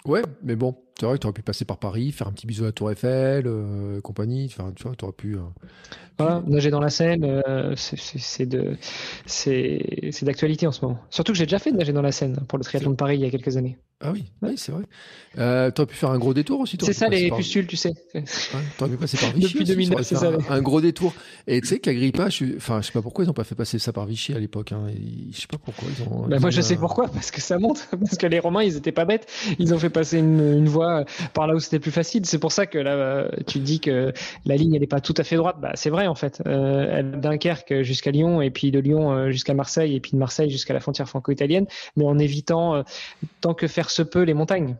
[0.04, 2.46] Ouais, mais bon, c'est vrai que tu aurais pu passer par Paris, faire un petit
[2.46, 4.46] bisou à la Tour Eiffel, euh, compagnie.
[4.46, 5.36] Enfin, tu vois, tu aurais pu.
[5.36, 5.40] Euh,
[6.18, 8.46] voilà, nager dans la Seine, euh, c'est
[10.22, 10.98] d'actualité en ce moment.
[11.10, 13.16] Surtout que j'ai déjà fait de nager dans la Seine pour le triathlon de Paris
[13.16, 13.78] il y a quelques années.
[14.00, 14.82] Ah oui, oui c'est vrai.
[15.38, 16.76] Euh, tu aurais pu faire un gros détour aussi.
[16.80, 17.94] C'est ça les pustules, tu sais.
[18.14, 19.54] Ouais, tu aurais pu passer par Vichy.
[19.54, 20.32] Depuis 2009, c'est ça.
[20.50, 21.14] Un, gros détour.
[21.46, 23.78] Et tu sais qu'Agrippa, je, enfin, je sais pas pourquoi ils n'ont pas fait passer
[23.78, 24.72] ça par Vichy à l'époque.
[24.72, 24.88] Hein.
[25.32, 26.26] Je sais pas pourquoi ils ont.
[26.26, 28.92] Bah, moi, je sais pourquoi, parce que ça monte, parce que les Romains, ils étaient
[28.92, 29.26] pas bêtes.
[29.58, 32.26] Ils ont fait passer une, une voie par là où c'était plus facile.
[32.26, 34.12] C'est pour ça que là, tu dis que
[34.44, 35.56] la ligne, elle n'est pas tout à fait droite.
[35.58, 36.42] Bah, c'est vrai en fait.
[36.46, 40.50] Euh, Dunkerque jusqu'à Lyon, et puis de Lyon euh, jusqu'à Marseille, et puis de Marseille
[40.50, 41.66] jusqu'à la frontière franco-italienne,
[41.96, 42.82] mais en évitant euh,
[43.40, 44.76] tant que faire se peut les montagnes.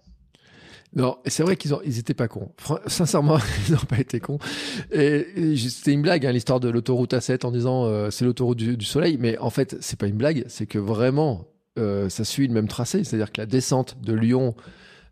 [0.95, 2.53] Non, c'est vrai qu'ils ils étaient pas cons.
[2.87, 3.39] Sincèrement,
[3.69, 4.39] ils n'ont pas été cons.
[4.93, 5.27] Et,
[5.57, 9.19] c'était une blague, hein, l'histoire de l'autoroute A7 en disant euh, c'est l'autoroute du, soleil.
[9.21, 11.47] Mais en fait, c'est pas une blague, c'est que vraiment,
[11.77, 13.05] ça suit le même tracé.
[13.05, 14.55] C'est-à-dire que la descente de Lyon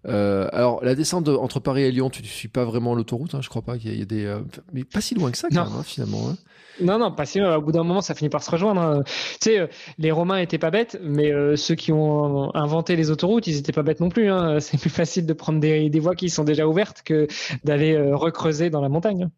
[0.07, 3.41] euh, alors, la descente entre Paris et Lyon, tu ne suis pas vraiment l'autoroute, hein,
[3.41, 4.27] je crois pas qu'il y, a des.
[4.27, 4.41] Euh,
[4.73, 6.35] mais pas si loin que ça, quand même, hein, finalement.
[6.81, 6.85] Hein.
[6.85, 7.57] Non, non, pas si loin.
[7.57, 8.81] Au bout d'un moment, ça finit par se rejoindre.
[8.81, 9.03] Hein.
[9.41, 9.67] Tu sais, euh,
[9.99, 13.83] les Romains étaient pas bêtes, mais ceux qui ont inventé les autoroutes, ils étaient pas
[13.83, 14.31] bêtes non plus.
[14.61, 17.27] C'est plus facile de prendre des, des, voies qui sont déjà ouvertes que
[17.65, 19.29] d'aller recreuser dans la montagne.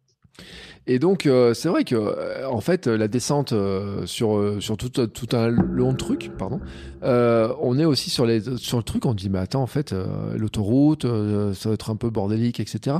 [0.89, 4.89] Et donc, euh, c'est vrai que, euh, en fait, la descente euh, sur, sur tout,
[4.89, 6.61] tout un long truc, pardon,
[7.01, 9.93] on est aussi sur, les, sur le truc, on dit, mais attends, en fait,
[10.35, 11.05] l'autoroute,
[11.53, 12.97] ça va être un peu bordélique, etc.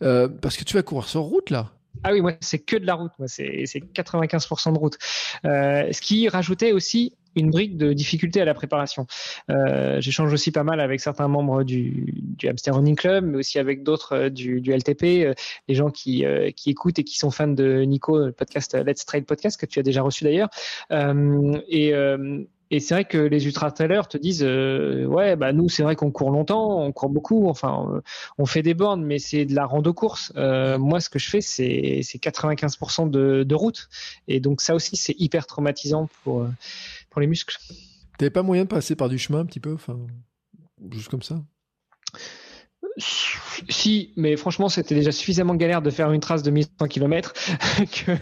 [0.00, 1.72] parce que tu vas courir sur route, là.
[2.02, 3.12] Ah oui, moi, c'est que de la route.
[3.18, 4.96] Moi, c'est 95% de route.
[5.44, 9.06] ce qui rajoutait aussi une brique de difficulté à la préparation.
[9.50, 13.58] Euh, J'échange aussi pas mal avec certains membres du, du Hamster Running Club, mais aussi
[13.58, 15.34] avec d'autres euh, du, LTP, euh,
[15.68, 19.04] les gens qui, euh, qui écoutent et qui sont fans de Nico, le podcast Let's
[19.04, 20.48] Trade Podcast que tu as déjà reçu d'ailleurs.
[20.90, 21.94] et
[22.70, 26.10] et c'est vrai que les ultra trailers te disent ouais bah nous c'est vrai qu'on
[26.10, 28.02] court longtemps, on court beaucoup, enfin
[28.38, 30.32] on fait des bornes mais c'est de la rando course.
[30.36, 33.88] Euh, moi ce que je fais c'est c'est 95% de, de route
[34.28, 36.46] et donc ça aussi c'est hyper traumatisant pour
[37.10, 37.58] pour les muscles.
[38.20, 39.98] T'avais pas moyen de passer par du chemin un petit peu, enfin,
[40.90, 41.36] juste comme ça?
[43.00, 47.32] Si, mais franchement, c'était déjà suffisamment galère de faire une trace de 1100 km
[47.78, 48.12] que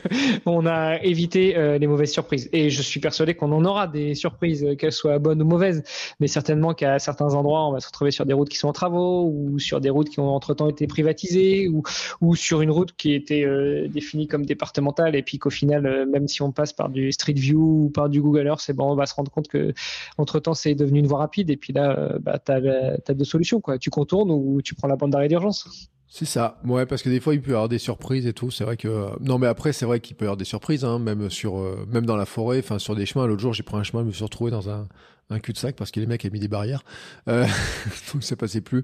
[0.47, 2.49] on a évité euh, les mauvaises surprises.
[2.53, 5.83] Et je suis persuadé qu'on en aura des surprises, euh, qu'elles soient bonnes ou mauvaises,
[6.21, 8.73] mais certainement qu'à certains endroits, on va se retrouver sur des routes qui sont en
[8.73, 11.83] travaux ou sur des routes qui ont entre-temps été privatisées ou,
[12.21, 16.29] ou sur une route qui était euh, définie comme départementale et puis qu'au final, même
[16.29, 18.95] si on passe par du Street View ou par du Google Earth, c'est bon, on
[18.95, 19.73] va se rendre compte que
[20.17, 23.61] entre-temps, c'est devenu une voie rapide et puis là, bah, tu as, deux solutions.
[23.61, 23.79] Quoi.
[23.79, 25.91] Tu contournes ou tu prends la bande d'arrêt d'urgence.
[26.11, 26.59] C'est ça.
[26.65, 28.51] Ouais, parce que des fois, il peut y avoir des surprises et tout.
[28.51, 29.11] C'est vrai que.
[29.21, 31.87] Non, mais après, c'est vrai qu'il peut y avoir des surprises, hein, même, sur, euh,
[31.91, 33.27] même dans la forêt, enfin, sur des chemins.
[33.27, 34.89] L'autre jour, j'ai pris un chemin, je me suis retrouvé dans un,
[35.31, 36.83] un cul-de-sac parce que les mecs avaient mis des barrières.
[37.29, 37.47] Euh,
[38.13, 38.83] donc, ça passait plus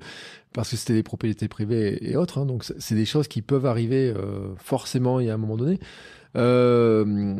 [0.52, 2.38] parce que c'était des propriétés privées et, autres.
[2.38, 5.78] Hein, donc, c'est des choses qui peuvent arriver euh, forcément y a un moment donné.
[6.36, 7.36] Euh,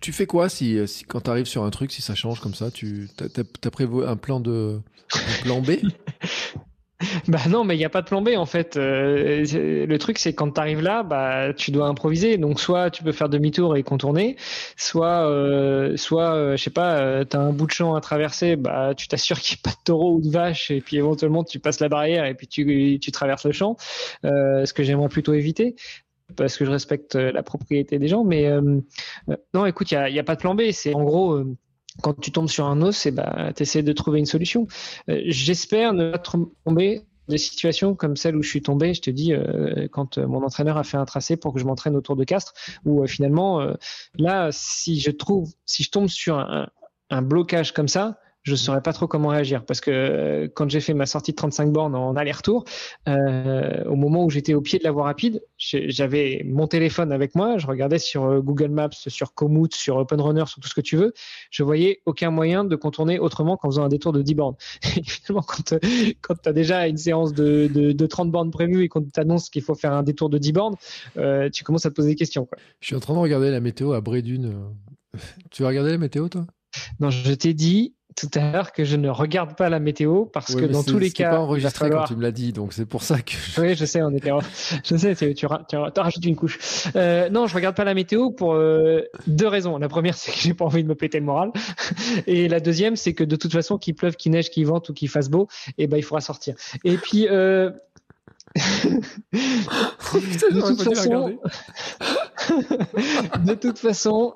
[0.00, 2.54] tu fais quoi si, si quand tu arrives sur un truc, si ça change comme
[2.54, 4.78] ça, tu as, prévu un plan de,
[5.14, 5.70] un plan B?
[7.28, 8.76] Bah non, mais il n'y a pas de plan B en fait.
[8.76, 9.44] Euh,
[9.86, 12.38] le truc, c'est quand tu arrives là, bah tu dois improviser.
[12.38, 14.36] Donc soit tu peux faire demi-tour et contourner,
[14.76, 18.00] soit, euh, soit, euh, je sais pas, euh, tu as un bout de champ à
[18.00, 20.96] traverser, bah tu t'assures qu'il n'y a pas de taureau ou de vache, et puis
[20.96, 23.76] éventuellement tu passes la barrière et puis tu, tu traverses le champ.
[24.22, 25.76] ce que j'aimerais plutôt éviter
[26.36, 28.24] parce que je respecte la propriété des gens.
[28.24, 28.50] Mais
[29.54, 30.62] non, écoute, il n'y a, y a, pas de plan B.
[30.72, 31.44] C'est en gros
[32.02, 34.66] quand tu tombes sur un os, bah, tu essaies de trouver une solution.
[35.08, 36.22] Euh, j'espère ne pas
[36.64, 40.26] tomber des situations comme celle où je suis tombé, je te dis, euh, quand euh,
[40.26, 43.66] mon entraîneur a fait un tracé pour que je m'entraîne autour de Castres, où finalement,
[44.16, 46.38] là, si je trouve, si je tombe sur
[47.10, 50.70] un blocage comme ça, je ne saurais pas trop comment réagir parce que euh, quand
[50.70, 52.64] j'ai fait ma sortie de 35 bornes en aller-retour,
[53.08, 57.34] euh, au moment où j'étais au pied de la voie rapide, j'avais mon téléphone avec
[57.34, 60.74] moi, je regardais sur euh, Google Maps, sur Komoot, sur Open Runner, sur tout ce
[60.74, 61.12] que tu veux,
[61.50, 64.56] je voyais aucun moyen de contourner autrement qu'en faisant un détour de 10 bornes.
[64.96, 65.74] Et finalement, quand,
[66.20, 69.50] quand tu as déjà une séance de, de, de 30 bornes prévues et qu'on t'annonce
[69.50, 70.76] qu'il faut faire un détour de 10 bornes,
[71.16, 72.46] euh, tu commences à te poser des questions.
[72.46, 72.58] Quoi.
[72.78, 74.54] Je suis en train de regarder la météo à Brédune.
[75.50, 76.46] Tu vas regarder la météo, toi?
[77.00, 80.54] Non, je t'ai dit, tout à l'heure que je ne regarde pas la météo parce
[80.54, 83.02] que dans tous les cas, pas enregistré quand tu me l'as dit, donc c'est pour
[83.02, 83.34] ça que.
[83.60, 84.30] Oui, je sais, on était.
[84.84, 86.58] je sais, tu, tu, tu rajoutes une couche.
[86.96, 89.76] Euh, non, je regarde pas la météo pour euh, deux raisons.
[89.76, 91.52] La première, c'est que j'ai pas envie de me péter le moral,
[92.26, 94.94] et la deuxième, c'est que de toute façon, qu'il pleuve, qu'il neige, qu'il vente ou
[94.94, 96.54] qu'il fasse beau, et eh ben il faudra sortir.
[96.84, 97.28] Et puis.
[97.28, 97.70] Euh...
[98.56, 101.38] de, toute façon...
[103.44, 104.32] de toute façon,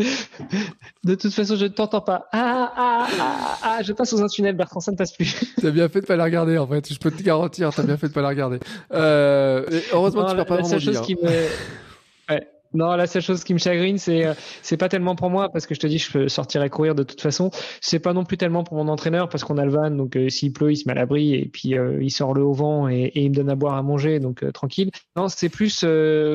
[1.04, 2.28] de toute façon, je ne t'entends pas.
[2.32, 5.34] Ah, ah, ah, ah, je passe sous un tunnel, Bertrand, ça ne passe plus.
[5.60, 6.92] T'as bien fait de pas la regarder, en fait.
[6.92, 8.58] Je peux te garantir, t'as bien fait de pas la regarder.
[8.92, 11.28] Euh, heureusement, tu perds pas la seule chose qui me...
[12.72, 15.66] Non, la seule chose qui me chagrine, c'est euh, c'est pas tellement pour moi parce
[15.66, 17.50] que je te dis, je peux sortir et courir de toute façon.
[17.80, 20.28] C'est pas non plus tellement pour mon entraîneur parce qu'on a le van, donc euh,
[20.28, 22.88] s'il pleut, il se met à l'abri et puis euh, il sort le haut vent
[22.88, 24.92] et, et, il me donne à boire à manger, donc tranquille.
[25.16, 25.84] Non, c'est plus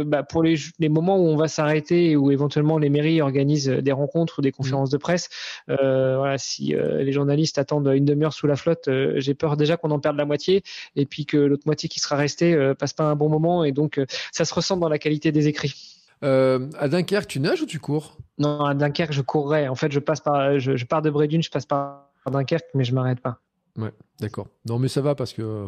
[0.05, 3.91] bah, pour les, les moments où on va s'arrêter où éventuellement les mairies organisent des
[3.93, 5.29] rencontres ou des conférences de presse.
[5.67, 9.99] voilà, si les journalistes attendent une demi-heure sous la flotte, j'ai peur déjà qu'on en
[9.99, 10.63] perde la moitié
[10.97, 14.01] et puis que l'autre moitié qui sera restée passe pas un bon moment et donc
[14.31, 15.94] ça se ressent dans la qualité des écrits.
[16.23, 18.17] Euh, à Dunkerque, tu nages ou tu cours?
[18.37, 19.67] Non, à Dunkerque, je courrais.
[19.67, 22.93] En fait, je passe par, je, pars de Brédune, je passe par Dunkerque, mais je
[22.93, 23.39] m'arrête pas.
[23.77, 24.47] Ouais, d'accord.
[24.65, 25.67] Non, mais ça va parce que euh,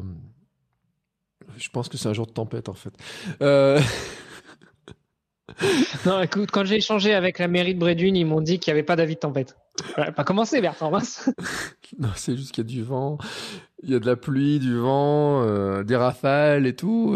[1.58, 2.94] je pense que c'est un jour de tempête en fait.
[3.42, 3.82] Euh...
[6.06, 8.80] non, écoute, quand j'ai échangé avec la mairie de Brédune, ils m'ont dit qu'il n'y
[8.80, 9.58] avait pas d'avis de tempête.
[10.16, 10.92] pas commencé, Bertrand.
[12.00, 13.18] non, c'est juste qu'il y a du vent,
[13.84, 17.14] il y a de la pluie, du vent, euh, des rafales et tout.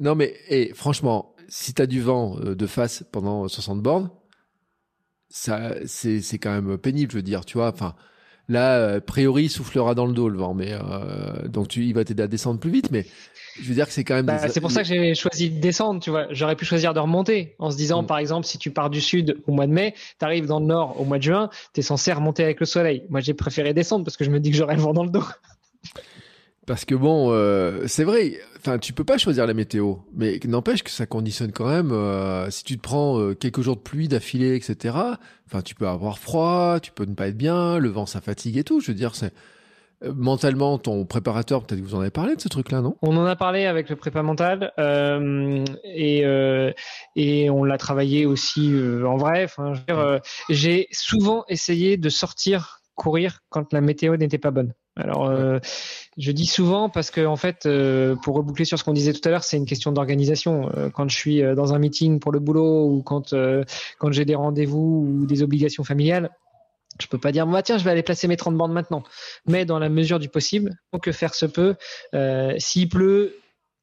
[0.00, 4.10] Non, mais et, franchement, si tu as du vent euh, de face pendant 60 bornes,
[5.28, 7.68] ça, c'est, c'est quand même pénible, je veux dire, tu vois.
[7.68, 7.94] Enfin,
[8.48, 11.94] là, a priori, il soufflera dans le dos le vent, mais euh, donc tu, il
[11.94, 13.06] va t'aider à descendre plus vite, mais
[13.60, 14.26] je veux dire que c'est quand même.
[14.26, 16.26] Bah, c'est pour ça que j'ai choisi de descendre, tu vois.
[16.30, 18.06] J'aurais pu choisir de remonter en se disant, mm.
[18.06, 20.66] par exemple, si tu pars du sud au mois de mai, tu arrives dans le
[20.66, 23.04] nord au mois de juin, tu es censé remonter avec le soleil.
[23.08, 25.10] Moi, j'ai préféré descendre parce que je me dis que j'aurai le vent dans le
[25.10, 25.24] dos.
[26.70, 30.84] Parce que bon, euh, c'est vrai, enfin, tu peux pas choisir la météo, mais n'empêche
[30.84, 31.90] que ça conditionne quand même.
[31.90, 34.96] Euh, si tu te prends euh, quelques jours de pluie d'affilée, etc.
[35.48, 38.56] Enfin, tu peux avoir froid, tu peux ne pas être bien, le vent ça fatigue
[38.56, 38.78] et tout.
[38.78, 39.34] Je veux dire, c'est
[40.14, 42.96] mentalement ton préparateur, peut-être que vous en avez parlé de ce truc-là, non?
[43.02, 44.72] On en a parlé avec le prépa mental
[45.84, 46.20] et
[47.16, 48.72] et on l'a travaillé aussi
[49.04, 49.42] en vrai.
[49.42, 49.72] Enfin,
[50.48, 54.72] j'ai souvent essayé de sortir courir quand la météo n'était pas bonne.
[55.00, 55.58] Alors, euh,
[56.18, 59.26] je dis souvent parce que en fait, euh, pour reboucler sur ce qu'on disait tout
[59.26, 60.70] à l'heure, c'est une question d'organisation.
[60.76, 63.34] Euh, quand je suis dans un meeting pour le boulot ou quand
[63.98, 66.30] quand j'ai des rendez-vous ou des obligations familiales,
[67.00, 69.02] je peux pas dire bah tiens, je vais aller placer mes 30 bandes maintenant.
[69.46, 71.76] Mais dans la mesure du possible, que faire se peut,
[72.58, 73.36] s'il pleut,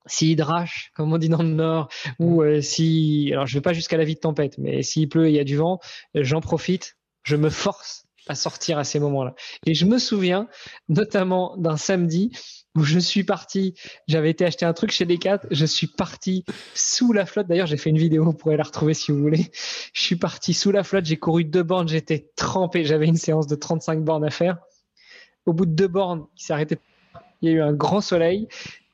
[0.06, 1.89] s'il drache, comme on dit dans le Nord,
[2.19, 5.30] ou si, alors je vais pas jusqu'à la vie de tempête, mais s'il pleut et
[5.30, 5.80] il y a du vent,
[6.14, 9.36] j'en profite, je me force à sortir à ces moments-là.
[9.66, 10.48] Et je me souviens
[10.90, 12.32] notamment d'un samedi
[12.78, 13.74] où je suis parti,
[14.08, 16.45] j'avais été acheter un truc chez Decat, je suis parti
[16.76, 17.48] sous la flotte.
[17.48, 19.52] D'ailleurs, j'ai fait une vidéo, vous pourrez la retrouver si vous voulez.
[19.94, 23.48] Je suis parti sous la flotte, j'ai couru deux bornes, j'étais trempé, j'avais une séance
[23.48, 24.60] de 35 bornes à faire.
[25.48, 26.68] Au bout de deux bornes, il s'est.
[27.41, 28.48] Il y a eu un grand soleil.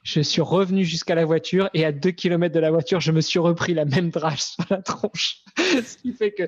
[0.03, 3.21] Je suis revenu jusqu'à la voiture et à deux kilomètres de la voiture, je me
[3.21, 5.43] suis repris la même drache sur la tronche.
[5.57, 6.43] Ce qui fait que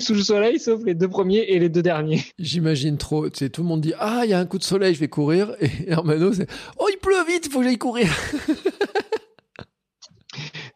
[0.00, 2.22] sous le soleil, sauf les deux premiers et les deux derniers.
[2.38, 3.28] J'imagine trop.
[3.28, 5.00] Tu sais, tout le monde dit Ah, il y a un coup de soleil, je
[5.00, 5.54] vais courir.
[5.60, 6.48] Et Hermano, c'est
[6.78, 8.08] Oh, il pleut vite, il faut que j'aille courir.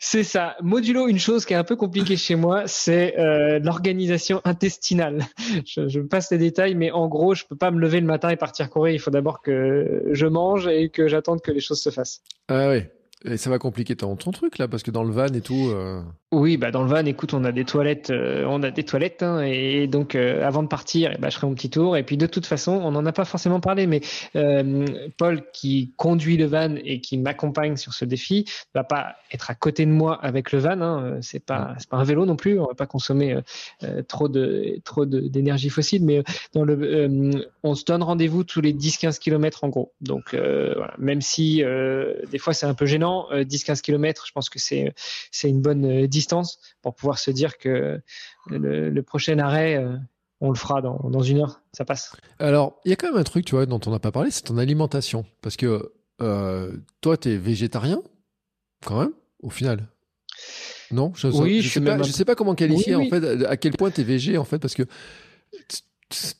[0.07, 0.55] C'est ça.
[0.61, 5.25] Modulo, une chose qui est un peu compliquée chez moi, c'est euh, l'organisation intestinale.
[5.67, 8.29] Je, je, passe les détails, mais en gros, je peux pas me lever le matin
[8.29, 8.95] et partir courir.
[8.95, 12.23] Il faut d'abord que je mange et que j'attende que les choses se fassent.
[12.49, 12.83] Ah oui.
[13.27, 15.71] Et ça va compliquer ton, ton, truc là, parce que dans le van et tout.
[15.71, 18.83] Euh, oui, bah dans le van, écoute, on a des toilettes, euh, on a des
[18.83, 21.97] toilettes, hein, et donc euh, avant de partir, bah, je ferai mon petit tour.
[21.97, 24.03] Et puis de toute façon, on n'en a pas forcément parlé, mais
[25.17, 28.45] Paul qui conduit le van et qui m'accompagne sur ce défi
[28.75, 30.81] va pas être à côté de moi avec le van.
[30.83, 32.61] Hein, c'est pas, c'est pas un vélo non plus.
[32.61, 33.39] On va pas consommer
[34.07, 36.23] trop de, trop d'énergie fossile, mais
[36.53, 39.93] dans le, on se donne rendez-vous tous les 10-15 km en gros.
[40.03, 41.63] Donc voilà, même si
[42.31, 44.93] des fois c'est un peu gênant, 10-15 km, je pense que c'est,
[45.31, 48.01] c'est une bonne distance pour pouvoir se dire que
[48.49, 49.97] le, prochain arrêt, euh,
[50.41, 52.13] on le fera dans, dans, une heure, ça passe.
[52.39, 54.31] Alors, il y a quand même un truc, tu vois, dont on n'a pas parlé,
[54.31, 55.25] c'est ton alimentation.
[55.41, 58.03] Parce que euh, toi, tu es végétarien,
[58.85, 59.13] quand même,
[59.43, 59.89] au final.
[60.91, 63.73] Non, je, oui, je, sais, pas, je sais pas comment qualifier en fait, à quel
[63.73, 64.83] point tu es végé en fait, parce que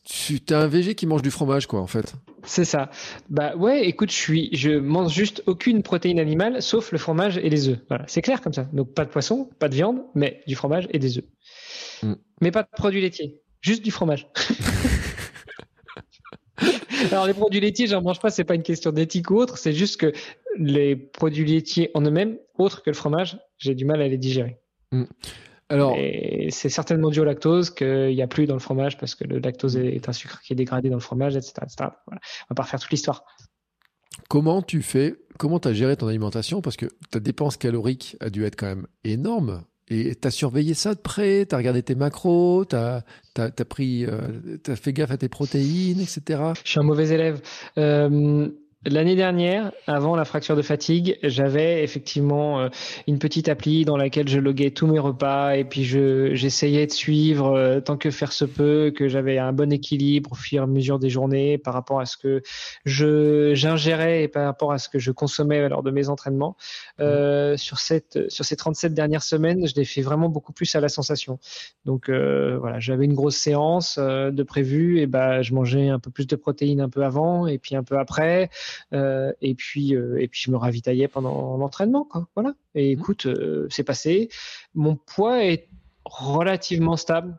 [0.05, 2.15] tu es un végé qui mange du fromage, quoi, en fait.
[2.45, 2.91] C'est ça.
[3.31, 7.49] Bah ouais, écoute, je suis, je mange juste aucune protéine animale, sauf le fromage et
[7.49, 7.79] les œufs.
[7.89, 8.69] Voilà, c'est clair comme ça.
[8.73, 11.25] Donc pas de poisson, pas de viande, mais du fromage et des œufs.
[12.03, 12.15] Mm.
[12.43, 14.29] Mais pas de produits laitiers, juste du fromage.
[17.11, 18.31] Alors les produits laitiers, j'en mange pas.
[18.31, 19.59] C'est pas une question d'éthique ou autre.
[19.59, 20.13] C'est juste que
[20.59, 24.59] les produits laitiers en eux-mêmes, autres que le fromage, j'ai du mal à les digérer.
[24.93, 25.05] Mm.
[25.71, 25.97] Alors,
[26.51, 29.39] c'est certainement dû au lactose qu'il n'y a plus dans le fromage parce que le
[29.39, 31.55] lactose est un sucre qui est dégradé dans le fromage, etc.
[31.79, 31.93] Voilà.
[32.07, 33.25] On va pas refaire toute l'histoire.
[34.29, 36.61] Comment tu fais Comment tu as géré ton alimentation?
[36.61, 39.65] Parce que ta dépense calorique a dû être quand même énorme.
[39.89, 43.03] Et tu as surveillé ça de près, tu as regardé tes macros, tu as,
[43.69, 46.23] pris, euh, as fait gaffe à tes protéines, etc.
[46.65, 47.43] Je suis un mauvais élève.
[47.77, 48.49] Euh,
[48.87, 52.69] L'année dernière, avant la fracture de fatigue, j'avais effectivement euh,
[53.07, 56.93] une petite appli dans laquelle je loguais tous mes repas et puis je j'essayais de
[56.93, 60.65] suivre euh, tant que faire se peut, que j'avais un bon équilibre au fur et
[60.65, 62.43] à mesure des journées par rapport à ce que
[62.85, 66.55] je j'ingérais et par rapport à ce que je consommais lors de mes entraînements.
[67.01, 70.81] Euh, sur cette sur ces 37 dernières semaines, je l'ai fait vraiment beaucoup plus à
[70.81, 71.39] la sensation.
[71.87, 76.11] Donc euh, voilà, j'avais une grosse séance de prévu et ben je mangeais un peu
[76.11, 78.51] plus de protéines un peu avant et puis un peu après.
[78.93, 82.29] Euh, et puis euh, et puis je me ravitaillais pendant l'entraînement, quoi.
[82.35, 82.55] Voilà.
[82.75, 82.99] Et mmh.
[82.99, 84.29] écoute, euh, c'est passé.
[84.75, 85.69] Mon poids est
[86.05, 87.39] relativement stable.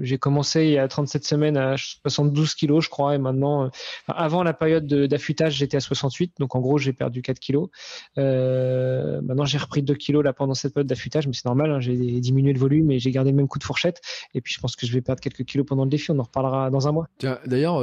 [0.00, 3.70] J'ai commencé il y a 37 semaines à 72 kilos, je crois, et maintenant,
[4.08, 7.68] avant la période d'affûtage, j'étais à 68, donc en gros, j'ai perdu 4 kilos.
[8.16, 11.80] Euh, maintenant, j'ai repris 2 kilos là pendant cette période d'affûtage, mais c'est normal, hein,
[11.80, 14.00] j'ai diminué le volume et j'ai gardé le même coup de fourchette.
[14.34, 16.10] Et puis, je pense que je vais perdre quelques kilos pendant le défi.
[16.10, 17.08] On en reparlera dans un mois.
[17.18, 17.82] Tiens, d'ailleurs,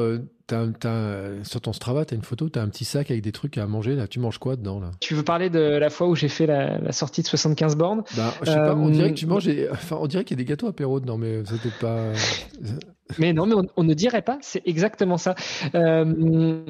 [1.43, 3.57] sur ton Strava, tu as une photo, tu as un petit sac avec des trucs
[3.57, 3.95] à manger.
[3.95, 4.91] Là, tu manges quoi dedans là?
[4.99, 8.03] Tu veux parler de la fois où j'ai fait la, sortie de 75 bornes?
[8.15, 9.49] Bah, je sais pas, on dirait que tu euh, manges.
[9.71, 12.13] Enfin, on dirait qu'il y a des gâteaux apéro dedans, mais c'était pas.
[13.17, 14.37] Mais non, mais on, ne dirait pas.
[14.41, 15.33] C'est exactement ça.
[15.73, 16.63] Euh,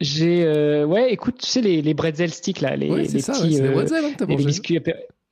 [0.00, 4.02] j'ai ouais, écoute, tu sais les, les bretzel sticks là, les, les petits, les, bretzel,
[4.06, 4.80] hein, les biscuits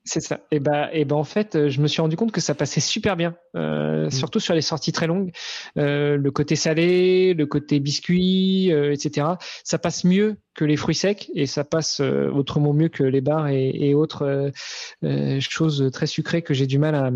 [0.05, 0.41] c'est ça.
[0.51, 2.81] Et ben, et ben en fait, euh, je me suis rendu compte que ça passait
[2.81, 4.11] super bien, euh, mm.
[4.11, 5.31] surtout sur les sorties très longues.
[5.79, 9.27] Euh, le côté salé, le côté biscuit, euh, etc.
[9.65, 13.23] Ça passe mieux que les fruits secs et ça passe euh, autrement mieux que les
[13.23, 14.53] bars et, et autres
[15.41, 17.11] choses très sucrées que j'ai du mal à,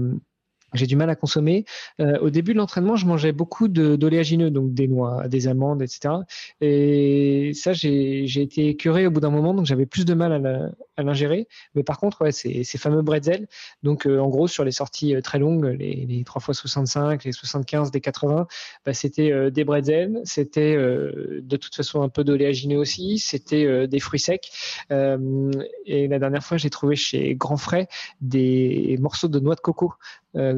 [0.74, 1.64] j'ai du mal à consommer.
[2.00, 6.14] Euh, au début de l'entraînement, je mangeais beaucoup d'oléagineux, donc des noix, des amandes, etc.
[6.60, 11.02] Et ça, j'ai été écœuré au bout d'un moment, donc j'avais plus de mal à
[11.02, 11.48] l'ingérer.
[11.74, 13.48] Mais par contre, ouais, ces, fameux bretzels,
[13.82, 17.24] donc euh, en gros sur les sorties euh, très longues, les, les 3 x 65,
[17.24, 18.46] les 75, des 80,
[18.84, 24.00] bah, c'était euh, des bretzels, c'était de toute façon un peu d'oléagineux aussi, c'était des
[24.00, 24.50] fruits secs.
[24.90, 27.88] et la dernière fois, j'ai trouvé chez Grand Frais
[28.20, 29.94] des morceaux de noix de coco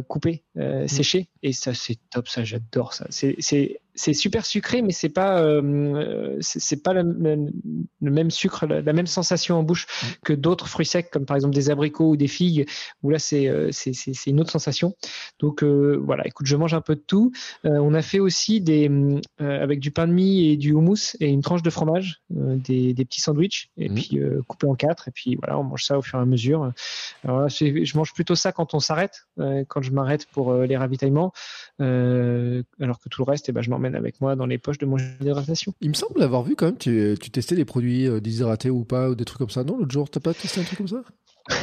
[0.09, 0.89] coupé, euh, mm.
[0.89, 1.28] séché.
[1.43, 3.07] Et ça, c'est top, ça, j'adore ça.
[3.11, 7.03] C'est c'est super sucré, mais c'est pas euh, c'est pas le,
[8.01, 10.07] même sucre, la, même sensation en bouche mm.
[10.25, 12.69] que d'autres fruits secs, comme par exemple des abricots ou des figues,
[13.03, 14.95] où là c'est euh, c'est une autre sensation.
[15.39, 17.33] Donc euh, voilà, écoute, je mange un peu de tout.
[17.65, 18.91] on a fait aussi des
[19.39, 23.05] avec du pain de mie et du houmous et une tranche de fromage, des, des,
[23.05, 23.95] petits sandwichs et mm.
[23.95, 26.73] puis coupés en quatre et puis voilà, on mange ça au fur et à mesure.
[27.25, 31.33] Alors je mange plutôt ça quand on s'arrête, quand je m'arrête pour les ravitaillements,
[31.79, 34.86] alors que tout le reste, et eh ben je avec moi dans les poches de
[34.86, 35.73] mon hydratation.
[35.81, 38.85] Il me semble avoir vu quand même, tu, tu testais des produits euh, déshydratés ou
[38.85, 39.65] pas, ou des trucs comme ça.
[39.65, 41.02] Non, l'autre jour, t'as pas testé un truc comme ça?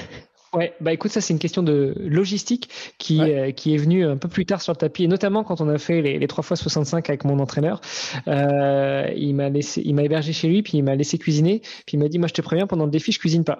[0.53, 4.15] Ouais, bah écoute, ça c'est une question de logistique qui, euh, qui est venue un
[4.15, 6.43] peu plus tard sur le tapis, et notamment quand on a fait les, les 3
[6.43, 7.81] fois 65 avec mon entraîneur.
[8.27, 11.97] Euh, il m'a laissé, il m'a hébergé chez lui, puis il m'a laissé cuisiner, puis
[11.97, 13.57] il m'a dit, moi je te préviens, pendant le défi, je cuisine pas.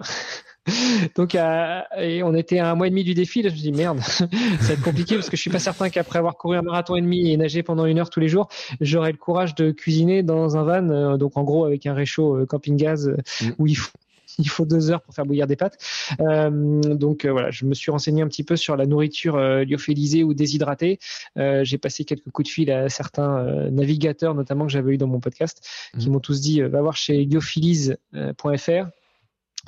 [1.16, 3.42] Donc, euh, et on était à un mois et demi du défi.
[3.42, 5.90] Là, je me dis merde, ça va être compliqué parce que je suis pas certain
[5.90, 8.48] qu'après avoir couru un marathon et demi et nagé pendant une heure tous les jours,
[8.80, 10.88] j'aurai le courage de cuisiner dans un van.
[10.88, 13.08] Euh, donc, en gros, avec un réchaud camping gaz
[13.42, 13.50] mm.
[13.58, 13.90] où il faut
[14.48, 15.78] il faut deux heures pour faire bouillir des pâtes.
[16.20, 19.64] Euh, donc euh, voilà, je me suis renseigné un petit peu sur la nourriture euh,
[19.64, 20.98] lyophilisée ou déshydratée.
[21.36, 25.20] J'ai passé quelques coups de fil à certains navigateurs, notamment que j'avais eu dans mon
[25.20, 25.66] podcast,
[25.98, 26.12] qui mmh.
[26.12, 28.86] m'ont tous dit va voir chez lyophilise.fr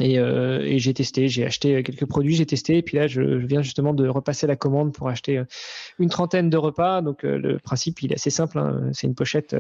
[0.01, 3.39] et, euh, et j'ai testé, j'ai acheté quelques produits, j'ai testé, et puis là, je,
[3.39, 5.44] je, viens justement de repasser la commande pour acheter euh,
[5.98, 7.02] une trentaine de repas.
[7.02, 8.59] Donc euh, le principe, il est assez simple.
[8.59, 8.90] Hein.
[8.93, 9.55] C'est une pochette,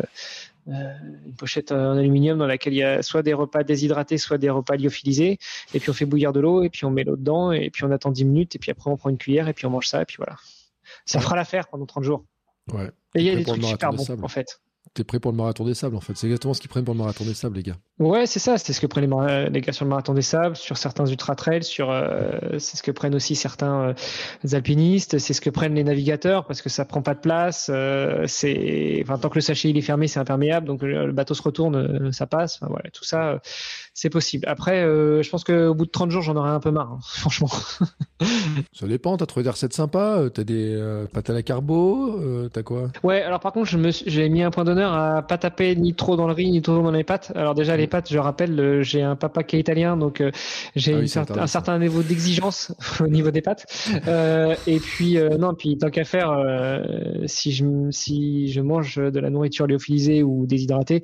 [0.68, 0.92] euh,
[1.26, 4.50] une pochette en aluminium dans laquelle il y a soit des repas déshydratés, soit des
[4.50, 5.38] repas lyophilisés.
[5.74, 7.84] Et puis on fait bouillir de l'eau, et puis on met l'eau dedans, et puis
[7.84, 9.86] on attend 10 minutes, et puis après on prend une cuillère, et puis on mange
[9.86, 10.36] ça, et puis voilà.
[11.04, 12.24] Ça fera l'affaire pendant 30 jours.
[12.72, 12.90] Ouais.
[13.14, 14.60] Et il y a des trucs super bons, en fait.
[14.92, 16.16] T'es prêt pour le marathon des sables en fait.
[16.16, 17.76] C'est exactement ce qu'ils prennent pour le marathon des sables, les gars.
[18.00, 18.58] Ouais, c'est ça.
[18.58, 19.08] C'est ce que prennent
[19.52, 22.82] les, gars sur le marathon des sables, sur certains ultra trails, sur euh, c'est ce
[22.82, 23.94] que prennent aussi certains euh,
[24.52, 25.18] alpinistes.
[25.18, 27.70] C'est ce que prennent les navigateurs parce que ça prend pas de place.
[27.72, 31.34] Euh, c'est enfin tant que le sachet il est fermé, c'est imperméable, donc le, bateau
[31.34, 32.56] se retourne, ça passe.
[32.56, 33.40] Enfin, voilà, tout ça,
[34.00, 34.46] c'est possible.
[34.48, 37.50] Après, je pense qu'au bout de 30 jours, j'en aurai un peu marre, hein, franchement.
[38.72, 39.16] ça dépend.
[39.16, 40.30] T'as trouvé des recettes sympas.
[40.30, 42.18] T'as des pâtes à la carbo.
[42.52, 42.90] T'as quoi?
[43.02, 43.22] Ouais.
[43.22, 46.16] Alors par contre, je me j'ai mis un point d'honneur à pas taper ni trop
[46.16, 47.32] dans le riz ni trop dans les pâtes.
[47.34, 47.90] Alors déjà les mm.
[47.90, 50.30] pâtes, je rappelle, euh, j'ai un papa qui est italien, donc euh,
[50.76, 53.66] j'ai ah un certain niveau d'exigence au niveau des pâtes.
[54.06, 56.30] Euh, et puis non, puis tant qu'à faire,
[57.26, 61.02] si je si je mange de la nourriture lyophilisée ou déshydratée,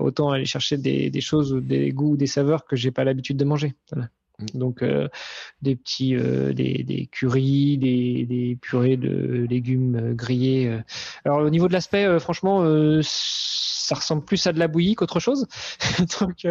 [0.00, 3.44] autant aller chercher des, des choses, des goûts, des saveurs que j'ai pas l'habitude de
[3.44, 3.74] manger.
[3.96, 4.04] Mm.
[4.54, 4.84] Donc
[5.62, 10.78] des petits des, des currys, des, des purées de légumes grillés.
[11.24, 12.62] Alors au niveau de l'aspect, franchement,
[13.02, 15.48] ça ressemble plus à de la bouillie qu'autre chose.
[16.20, 16.46] Donc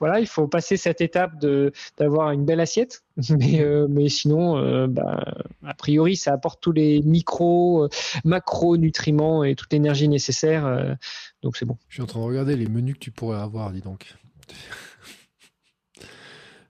[0.00, 3.04] voilà, il faut passer cette étape de d'avoir une belle assiette.
[3.30, 5.22] Mais mais sinon, bah,
[5.64, 7.88] a priori, ça apporte tous les micro,
[8.24, 10.96] macro nutriments et toute l'énergie nécessaire.
[11.42, 11.76] donc c'est bon.
[11.88, 14.16] Je suis en train de regarder les menus que tu pourrais avoir, dis donc.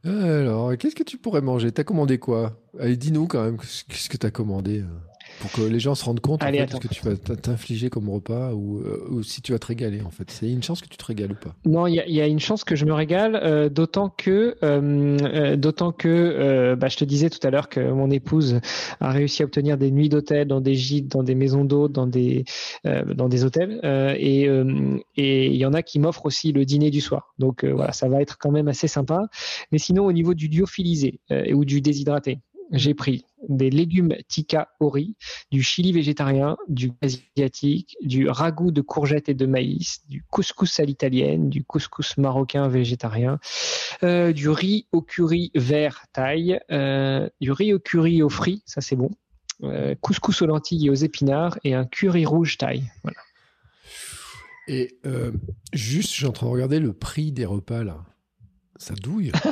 [0.04, 1.72] Alors, qu'est-ce que tu pourrais manger?
[1.72, 2.60] T'as commandé quoi?
[2.78, 5.07] Allez, dis-nous quand même, qu'est-ce que t'as commandé euh?
[5.40, 8.52] Pour que les gens se rendent compte de ce que tu vas t'infliger comme repas
[8.52, 10.31] ou, euh, ou, si tu vas te régaler en fait.
[10.31, 12.40] C'est une chance que tu te régales ou pas Non, il y, y a, une
[12.40, 17.05] chance que je me régale, euh, d'autant que, euh, d'autant que, euh, bah, je te
[17.05, 18.60] disais tout à l'heure que mon épouse
[19.01, 22.06] a réussi à obtenir des nuits d'hôtel dans des gîtes, dans des maisons d'eau, dans
[22.06, 22.44] des
[22.85, 23.81] dans des hôtels,
[24.19, 24.48] et
[25.16, 27.35] et il y en a qui m'offrent aussi le dîner du soir.
[27.39, 29.20] Donc voilà, ça va être quand même assez sympa.
[29.73, 31.20] Mais sinon, au niveau du lyophilisé
[31.52, 32.39] ou du déshydraté,
[32.73, 35.16] j'ai pris des légumes tikka au riz,
[35.51, 40.85] du chili végétarien, du asiatique, du ragoût de courgettes et de maïs, du couscous à
[40.85, 43.39] l'italienne, du couscous marocain végétarien,
[44.03, 48.81] euh, du riz au curry vert taille, euh, du riz au curry au frit, ça
[48.81, 49.11] c'est bon,
[50.01, 52.85] couscous aux lentilles et aux épinards et un curry rouge taille.
[53.03, 53.19] Voilà.
[54.69, 54.99] Et
[55.73, 58.05] juste, je en train de regarder le prix des repas là.
[58.78, 59.32] Ça douille.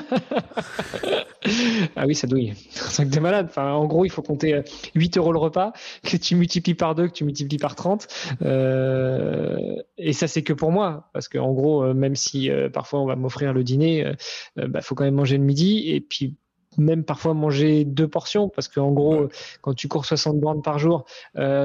[1.97, 2.55] ah oui, ça douille.
[2.71, 3.47] C'est que t'es malade.
[3.49, 4.63] Enfin, en gros, il faut compter
[4.95, 5.73] 8 euh, euros le repas,
[6.05, 8.07] que tu multiplies par 2, que tu multiplies par 30.
[8.43, 9.59] Euh,
[9.99, 11.11] et ça, c'est que pour moi.
[11.13, 14.13] Parce qu'en gros, euh, même si parfois on va m'offrir le dîner,
[14.57, 15.91] il bah, faut quand même manger le midi.
[15.91, 16.37] Et puis,
[16.79, 19.29] même parfois manger deux portions parce qu'en gros,
[19.63, 21.05] quand tu cours 60 bornes par jour,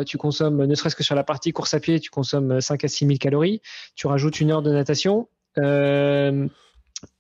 [0.07, 2.88] tu consommes, ne serait-ce que sur la partie course à pied, tu consommes 5 à
[2.88, 3.61] 6 000 calories.
[3.95, 5.27] Tu rajoutes une heure de natation.
[5.57, 6.47] Euh,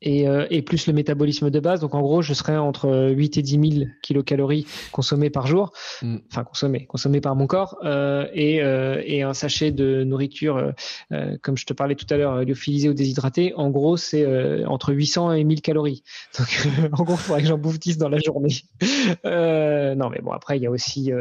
[0.01, 1.79] et, euh, et, plus le métabolisme de base.
[1.79, 5.71] Donc en gros, je serais entre 8 et 10 000 kilocalories consommées par jour,
[6.01, 6.17] mm.
[6.31, 10.71] enfin consommées, consommées par mon corps, euh, et, euh, et, un sachet de nourriture, euh,
[11.11, 13.53] euh, comme je te parlais tout à l'heure, lyophilisée ou déshydratée.
[13.55, 14.25] En gros, c'est
[14.65, 16.03] entre 800 et 1000 calories.
[16.37, 18.55] Donc en gros, il faudrait que j'en bouffe 10 dans la journée.
[19.23, 21.11] non, mais bon, après, il y a aussi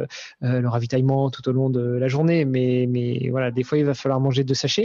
[0.41, 3.95] le ravitaillement tout au long de la journée, mais, mais voilà, des fois, il va
[3.95, 4.85] falloir manger deux sachets.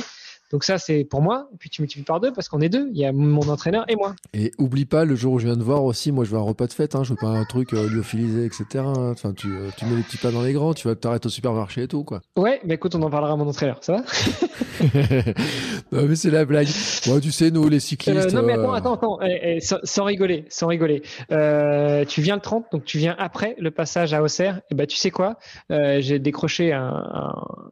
[0.51, 1.49] Donc ça, c'est pour moi.
[1.53, 2.89] Et puis tu multiplies par deux parce qu'on est deux.
[2.91, 4.15] Il y a mon entraîneur et moi.
[4.33, 6.41] Et oublie pas, le jour où je viens de voir aussi, moi je veux un
[6.41, 6.95] repas de fête.
[6.95, 8.83] Hein, je veux pas un truc euh, lyophilisé, etc.
[8.85, 11.29] Enfin, tu, euh, tu mets les petits plats dans les grands, tu vas t'arrêter au
[11.29, 12.21] supermarché et tout, quoi.
[12.37, 14.03] Ouais, mais écoute, on en parlera à mon entraîneur, ça va
[15.91, 16.67] Non, mais c'est la blague.
[16.67, 18.27] Tu sais, nous, les cyclistes.
[18.27, 19.19] Euh, non, mais attends, attends, attends.
[19.23, 21.01] Eh, eh, sans, rigoler, sans rigoler.
[21.01, 24.61] tu viens le 30, donc tu viens après le passage à Auxerre.
[24.69, 25.37] Et ben, tu sais quoi?
[25.69, 27.71] J'ai décroché un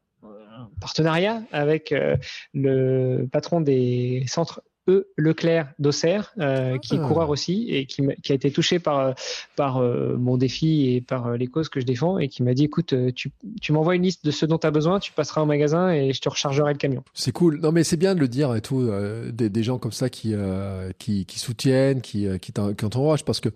[0.84, 2.18] partenariat avec euh,
[2.53, 5.07] le patron des centres E.
[5.15, 7.07] Leclerc d'Auxerre, euh, qui est ah.
[7.07, 9.14] coureur aussi et qui, a été touché par, euh,
[9.55, 12.93] par mon défi et par les causes que je défends et qui m'a dit écoute,
[13.15, 13.31] tu,
[13.72, 16.19] m'envoies une liste de ce dont tu as besoin, tu passeras au magasin et je
[16.19, 17.01] te rechargerai le camion.
[17.14, 17.61] C'est cool.
[17.61, 18.91] Non, mais c'est bien de le dire et tout,
[19.31, 20.35] des, gens comme ça qui,
[20.99, 23.49] qui, soutiennent, qui, qui t'encouragent parce que.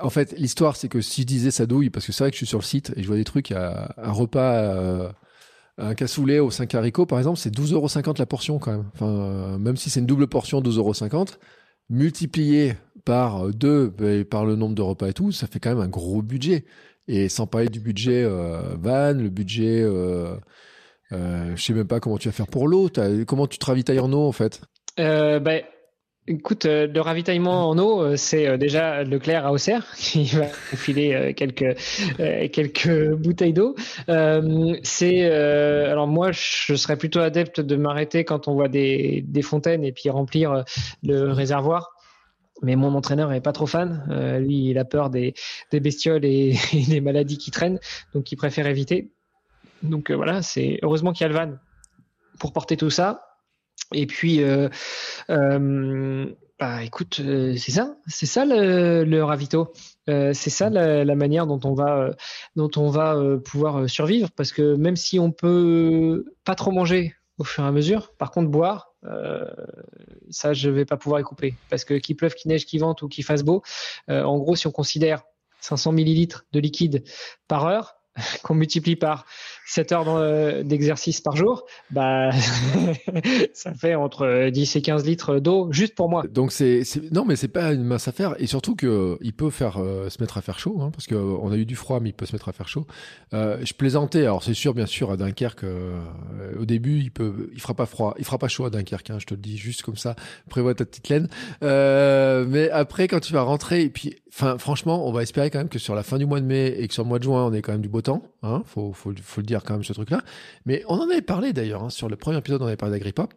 [0.00, 2.36] En fait, l'histoire, c'est que si je disais ça douille, parce que c'est vrai que
[2.36, 5.12] je suis sur le site et je vois des trucs, a un repas
[5.78, 8.84] un cassoulet au 5 haricots, par exemple, c'est 12,50 euros la portion quand même.
[8.94, 11.24] Enfin, même si c'est une double portion, 12,50 euros,
[11.88, 12.74] multiplié
[13.04, 15.88] par deux, ben, par le nombre de repas et tout, ça fait quand même un
[15.88, 16.64] gros budget.
[17.06, 20.34] Et sans parler du budget euh, van, le budget, euh,
[21.12, 22.90] euh, je sais même pas comment tu vas faire pour l'eau.
[23.26, 24.60] Comment tu te ravitailles en eau en fait?
[24.98, 25.62] Euh, ben,
[26.30, 30.44] Écoute, euh, le ravitaillement en eau, euh, c'est euh, déjà Leclerc à Auxerre qui va
[30.44, 31.74] filer quelques
[32.52, 33.74] quelques bouteilles d'eau.
[34.82, 39.84] c'est alors moi, je serais plutôt adepte de m'arrêter quand on voit des, des fontaines
[39.84, 40.64] et puis remplir
[41.02, 41.92] le réservoir.
[42.60, 44.04] Mais mon entraîneur est pas trop fan.
[44.40, 45.32] lui, il a peur des,
[45.70, 47.80] des bestioles et, des maladies qui traînent,
[48.12, 49.12] donc il préfère éviter.
[49.82, 51.54] Donc voilà, c'est heureusement qu'il y a le van
[52.38, 53.27] pour porter tout ça.
[53.92, 54.68] Et puis, euh,
[55.30, 56.26] euh,
[56.58, 59.72] bah, écoute, euh, c'est ça, c'est ça le, le ravito.
[60.06, 62.10] c'est ça la, la, manière dont on va,
[62.56, 67.44] dont on va pouvoir survivre, parce que même si on peut pas trop manger au
[67.44, 68.94] fur et à mesure, par contre boire,
[70.30, 73.02] ça je vais pas pouvoir y couper, parce que qu'il pleuve, qu'il neige, qu'il vente
[73.02, 73.62] ou qu'il fasse beau,
[74.08, 75.22] en gros si on considère
[75.60, 77.04] 500 millilitres de liquide
[77.46, 77.96] par heure,
[78.42, 79.26] qu'on multiplie par
[79.68, 82.30] 7 heures euh, d'exercice par jour, bah,
[83.52, 86.24] ça fait entre 10 et 15 litres d'eau juste pour moi.
[86.26, 86.82] Donc c'est,
[87.12, 88.34] non, mais c'est pas une mince affaire.
[88.38, 91.56] Et surtout que il peut euh, se mettre à faire chaud, hein, parce qu'on a
[91.56, 92.86] eu du froid, mais il peut se mettre à faire chaud.
[93.34, 94.22] Euh, je plaisantais.
[94.22, 95.66] Alors c'est sûr, bien sûr, à Dunkerque,
[96.58, 99.10] au début, il peut, il fera pas froid, il fera pas chaud à Dunkerque.
[99.10, 100.16] Hein, je te le dis juste comme ça.
[100.48, 101.28] Prévois ta petite laine.
[101.60, 105.68] mais après, quand tu vas rentrer, et puis, enfin, franchement, on va espérer quand même
[105.68, 107.44] que sur la fin du mois de mai et que sur le mois de juin,
[107.44, 108.22] on ait quand même du beau temps.
[108.42, 110.22] Hein, faut, faut le dire quand même ce truc-là.
[110.66, 113.28] Mais on en avait parlé d'ailleurs, hein, sur le premier épisode, on avait parlé d'Agrippa.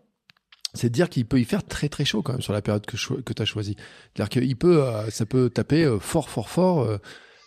[0.74, 2.86] C'est de dire qu'il peut y faire très très chaud quand même sur la période
[2.86, 3.76] que, que tu as choisie.
[4.16, 6.98] C'est-à-dire qu'il peut, euh, ça peut taper euh, fort fort fort euh,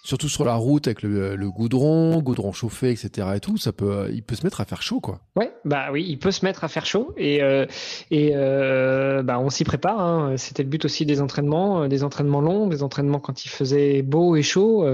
[0.05, 3.29] surtout sur la route avec le, le, goudron, goudron chauffé, etc.
[3.37, 5.21] et tout, ça peut, il peut se mettre à faire chaud, quoi.
[5.35, 7.65] Ouais, bah oui, il peut se mettre à faire chaud et euh,
[8.11, 9.99] et euh, bah on s'y prépare.
[9.99, 10.37] Hein.
[10.37, 14.03] C'était le but aussi des entraînements, euh, des entraînements longs, des entraînements quand il faisait
[14.03, 14.87] beau et chaud.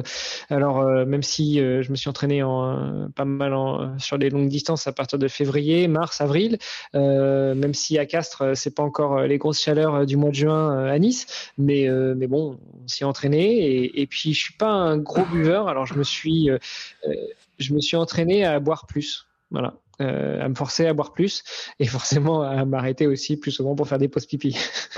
[0.48, 3.54] Alors même si je me suis entraîné en pas mal
[3.98, 6.58] sur des longues distances à partir de février, mars, avril,
[6.94, 10.98] même si à Castres c'est pas encore les grosses chaleurs du mois de juin à
[10.98, 14.99] Nice, mais mais bon, on s'y est entraîné et, et puis je suis pas un
[15.00, 16.58] gros buveur, alors je me suis, euh,
[17.06, 17.14] euh,
[17.58, 19.26] je me suis entraîné à boire plus.
[19.50, 19.74] Voilà.
[20.00, 21.42] Euh, à me forcer à boire plus
[21.78, 24.56] et forcément à m'arrêter aussi plus souvent pour faire des pauses pipi.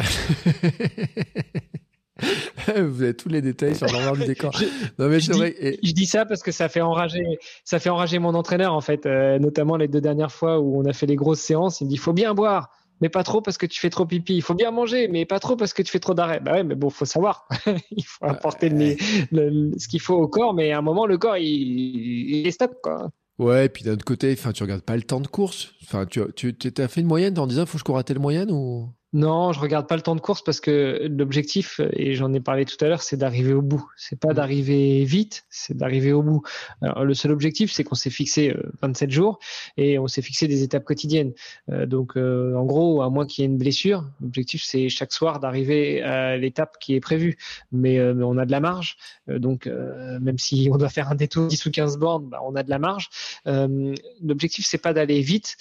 [2.68, 4.56] Vous avez tous les détails sur l'envers du décor.
[5.00, 7.24] non mais je, dis, je dis ça parce que ça fait enrager,
[7.64, 10.92] ça fait enrager mon entraîneur en fait, notamment les deux dernières fois où on a
[10.92, 11.80] fait les grosses séances.
[11.80, 12.70] Il me dit faut bien boire.
[13.02, 14.36] Mais pas trop parce que tu fais trop pipi.
[14.36, 16.38] Il faut bien manger, mais pas trop parce que tu fais trop d'arrêt.
[16.38, 17.48] Bah ouais, mais bon, faut savoir.
[17.90, 21.44] il faut apporter ce qu'il faut au corps, mais à un moment, le corps, il,
[21.44, 23.10] il est stop, quoi.
[23.40, 25.74] Ouais, et puis d'un autre côté, enfin, tu regardes pas le temps de course.
[25.82, 28.20] Enfin, tu, tu as fait une moyenne en disant, faut que je cours à telle
[28.20, 28.88] moyenne ou?
[29.14, 32.64] Non, je regarde pas le temps de course parce que l'objectif, et j'en ai parlé
[32.64, 33.86] tout à l'heure, c'est d'arriver au bout.
[33.94, 34.34] C'est pas mm.
[34.34, 36.42] d'arriver vite, c'est d'arriver au bout.
[36.80, 39.38] Alors, le seul objectif, c'est qu'on s'est fixé 27 euh, jours
[39.76, 41.32] et on s'est fixé des étapes quotidiennes.
[41.70, 45.12] Euh, donc, euh, en gros, à moins qu'il y ait une blessure, l'objectif, c'est chaque
[45.12, 47.36] soir d'arriver à l'étape qui est prévue.
[47.70, 48.96] Mais, on a de la marge.
[49.28, 52.62] donc, même si on doit faire un détour 10 ou 15 bornes, bah, on a
[52.62, 53.10] de la marge.
[53.44, 55.56] l'objectif, c'est pas d'aller vite,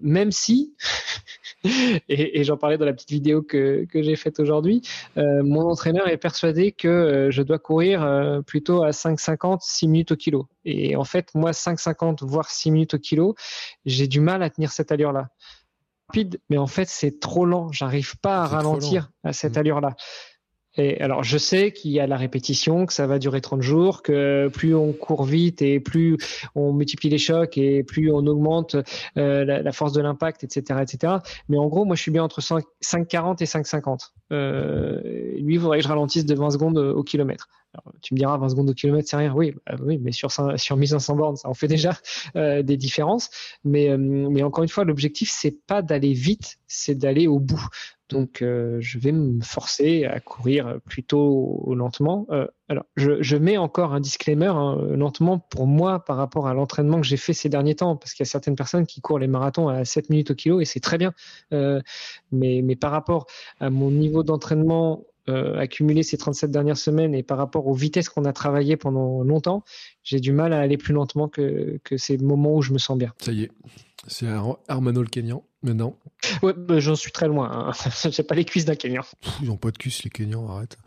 [0.00, 0.74] même si,
[2.08, 4.82] et, et j'en parlais dans la petite vidéo que, que j'ai faite aujourd'hui,
[5.16, 9.88] euh, mon entraîneur est persuadé que euh, je dois courir euh, plutôt à 5,50, 6
[9.88, 10.48] minutes au kilo.
[10.64, 13.34] Et en fait, moi, 5,50, voire 6 minutes au kilo,
[13.84, 15.28] j'ai du mal à tenir cette allure-là.
[16.08, 17.70] Rapide, mais en fait, c'est trop lent.
[17.72, 19.60] J'arrive pas à ralentir à cette mmh.
[19.60, 19.96] allure-là.
[20.78, 24.48] Alors, je sais qu'il y a la répétition, que ça va durer 30 jours, que
[24.52, 26.18] plus on court vite et plus
[26.54, 28.76] on multiplie les chocs et plus on augmente
[29.16, 31.14] euh, la, force de l'impact, etc., etc.
[31.48, 34.10] Mais en gros, moi, je suis bien entre 5,40 et 5,50.
[34.32, 35.00] Euh,
[35.40, 37.48] lui, il faudrait que je ralentisse de 20 secondes au kilomètre.
[37.76, 39.32] Alors, tu me diras 20 secondes au kilomètre, c'est rien.
[39.34, 41.98] Oui, bah oui, mais sur sur 1500 bornes, ça en fait déjà
[42.36, 43.30] euh, des différences.
[43.64, 47.66] Mais euh, mais encore une fois, l'objectif c'est pas d'aller vite, c'est d'aller au bout.
[48.08, 52.26] Donc, euh, je vais me forcer à courir plutôt lentement.
[52.30, 56.54] Euh, alors, je, je, mets encore un disclaimer hein, lentement pour moi par rapport à
[56.54, 59.18] l'entraînement que j'ai fait ces derniers temps, parce qu'il y a certaines personnes qui courent
[59.18, 61.12] les marathons à 7 minutes au kilo et c'est très bien.
[61.52, 61.80] Euh,
[62.30, 63.26] mais, mais par rapport
[63.60, 68.08] à mon niveau d'entraînement euh, accumulé ces 37 dernières semaines et par rapport aux vitesses
[68.08, 69.64] qu'on a travaillé pendant longtemps,
[70.04, 72.96] j'ai du mal à aller plus lentement que, que ces moments où je me sens
[72.96, 73.12] bien.
[73.18, 73.50] Ça y est,
[74.06, 74.28] c'est
[74.68, 75.98] Armano le Kenyan maintenant.
[76.42, 77.50] Ouais, bah, j'en suis très loin.
[77.50, 77.72] Hein.
[78.10, 79.04] J'ai pas les cuisses d'un Kenyan.
[79.40, 80.76] Ils n'ont pas de cuisses les Kenyans, arrête.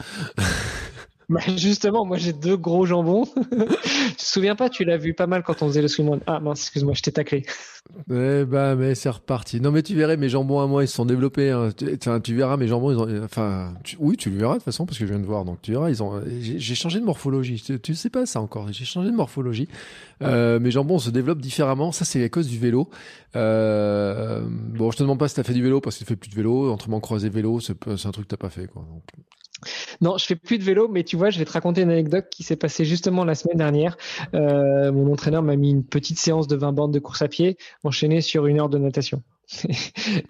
[1.29, 3.25] Bah justement, moi j'ai deux gros jambons.
[3.35, 6.19] tu te souviens pas, tu l'as vu pas mal quand on faisait le swimrun.
[6.25, 7.45] Ah mince, excuse-moi, je t'ai taclé.
[8.11, 9.59] Eh bah mais c'est reparti.
[9.61, 11.49] Non mais tu verrais, mes jambons à moi ils se sont développés.
[11.49, 11.69] Hein.
[11.75, 14.85] Tu, tu, verras mes jambons, ils ont, enfin oui tu le verras de toute façon
[14.85, 15.43] parce que je viens de voir.
[15.43, 16.21] Donc tu verras, ils ont.
[16.39, 17.61] J'ai changé de morphologie.
[17.61, 18.71] Tu, tu, sais pas ça encore.
[18.71, 19.67] J'ai changé de morphologie.
[20.21, 21.91] Euh, mes jambons se développent différemment.
[21.91, 22.89] Ça c'est à cause du vélo.
[23.35, 26.15] Euh, bon, je te demande pas si t'as fait du vélo parce que tu fais
[26.15, 26.71] plus de vélo.
[26.71, 28.85] Entraînement croisé vélo, c'est un truc que t'as pas fait quoi.
[28.87, 29.03] Donc,
[30.01, 32.27] non, je fais plus de vélo, mais tu vois, je vais te raconter une anecdote
[32.29, 33.97] qui s'est passée justement la semaine dernière.
[34.33, 37.57] Euh, mon entraîneur m'a mis une petite séance de 20 bandes de course à pied
[37.83, 39.23] enchaînée sur une heure de natation.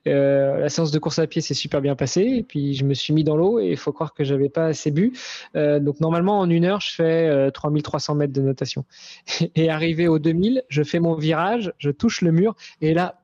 [0.07, 2.93] euh, la séance de course à pied s'est super bien passée, et puis je me
[2.93, 5.13] suis mis dans l'eau et il faut croire que j'avais pas assez bu.
[5.55, 8.85] Euh, donc normalement en une heure, je fais 3300 euh, mètres de natation.
[9.55, 13.19] Et arrivé au 2000, je fais mon virage, je touche le mur et là,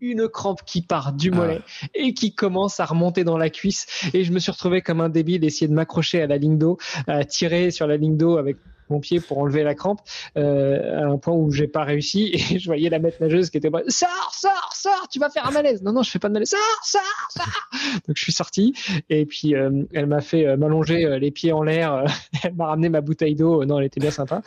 [0.00, 1.86] une crampe qui part du mollet ah.
[1.94, 4.10] et qui commence à remonter dans la cuisse.
[4.14, 6.78] Et je me suis retrouvé comme un débile, essayer de m'accrocher à la ligne d'eau,
[7.06, 8.56] à tirer sur la ligne d'eau avec
[8.90, 10.00] mon pied pour enlever la crampe
[10.36, 13.58] euh, à un point où j'ai pas réussi et je voyais la maître nageuse qui
[13.58, 15.82] était pas sors sors sors tu vas faire un malaise.
[15.82, 16.50] Non non je fais pas de malaise.
[16.50, 17.68] Sors sors sors.
[18.06, 18.74] Donc je suis sorti
[19.10, 22.04] et puis euh, elle m'a fait euh, m'allonger les pieds en l'air
[22.42, 23.64] elle m'a ramené ma bouteille d'eau.
[23.64, 24.42] Non elle était bien sympa.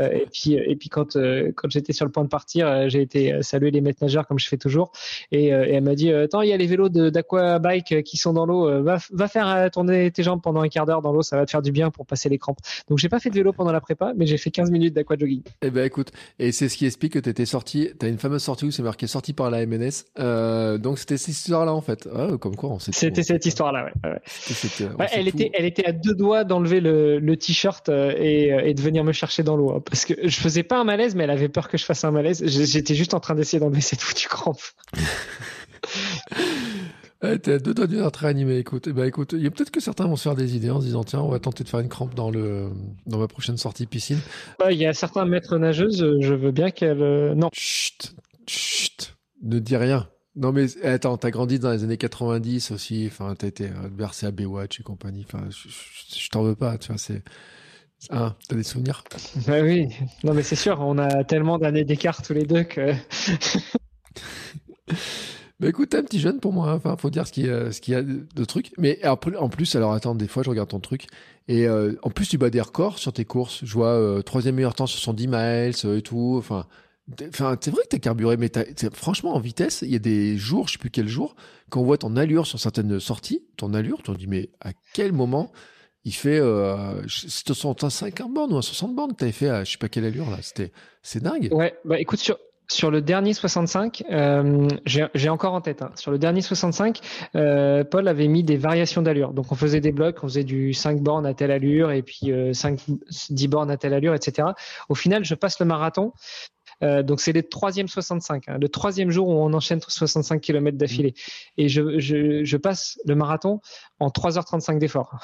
[0.00, 1.16] Et puis et puis quand
[1.54, 4.48] quand j'étais sur le point de partir j'ai été saluer les maîtres nageurs comme je
[4.48, 4.92] fais toujours.
[5.32, 8.46] Et, elle m'a dit attends il y a les vélos d'aqua bike qui sont dans
[8.46, 8.82] l'eau.
[8.82, 11.50] Va va faire tourner tes jambes pendant un quart d'heure dans l'eau ça va te
[11.50, 12.58] faire du bien pour passer les crampes.
[12.88, 15.42] Donc j'ai pas fait de vélo pendant la prépa, mais j'ai fait 15 minutes d'aquajogging.
[15.62, 18.18] Eh ben écoute, et c'est ce qui explique que tu étais sorti, tu as une
[18.18, 20.04] fameuse sortie où c'est marqué sortie par la MNS.
[20.18, 22.08] Euh, donc c'était cette histoire-là en fait.
[22.12, 24.10] Ah, comme quoi on C'était cette histoire-là, ouais.
[24.10, 25.06] ouais.
[25.12, 28.74] elle, était, elle était à deux doigts d'enlever le, le t-shirt euh, et, euh, et,
[28.74, 29.70] de venir me chercher dans l'eau.
[29.70, 32.02] Hein, parce que je faisais pas un malaise, mais elle avait peur que je fasse
[32.04, 32.44] un malaise.
[32.44, 34.60] J'étais juste en train d'essayer d'enlever cette foutue crampe.
[37.20, 38.58] t'es à deux doigts d'une très animée.
[38.58, 40.70] Écoute, eh ben, écoute, il y a peut-être que certains vont se faire des idées
[40.70, 42.70] en se disant tiens, on va tenter de faire une crampe dans le
[43.06, 44.18] dans ma prochaine sortie piscine.
[44.58, 47.48] Bah, il y a certains maîtres nageuses, je veux bien qu'elles euh, non.
[47.52, 48.14] Chut,
[48.46, 50.08] chut, ne dis rien.
[50.36, 53.06] Non mais attends, t'as grandi dans les années 90 aussi.
[53.06, 55.24] Enfin, t'as été versé à Baywatch et compagnie.
[55.26, 56.76] Enfin, je, t'en veux pas.
[56.76, 57.22] Tu vois, c'est
[58.10, 59.02] ah, t'as des souvenirs?
[59.46, 59.88] Bah oui.
[60.24, 62.92] Non mais c'est sûr, on a tellement d'années d'écart tous les deux que.
[65.58, 66.70] Bah écoute, t'es un petit jeune pour moi.
[66.70, 66.74] Hein.
[66.74, 68.72] Enfin, faut dire ce qu'il y a, ce qu'il y a de trucs.
[68.76, 71.06] Mais en plus, alors attends, des fois, je regarde ton truc.
[71.48, 73.64] Et euh, en plus, tu bats des records sur tes courses.
[73.64, 76.34] Je vois euh, troisième meilleur temps sur son 10 miles euh, et tout.
[76.38, 76.66] Enfin,
[77.28, 78.50] enfin c'est vrai que t'as carburé, mais
[78.92, 81.36] franchement, en vitesse, il y a des jours, je sais plus quel jour,
[81.70, 84.72] quand on voit ton allure sur certaines sorties, ton allure, tu te dis, mais à
[84.92, 85.52] quel moment
[86.04, 87.52] il fait euh, c'était
[87.84, 90.30] un 50 bornes ou un 60 bornes t'avais fait à je sais pas quelle allure
[90.30, 90.70] là c'était
[91.02, 95.82] c'est dingue ouais bah écoute sur sur le dernier 65, euh, j'ai encore en tête,
[95.82, 95.90] hein.
[95.94, 97.00] sur le dernier 65,
[97.34, 99.32] euh, Paul avait mis des variations d'allure.
[99.32, 102.32] Donc on faisait des blocs, on faisait du 5 bornes à telle allure et puis
[102.52, 102.94] 5, euh,
[103.30, 104.48] 10 bornes à telle allure, etc.
[104.88, 106.12] Au final, je passe le marathon.
[106.82, 108.58] donc c'est le troisième 65, hein.
[108.60, 111.14] le troisième jour où on enchaîne 65 km d'affilée.
[111.56, 113.60] Et je, je, je, passe le marathon
[114.00, 115.18] en 3h35 d'effort.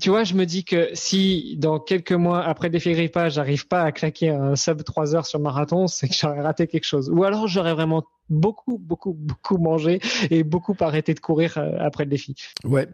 [0.00, 3.82] tu vois, je me dis que si dans quelques mois après défi Grippa, j'arrive pas
[3.82, 7.10] à claquer un sub 3 heures sur marathon, c'est que j'aurais raté quelque chose.
[7.10, 10.00] Ou alors j'aurais vraiment beaucoup, beaucoup, beaucoup mangé
[10.30, 12.34] et beaucoup arrêté de courir euh, après le défi.
[12.64, 12.88] Ouais.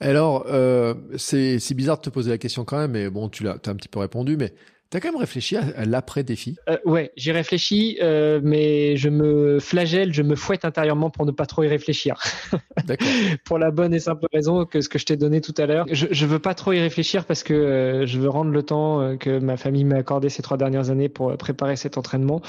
[0.00, 3.52] Alors, euh, c'est bizarre de te poser la question quand même, mais bon, tu l'as
[3.64, 4.52] as un petit peu répondu, mais
[4.92, 6.56] T'as quand même réfléchi à, l'après-défi?
[6.68, 11.30] Euh, Ouais, j'y réfléchis, euh, mais je me flagelle, je me fouette intérieurement pour ne
[11.30, 12.16] pas trop y réfléchir.
[12.84, 13.08] D'accord.
[13.46, 15.86] pour la bonne et simple raison que ce que je t'ai donné tout à l'heure.
[15.90, 19.00] Je, je veux pas trop y réfléchir parce que euh, je veux rendre le temps
[19.00, 22.42] euh, que ma famille m'a accordé ces trois dernières années pour préparer cet entraînement.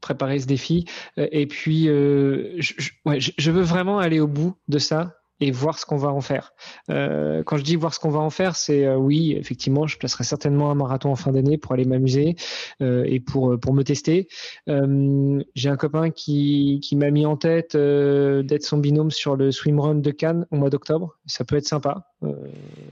[0.00, 0.86] préparer ce défi
[1.16, 5.76] et puis je, je, ouais, je veux vraiment aller au bout de ça et voir
[5.78, 6.54] ce qu'on va en faire.
[6.88, 9.98] Euh, quand je dis voir ce qu'on va en faire, c'est euh, oui, effectivement, je
[9.98, 12.36] placerai certainement un marathon en fin d'année pour aller m'amuser
[12.80, 14.28] euh, et pour pour me tester.
[14.68, 19.96] J'ai un copain qui qui m'a mis en tête d'être son binôme sur le swimrun
[19.96, 21.18] de Cannes au mois d'octobre.
[21.26, 22.11] Ça peut être sympa.
[22.24, 22.32] Euh,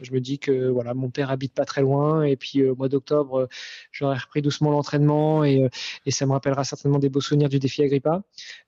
[0.03, 2.89] je me dis que voilà, mon père habite pas très loin et puis au mois
[2.89, 3.49] d'octobre,
[3.93, 5.69] j'aurai repris doucement l'entraînement et
[6.07, 8.23] et ça me rappellera certainement des beaux souvenirs du défi Agrippa.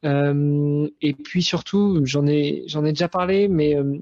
[0.05, 3.99] et puis surtout, j'en ai j'en ai déjà parlé, mais euh,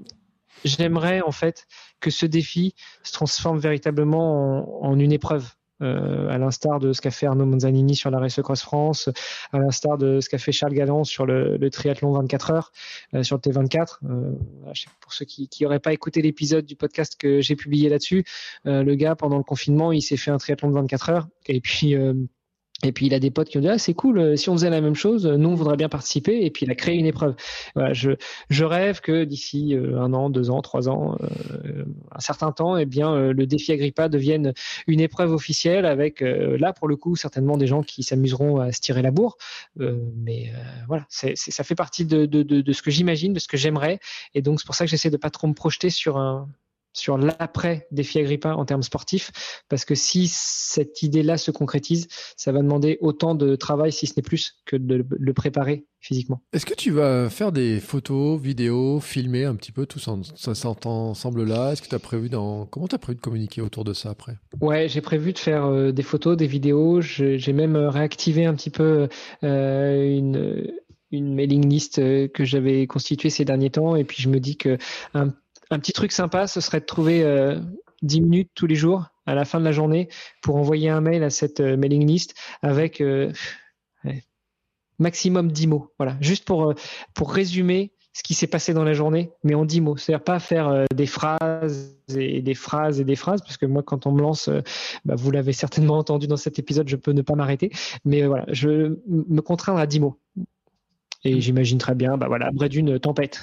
[0.63, 1.67] j'aimerais en fait
[1.99, 5.53] que ce défi se transforme véritablement en, une épreuve.
[5.81, 9.09] Euh, à l'instar de ce qu'a fait Arnaud Manzanini sur la Race Cross France,
[9.51, 12.71] à l'instar de ce qu'a fait Charles Galland sur le, triathlon 24 heures,
[13.13, 13.99] euh, sur le T24.
[14.99, 18.23] pour ceux qui n'auraient pas écouté l'épisode du podcast que j'ai publié là-dessus,
[18.65, 21.27] le gars, pendant le confinement, il s'est fait un triathlon de 24 heures.
[21.47, 21.95] Et puis,
[22.83, 24.53] et puis il a des potes qui ont dit ah c'est cool euh, si on
[24.53, 27.05] faisait la même chose nous on voudrait bien participer et puis il a créé une
[27.05, 27.35] épreuve.
[27.75, 28.11] Voilà, je,
[28.49, 32.77] je rêve que d'ici euh, un an, deux ans, trois ans, euh, un certain temps,
[32.77, 34.53] eh bien le défi Agrippa devienne
[34.87, 38.81] une épreuve officielle avec là pour le coup certainement des gens qui s'amuseront à se
[38.81, 39.37] tirer la bourre.
[39.77, 40.51] mais
[40.87, 43.57] voilà, c'est, ça fait partie de, de, de, de ce que j'imagine, de ce que
[43.57, 43.99] j'aimerais
[44.33, 46.49] et donc c'est pour ça que j'essaie de pas trop me projeter sur un
[46.93, 49.31] sur l'après défi Agrippa en termes sportifs,
[49.69, 52.07] parce que si cette idée-là se concrétise,
[52.37, 56.41] ça va demander autant de travail, si ce n'est plus, que de le préparer physiquement.
[56.51, 60.11] Est-ce que tu vas faire des photos, vidéos, filmer un petit peu tout ça,
[60.85, 63.83] ensemble là Est-ce que tu as prévu dans comment tu as prévu de communiquer autour
[63.83, 64.37] de ça après?
[64.59, 67.01] Ouais, j'ai prévu de faire euh, des photos, des vidéos.
[67.01, 69.07] J'ai même euh, réactivé un petit peu
[69.43, 70.73] euh, une
[71.13, 74.77] une mailing list que j'avais constituée ces derniers temps et puis je me dis que
[75.13, 75.33] un
[75.71, 77.59] un petit truc sympa, ce serait de trouver euh,
[78.01, 80.09] 10 minutes tous les jours à la fin de la journée
[80.41, 83.31] pour envoyer un mail à cette euh, mailing list avec euh,
[84.99, 85.93] maximum 10 mots.
[85.97, 86.73] Voilà, juste pour, euh,
[87.13, 89.97] pour résumer ce qui s'est passé dans la journée, mais en 10 mots.
[89.97, 94.05] C'est-à-dire pas faire des phrases et des phrases et des phrases, parce que moi, quand
[94.05, 94.49] on me lance,
[95.05, 97.71] bah, vous l'avez certainement entendu dans cet épisode, je peux ne pas m'arrêter.
[98.03, 100.19] Mais voilà, je me contraindre à 10 mots.
[101.23, 103.41] Et j'imagine très bien, bah voilà, près d'une tempête.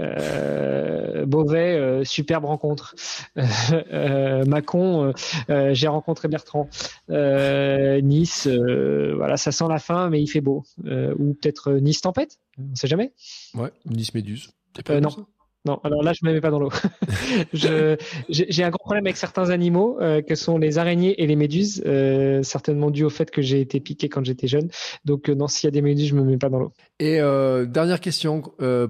[0.00, 2.94] Euh, Beauvais, euh, superbe rencontre.
[3.92, 5.12] Euh, Macon,
[5.48, 6.68] j'ai rencontré Bertrand.
[7.08, 10.64] nice, voilà, ça sent la fin, mais il fait beau.
[10.84, 13.12] ou peut-être Nice tempête, on sait jamais.
[13.54, 14.50] Ouais, Nice Méduse.
[14.88, 15.26] non.
[15.66, 16.70] Non, alors là, je ne me mets pas dans l'eau.
[17.54, 21.82] j'ai un gros problème avec certains animaux, euh, que sont les araignées et les méduses,
[21.86, 24.68] euh, certainement dû au fait que j'ai été piqué quand j'étais jeune.
[25.06, 26.72] Donc, euh, non, s'il y a des méduses, je ne me mets pas dans l'eau.
[27.00, 27.18] Et
[27.66, 28.42] dernière question,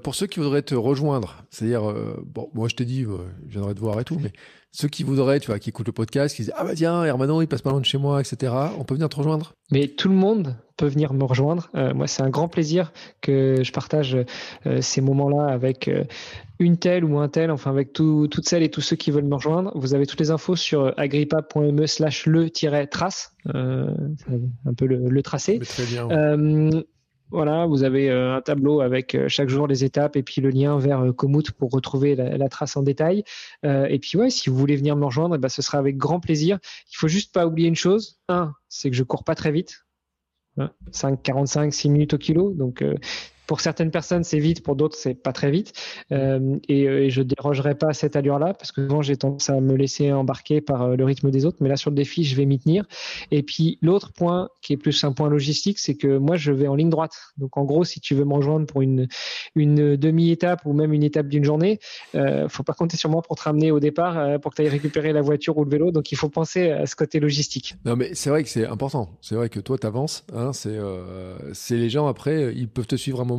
[0.02, 1.94] pour ceux qui voudraient te rejoindre, c'est-à-dire,
[2.26, 4.32] bon, moi je t'ai dit, je viendrai te voir et tout, mais
[4.72, 7.40] ceux qui voudraient, tu vois, qui écoutent le podcast, qui disent ah bah tiens, Hermano,
[7.40, 8.52] il passe pas loin de chez moi, etc.
[8.76, 9.54] On peut venir te rejoindre?
[9.70, 11.70] Mais tout le monde peut venir me rejoindre.
[11.74, 14.16] Euh, moi, c'est un grand plaisir que je partage
[14.66, 16.04] euh, ces moments-là avec euh,
[16.58, 19.34] une telle ou un tel, enfin avec toutes celles et tous ceux qui veulent me
[19.34, 19.72] rejoindre.
[19.74, 25.58] Vous avez toutes les infos sur agrippa.me slash le-trace, un peu le, le tracé.
[25.58, 26.08] Très bien.
[27.30, 31.02] Voilà, vous avez un tableau avec chaque jour les étapes et puis le lien vers
[31.16, 33.24] Komoot pour retrouver la, trace en détail.
[33.64, 36.20] et puis ouais, si vous voulez venir me rejoindre, eh ben, ce sera avec grand
[36.20, 36.58] plaisir.
[36.92, 38.20] Il faut juste pas oublier une chose.
[38.28, 39.84] Un, c'est que je cours pas très vite.
[40.92, 42.52] 5, 45, 6 minutes au kilo.
[42.52, 42.84] Donc
[43.46, 45.72] pour certaines personnes, c'est vite, pour d'autres, c'est pas très vite.
[46.12, 49.50] Euh, et, euh, et, je dérogerai pas à cette allure-là parce que souvent, j'ai tendance
[49.50, 51.58] à me laisser embarquer par euh, le rythme des autres.
[51.60, 52.84] Mais là, sur le défi, je vais m'y tenir.
[53.30, 56.68] Et puis, l'autre point qui est plus un point logistique, c'est que moi, je vais
[56.68, 57.16] en ligne droite.
[57.36, 59.08] Donc, en gros, si tu veux me rejoindre pour une,
[59.54, 61.80] une demi-étape ou même une étape d'une journée,
[62.14, 64.62] euh, faut pas compter sur moi pour te ramener au départ euh, pour que tu
[64.62, 65.90] ailles récupérer la voiture ou le vélo.
[65.90, 67.76] Donc, il faut penser à ce côté logistique.
[67.84, 69.10] Non, mais c'est vrai que c'est important.
[69.20, 70.24] C'est vrai que toi, tu avances.
[70.32, 71.36] Hein, c'est euh,
[71.70, 73.33] les gens, après, ils peuvent te suivre un moment.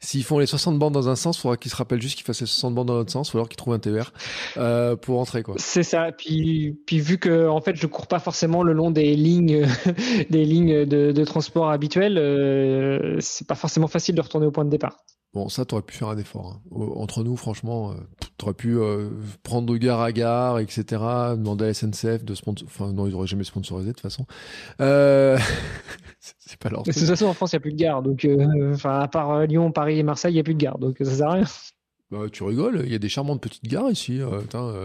[0.00, 2.24] S'ils font les 60 bandes dans un sens, il faudra qu'ils se rappellent juste qu'ils
[2.24, 4.12] fassent les 60 bandes dans l'autre sens, ou alors qu'ils trouvent un TER
[4.56, 5.42] euh, pour rentrer.
[5.42, 5.56] quoi.
[5.58, 6.12] C'est ça.
[6.12, 9.66] Puis, vu que en fait, je cours pas forcément le long des lignes,
[10.30, 14.64] des lignes de, de transport habituelles, euh, c'est pas forcément facile de retourner au point
[14.64, 14.98] de départ.
[15.34, 16.56] Bon, ça, t'aurais pu faire un effort.
[16.56, 16.86] Hein.
[16.96, 17.94] Entre nous, franchement, euh,
[18.38, 19.10] t'aurais pu euh,
[19.42, 20.84] prendre de gare à gare, etc.
[21.36, 22.66] Demander à la SNCF de sponsor...
[22.66, 24.24] Enfin, non, ils auraient jamais sponsorisé de toute façon.
[24.80, 25.38] Euh...
[26.38, 26.82] c'est pas leur.
[26.82, 28.02] De toute façon, en France, il n'y a plus de gare.
[28.02, 30.78] Donc, euh, enfin, à part Lyon, Paris et Marseille, il n'y a plus de gare.
[30.78, 31.44] Donc, ça sert à rien.
[32.10, 32.82] Bah, tu rigoles.
[32.86, 34.20] Il y a des charmantes petites gares ici.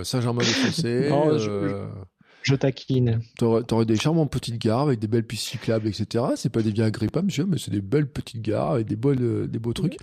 [0.03, 1.09] Saint-Germain-des-Fossés.
[2.43, 2.55] je...
[2.55, 3.21] Taquine.
[3.37, 6.25] T'aurais, aurais des charmantes petites gares avec des belles pistes cyclables, etc.
[6.35, 9.15] C'est pas des vies agrippables, monsieur, mais c'est des belles petites gares avec des beaux,
[9.15, 9.97] des beaux trucs.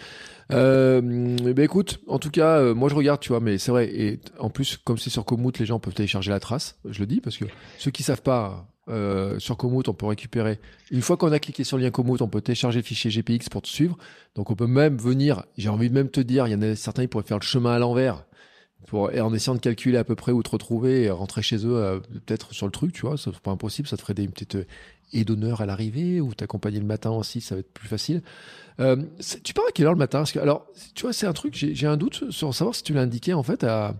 [0.52, 3.88] Euh, ben écoute, en tout cas, euh, moi je regarde, tu vois, mais c'est vrai.
[3.94, 6.78] Et en plus, comme c'est sur Komoot, les gens peuvent télécharger la trace.
[6.84, 7.44] Je le dis parce que
[7.78, 10.58] ceux qui savent pas, euh, sur Komoot, on peut récupérer.
[10.90, 13.48] Une fois qu'on a cliqué sur le lien Komoot, on peut télécharger le fichier GPX
[13.48, 13.96] pour te suivre.
[14.34, 15.44] Donc on peut même venir.
[15.56, 17.44] J'ai envie de même te dire, il y en a certains qui pourraient faire le
[17.44, 18.24] chemin à l'envers
[18.86, 21.64] pour, et en essayant de calculer à peu près où te retrouver et rentrer chez
[21.66, 24.26] eux, euh, peut-être sur le truc, tu vois, c'est pas impossible, ça te ferait des
[24.28, 24.58] petites
[25.12, 28.22] et d'honneur à l'arrivée ou t'accompagner le matin aussi, ça va être plus facile.
[28.78, 28.96] Euh,
[29.42, 30.18] tu pars à quelle heure le matin?
[30.18, 32.94] Parce que, Alors, tu vois, c'est un truc, j'ai un doute sur savoir si tu
[32.94, 33.94] l'as indiqué en fait à,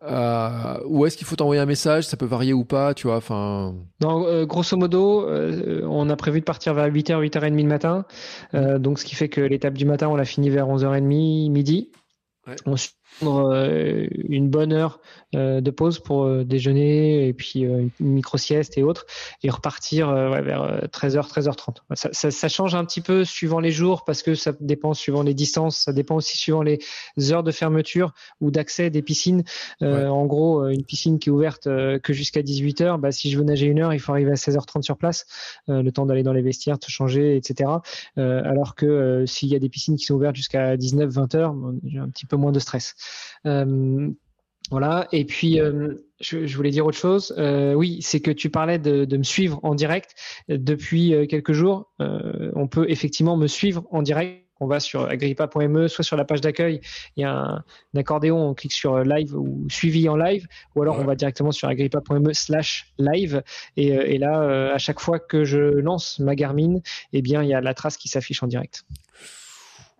[0.00, 3.16] est-ce qu'il faut t'envoyer un message, ça peut varier ou pas, tu vois.
[3.16, 3.74] Enfin.
[4.00, 8.04] Non, euh, grosso modo, euh, on a prévu de partir vers 8h, 8h30 le matin.
[8.54, 11.90] Euh, donc, ce qui fait que l'étape du matin, on l'a fini vers 11h30, midi.
[12.46, 12.56] Ouais.
[12.66, 12.76] Euh,
[13.22, 18.82] une bonne heure euh, de pause pour euh, déjeuner et puis une micro sieste et
[18.82, 19.06] autres
[19.42, 23.70] et repartir ouais, vers 13h 13h30 ça, ça, ça, change un petit peu suivant les
[23.70, 26.78] jours parce que ça dépend suivant les distances ça dépend aussi suivant les
[27.30, 29.42] heures de fermeture ou d'accès des piscines.
[29.80, 30.06] Ouais.
[30.06, 33.66] en gros une piscine qui est ouverte que jusqu'à 18h bah, si je veux nager
[33.66, 35.26] une heure il faut arriver à 16h30 sur place
[35.66, 37.70] le temps d'aller dans les vestiaires te changer etc
[38.16, 42.08] alors que s'il y a des piscines qui sont ouvertes jusqu'à 19 20h j'ai un
[42.08, 42.94] petit peu moins de stress.
[43.46, 44.10] Euh,
[44.70, 45.08] voilà.
[45.12, 47.34] Et puis, euh, je, je, voulais dire autre chose.
[47.38, 50.14] Euh, oui, c'est que tu parlais de, de, me suivre en direct
[50.48, 51.90] depuis quelques jours.
[52.00, 54.44] Euh, on peut effectivement me suivre en direct.
[54.60, 56.80] On va sur agrippa.me, soit sur la page d'accueil,
[57.16, 57.62] il y a un, un,
[57.96, 61.04] accordéon, on clique sur live ou suivi en live, ou alors ouais.
[61.04, 63.44] on va directement sur agrippa.me slash live.
[63.76, 66.80] Et, et là, à chaque fois que je lance ma Garmin,
[67.12, 68.84] eh bien, il y a la trace qui s'affiche en direct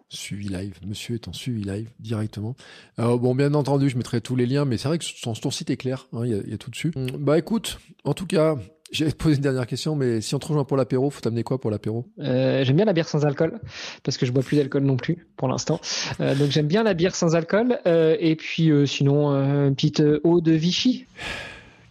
[0.08, 0.74] suivi live.
[0.86, 2.56] Monsieur est en suivi live directement.
[2.96, 5.50] Alors, bon, bien entendu, je mettrai tous les liens, mais c'est vrai que son, ton
[5.50, 6.08] site est clair.
[6.12, 6.92] Il hein, y, y, a tout dessus.
[7.18, 8.56] Bah écoute, en tout cas,
[8.90, 11.42] J'allais te poser une dernière question, mais si on te rejoint pour l'apéro, faut t'amener
[11.42, 12.06] quoi pour l'apéro?
[12.20, 13.60] Euh, J'aime bien la bière sans alcool,
[14.02, 15.80] parce que je bois plus d'alcool non plus pour l'instant.
[16.20, 20.40] Euh, donc j'aime bien la bière sans alcool, euh, et puis sinon une petite eau
[20.40, 21.06] de Vichy.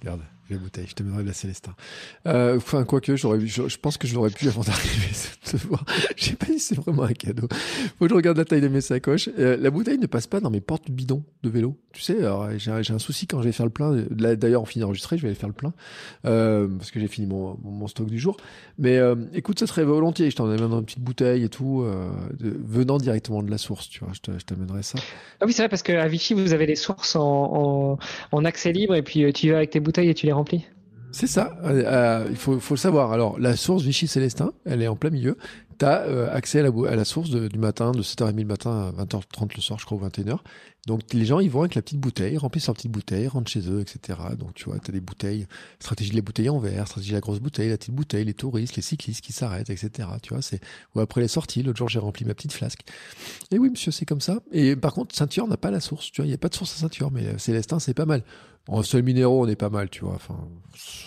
[0.01, 1.75] Regarde la bouteille, je te mènerai de la Célestin.
[2.25, 5.09] Euh, enfin, quoique, j'aurais, je, pense que je l'aurais pu avant d'arriver,
[5.43, 5.83] te voir.
[6.15, 7.47] Je sais pas si c'est vraiment un cadeau.
[7.97, 9.29] Faut que je regarde la taille de mes sacoches.
[9.39, 11.77] Euh, la bouteille ne passe pas dans mes portes bidons de vélo.
[11.91, 12.17] Tu sais,
[12.57, 14.05] j'ai, un souci quand je vais faire le plein.
[14.11, 15.73] D'ailleurs, on finit d'enregistrer, je vais aller faire le plein.
[16.25, 18.37] Euh, parce que j'ai fini mon, stock du jour.
[18.77, 20.29] Mais, euh, écoute, ça serait volontiers.
[20.29, 21.85] Je t'en amène dans une petite bouteille et tout,
[22.39, 24.13] venant directement de la source, tu vois.
[24.13, 24.99] Je, t'amènerai ça.
[25.41, 27.97] Ah oui, c'est vrai, parce qu'à Vichy, vous avez les sources en,
[28.31, 30.33] en accès libre et puis tu vas avec tes bouteilles et tu les
[31.11, 33.11] C'est ça, euh, il faut, le savoir.
[33.11, 35.37] Alors, la source Vichy Célestin, elle est en plein milieu.
[35.79, 39.55] Tu as euh, accès à la, source du matin, de 7h30 le matin à 20h30
[39.55, 40.39] le soir, je crois, ou 21h.
[40.85, 43.69] Donc, les gens, ils vont avec la petite bouteille, remplissent leur petite bouteille, rentrent chez
[43.69, 44.19] eux, etc.
[44.37, 45.47] Donc, tu vois, tu as des bouteilles,
[45.79, 48.33] stratégie de la bouteille en verre, stratégie de la grosse bouteille, la petite bouteille, les
[48.33, 50.09] touristes, les cyclistes qui s'arrêtent, etc.
[50.21, 50.59] Tu vois, c'est,
[50.93, 52.81] ou après les sorties, l'autre jour, j'ai rempli ma petite flasque.
[53.51, 54.39] Et oui, monsieur, c'est comme ça.
[54.51, 56.55] Et par contre, Ceinture n'a pas la source, tu vois, il n'y a pas de
[56.55, 58.23] source à Ceinture, mais Célestin, c'est pas mal.
[58.67, 60.13] En sel minéraux, on est pas mal, tu vois.
[60.15, 60.37] Enfin,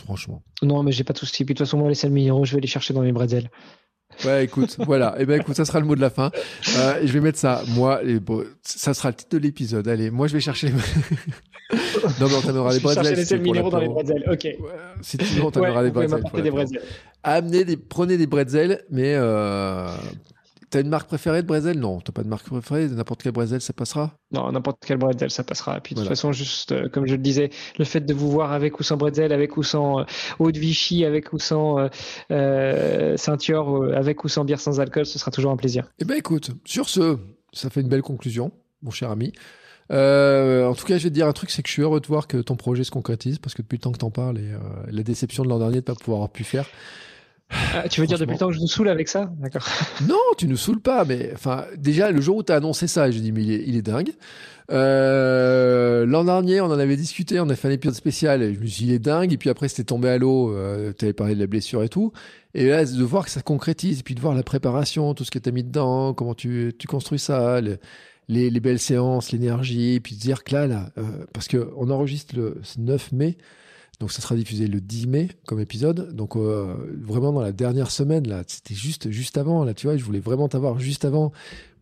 [0.04, 0.42] franchement.
[0.62, 1.44] Non, mais j'ai pas de souci.
[1.44, 3.50] Puis de toute façon, moi, les sels minéraux, je vais les chercher dans mes bretzels.
[4.24, 5.14] Ouais, écoute, voilà.
[5.18, 6.30] Et eh ben, écoute, ça sera le mot de la fin.
[6.76, 7.62] Euh, je vais mettre ça.
[7.68, 9.86] Moi, bon, ça sera le titre de l'épisode.
[9.88, 10.72] Allez, moi, je vais chercher les.
[12.20, 13.04] non, mais on t'amènera les bretzels.
[13.04, 14.24] Chercher les sels minéraux dans les bretzels.
[14.30, 14.44] Ok.
[14.44, 14.56] Ouais,
[15.02, 16.22] si tu veux, on t'amènera ouais, les bretzels.
[16.42, 16.82] Des bretzels.
[17.22, 19.88] Amenez des, prenez des bretzels, mais euh,
[20.70, 21.80] T'as une marque préférée de Brésil?
[21.80, 22.86] Non, t'as pas de marque préférée.
[22.86, 24.14] N'importe quel Brésil, ça passera?
[24.30, 25.76] Non, n'importe quel bretzel, ça passera.
[25.78, 28.30] Et puis de toute façon, juste euh, comme je le disais, le fait de vous
[28.30, 30.04] voir avec ou sans bretzel, avec ou sans euh,
[30.38, 31.88] eau de Vichy, avec ou sans euh,
[32.30, 35.90] euh, ceinture, euh, avec ou sans bière sans alcool, ce sera toujours un plaisir.
[35.98, 37.18] Eh ben écoute, sur ce,
[37.52, 38.52] ça fait une belle conclusion,
[38.82, 39.32] mon cher ami.
[39.90, 42.00] Euh, en tout cas, je vais te dire un truc, c'est que je suis heureux
[42.00, 44.38] de voir que ton projet se concrétise, parce que depuis le temps que t'en parles
[44.38, 46.66] et euh, la déception de l'an dernier de pas pouvoir avoir pu faire.
[47.50, 49.30] Ah, tu veux dire depuis le temps que je vous saoule avec ça?
[49.38, 49.66] D'accord.
[50.08, 53.20] Non, tu nous saoules pas, mais enfin, déjà le jour où t'as annoncé ça, j'ai
[53.20, 54.10] dit mais il est, il est dingue.
[54.90, 58.60] Euh, L'an dernier, on en avait discuté, on a fait un épisode spécial, et je
[58.60, 61.12] me suis dit il est dingue, et puis après c'était tombé à l'eau, euh, t'avais
[61.12, 62.12] parlé de la blessure et tout,
[62.54, 65.30] et là de voir que ça concrétise, et puis de voir la préparation, tout ce
[65.30, 67.78] que t'as mis dedans, comment tu, tu construis ça, le-
[68.28, 71.02] les, les belles séances, l'énergie, et puis de dire que là, là, euh,
[71.32, 73.36] parce que on enregistre le 9 mai,
[74.00, 76.14] donc ça sera diffusé le 10 mai comme épisode.
[76.14, 79.96] Donc euh, vraiment dans la dernière semaine là, c'était juste juste avant là, tu vois,
[79.96, 81.32] je voulais vraiment t'avoir juste avant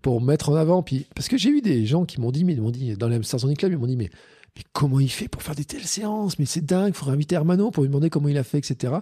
[0.03, 2.55] pour mettre en avant puis parce que j'ai eu des gens qui m'ont dit mais
[2.55, 4.11] ils m'ont dit dans l'Amsterdam Sonic Club, ils m'ont dit mais
[4.57, 6.41] mais comment il fait pour faire des telles séances?
[6.41, 8.95] Mais c'est dingue, il faudrait inviter Hermano pour lui demander comment il a fait, etc.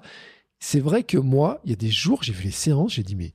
[0.58, 3.16] C'est vrai que moi, il y a des jours, j'ai vu les séances, j'ai dit
[3.16, 3.32] mais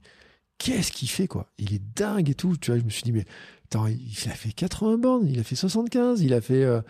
[0.59, 1.51] qu'est-ce qu'il fait quoi?
[1.57, 3.25] Il est dingue et tout, tu vois, je me suis dit mais
[3.75, 6.81] il a fait 80 bornes, il a fait 75, il a fait euh,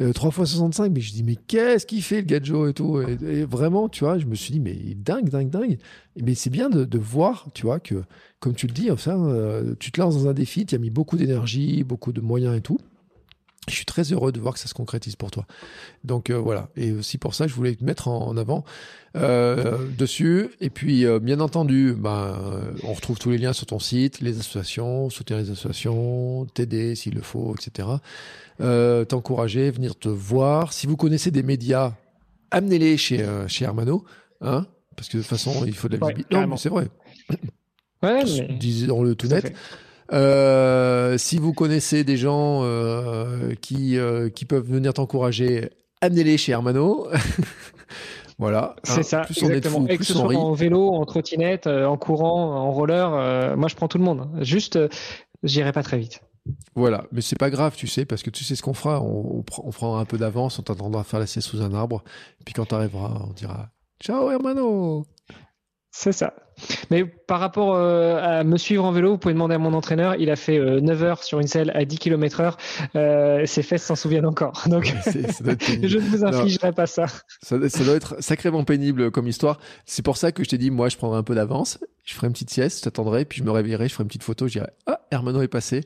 [0.00, 3.00] euh, 3 fois 65, mais je dis mais qu'est-ce qu'il fait le gadjo et tout?
[3.00, 5.78] Et, vraiment, tu vois, je me suis dit mais dingue, dingue, dingue.
[6.20, 8.02] Mais c'est bien de, de voir, tu vois, que
[8.40, 10.90] comme tu le dis, enfin, euh, tu te lances dans un défi, tu as mis
[10.90, 12.78] beaucoup d'énergie, beaucoup de moyens et tout.
[13.68, 15.46] Je suis très heureux de voir que ça se concrétise pour toi.
[16.04, 18.62] Donc euh, voilà, et aussi pour ça, je voulais te mettre en, en avant
[19.16, 20.50] euh, dessus.
[20.60, 22.36] Et puis, euh, bien entendu, ben,
[22.82, 27.14] on retrouve tous les liens sur ton site, les associations, soutenir les associations, t'aider s'il
[27.14, 27.88] le faut, etc.
[29.08, 30.72] T'encourager, venir te voir.
[30.72, 31.94] Si vous connaissez des médias,
[32.50, 34.04] amenez-les chez, chez Hermano,
[34.40, 34.66] hein,
[34.96, 36.36] parce que de toute façon, il faut de la Ouais, visibilité.
[36.36, 36.88] non, mais c'est vrai.
[38.02, 39.46] Ouais, mais- Disons-le tout net.
[39.48, 39.54] fait.
[40.12, 45.70] Euh, si vous connaissez des gens euh, qui, euh, qui peuvent venir t'encourager,
[46.00, 47.08] amenez-les chez Hermano.
[48.38, 48.76] voilà.
[48.84, 49.86] C'est Hein, ça, Plus on est exactement.
[49.88, 53.88] Et que ce soit en vélo, en trottinette, en courant, en roller, moi je prends
[53.88, 54.28] tout le monde.
[54.40, 54.78] Juste,
[55.42, 56.20] j'irai pas très vite.
[56.74, 59.00] Voilà, mais c'est pas grave, tu sais, parce que tu sais ce qu'on fera.
[59.00, 59.42] On,
[59.80, 62.04] on, un peu d'avance, on t'attendra à faire la sieste sous un arbre.
[62.40, 63.70] Et puis quand t'arriveras, on dira
[64.00, 65.06] Ciao Hermano
[65.96, 66.34] C'est ça.
[66.90, 70.16] Mais par rapport euh, à me suivre en vélo, vous pouvez demander à mon entraîneur.
[70.16, 72.56] Il a fait euh, 9 heures sur une selle à 10 km heure.
[72.96, 74.64] Euh, ses fesses s'en souviennent encore.
[74.68, 77.06] Donc, je ne vous infligerai pas ça.
[77.42, 79.60] Ça, ça doit être sacrément pénible comme histoire.
[79.86, 81.78] C'est pour ça que je t'ai dit, moi, je prendrai un peu d'avance.
[82.02, 84.24] Je ferai une petite sieste, je t'attendrai, puis je me réveillerai, je ferai une petite
[84.24, 85.82] photo, je dirai, ah, Hermano est passé.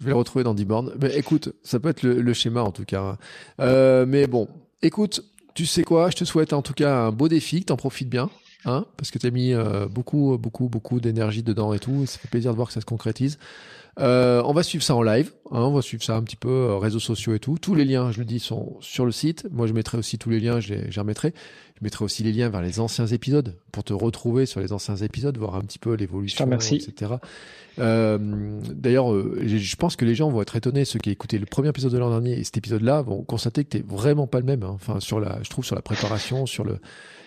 [0.00, 0.92] Je vais le retrouver dans 10 bornes.
[1.00, 3.16] Mais écoute, ça peut être le, le schéma en tout cas.
[3.60, 4.48] Euh, mais bon,
[4.82, 5.22] écoute,
[5.54, 8.08] tu sais quoi, je te souhaite en tout cas un beau défi, que t'en profites
[8.08, 8.28] bien.
[8.64, 12.02] Hein, parce que tu as mis euh, beaucoup, beaucoup, beaucoup d'énergie dedans et tout.
[12.02, 13.38] Et ça fait plaisir de voir que ça se concrétise.
[13.98, 15.32] Euh, on va suivre ça en live.
[15.50, 17.58] hein, on va suivre ça un petit peu, euh, réseaux sociaux et tout.
[17.60, 19.46] Tous les liens, je le dis, sont sur le site.
[19.50, 21.34] Moi, je mettrai aussi tous les liens, je les, je les remettrai.
[21.78, 24.96] Je mettrai aussi les liens vers les anciens épisodes pour te retrouver sur les anciens
[24.96, 26.44] épisodes, voir un petit peu l'évolution,
[26.76, 27.14] etc.
[27.78, 31.38] Euh, D'ailleurs, euh, je pense que les gens vont être étonnés, ceux qui ont écouté
[31.38, 34.38] le premier épisode de l'an dernier et cet épisode-là, vont constater que t'es vraiment pas
[34.38, 34.62] le même.
[34.62, 34.70] hein.
[34.74, 36.78] Enfin, sur la, je trouve sur la préparation, sur le,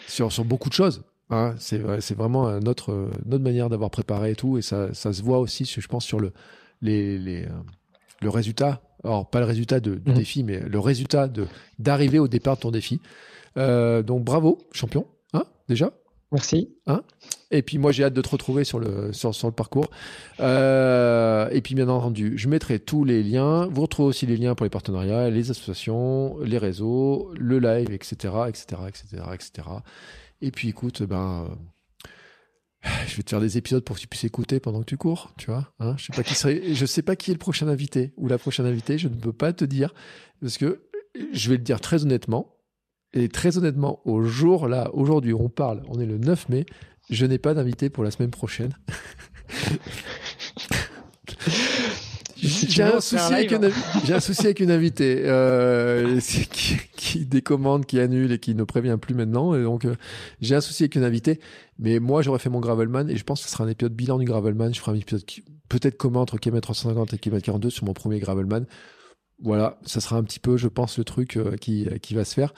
[0.08, 1.04] sur, sur beaucoup de choses.
[1.32, 5.24] Hein, c'est vrai- c'est vraiment notre manière d'avoir préparé et tout, et ça, ça se
[5.24, 6.32] voit aussi, je pense, sur le,
[6.82, 7.50] les, les, euh,
[8.22, 8.82] le résultat.
[9.04, 10.18] Alors pas le résultat de, du Mhm.
[10.18, 11.46] défi, mais le résultat de
[11.80, 13.02] d'arriver au départ de ton défi.
[13.58, 15.92] Euh, donc bravo, champion, hein, déjà.
[16.32, 16.76] Merci.
[17.52, 19.88] Et puis moi j'ai hâte de te retrouver sur le sur, sur le parcours.
[20.40, 23.68] Euh, et puis bien entendu, je mettrai tous les liens.
[23.68, 28.16] Vous retrouvez aussi les liens pour les partenariats, les associations, les réseaux, le live, etc.,
[28.48, 29.68] etc., etc., etc.
[30.42, 31.56] Et puis écoute, ben euh,
[33.08, 35.34] je vais te faire des épisodes pour que tu puisses écouter pendant que tu cours,
[35.38, 35.74] tu vois.
[35.80, 38.28] Hein je sais pas qui serait, je sais pas qui est le prochain invité ou
[38.28, 38.98] la prochaine invitée.
[38.98, 39.94] Je ne peux pas te dire
[40.42, 40.88] parce que
[41.32, 42.52] je vais le dire très honnêtement.
[43.14, 46.66] Et très honnêtement, au jour là, aujourd'hui, on parle, on est le 9 mai,
[47.10, 48.78] je n'ai pas d'invité pour la semaine prochaine.
[52.48, 56.20] J'ai un, souci un avec une, invi- j'ai un souci avec une invitée euh,
[56.52, 59.56] qui, qui décommande, qui annule et qui ne prévient plus maintenant.
[59.56, 59.96] Et donc, euh,
[60.42, 61.40] j'ai un souci avec une invitée.
[61.80, 64.18] Mais moi, j'aurais fait mon Gravelman et je pense que ce sera un épisode bilan
[64.18, 64.74] du Gravelman.
[64.74, 65.24] Je ferai un épisode
[65.70, 68.66] peut-être commun entre km 350 et km 42 sur mon premier Gravelman.
[69.44, 72.34] Voilà, ça sera un petit peu, je pense, le truc euh, qui, qui va se
[72.34, 72.54] faire.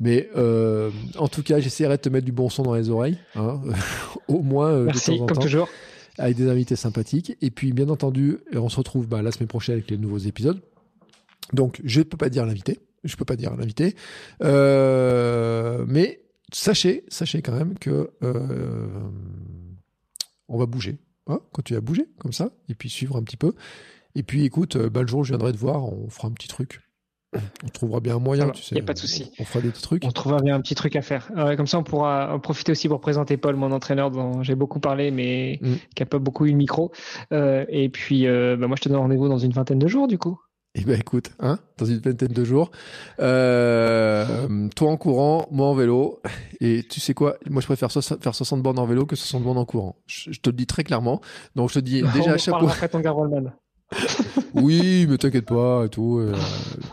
[0.00, 3.18] Mais euh, en tout cas, j'essaierai de te mettre du bon son dans les oreilles,
[3.34, 3.60] hein,
[4.28, 5.68] au moins euh, de Merci, temps en comme temps toujours.
[6.18, 7.36] Avec des invités sympathiques.
[7.40, 10.60] Et puis, bien entendu, on se retrouve bah, la semaine prochaine avec les nouveaux épisodes.
[11.52, 12.80] Donc, je ne peux pas dire l'invité.
[13.04, 13.96] Je peux pas dire l'invité.
[14.42, 16.22] Euh, mais
[16.52, 18.86] sachez, sachez quand même que euh,
[20.48, 20.98] on va bouger.
[21.26, 23.54] quand tu as bougé, comme ça, et puis suivre un petit peu.
[24.14, 26.48] Et puis écoute, bah, le jour où je viendrai te voir, on fera un petit
[26.48, 26.80] truc.
[27.64, 28.74] On trouvera bien un moyen, va, tu sais.
[28.76, 29.32] y a pas de souci.
[29.40, 30.04] On fera des petits trucs.
[30.04, 31.30] On trouvera bien un petit truc à faire.
[31.56, 34.80] Comme ça, on pourra en profiter aussi pour présenter Paul, mon entraîneur, dont j'ai beaucoup
[34.80, 35.74] parlé, mais Mm.
[35.96, 36.92] qui a pas beaucoup eu le micro.
[37.32, 40.08] Euh, et puis, euh, bah, moi, je te donne rendez-vous dans une vingtaine de jours,
[40.08, 40.38] du coup.
[40.74, 42.70] Eh ben écoute, hein, dans une vingtaine de jours,
[43.20, 46.20] euh, toi en courant, moi en vélo,
[46.60, 49.42] et tu sais quoi, moi je préfère so- faire 60 bornes en vélo que 60
[49.42, 49.96] bornes en courant.
[50.06, 51.20] Je, je te le dis très clairement.
[51.56, 52.66] Donc je te dis on déjà en chapeau.
[52.66, 53.02] après ton.
[54.54, 56.18] Oui, mais t'inquiète pas et tout.
[56.18, 56.34] euh,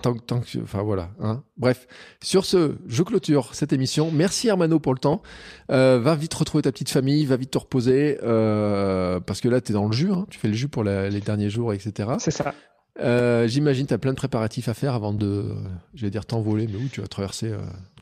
[0.01, 1.09] tant, que- tant que, enfin voilà.
[1.19, 1.43] Hein.
[1.57, 1.87] Bref,
[2.23, 4.11] sur ce, je clôture cette émission.
[4.13, 5.21] Merci Hermano pour le temps.
[5.69, 9.59] Euh, va vite retrouver ta petite famille, va vite te reposer euh, parce que là
[9.59, 10.11] t'es dans le jus.
[10.11, 10.25] Hein.
[10.29, 12.11] Tu fais le jus pour la- les derniers jours, etc.
[12.19, 12.53] C'est ça.
[13.01, 15.53] Euh, J'imagine t'as plein de préparatifs à faire avant de,
[15.93, 17.51] je vais dire t'envoler, mais où tu vas traverser,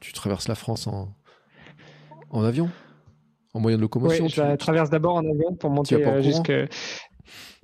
[0.02, 1.14] tu traverses la France en
[2.30, 2.70] en avion,
[3.54, 4.26] en moyen de locomotion.
[4.26, 6.68] Oui, je la traverse d'abord en avion pour monter vas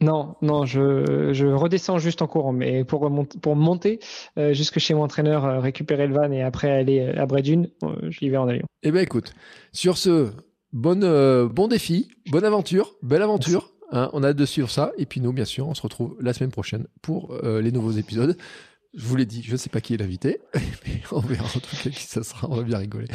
[0.03, 3.99] Non, non, je, je redescends juste en courant, mais pour remonter, pour monter
[4.37, 7.69] euh, jusque chez mon entraîneur, euh, récupérer le van et après aller euh, à Bredune,
[7.83, 8.65] euh, j'y vais en avion.
[8.83, 9.33] Eh ben écoute,
[9.71, 10.27] sur ce,
[10.73, 11.05] bonne,
[11.47, 13.71] bon défi, bonne aventure, belle aventure.
[13.91, 14.91] hein, on a hâte de suivre ça.
[14.97, 18.35] Et puis nous, bien sûr, on se retrouve la semaine prochaine pour les nouveaux épisodes.
[18.95, 21.59] Je vous l'ai dit, je ne sais pas qui est l'invité, mais on verra en
[21.59, 22.47] tout cas qui ça sera.
[22.49, 23.07] On va bien rigoler.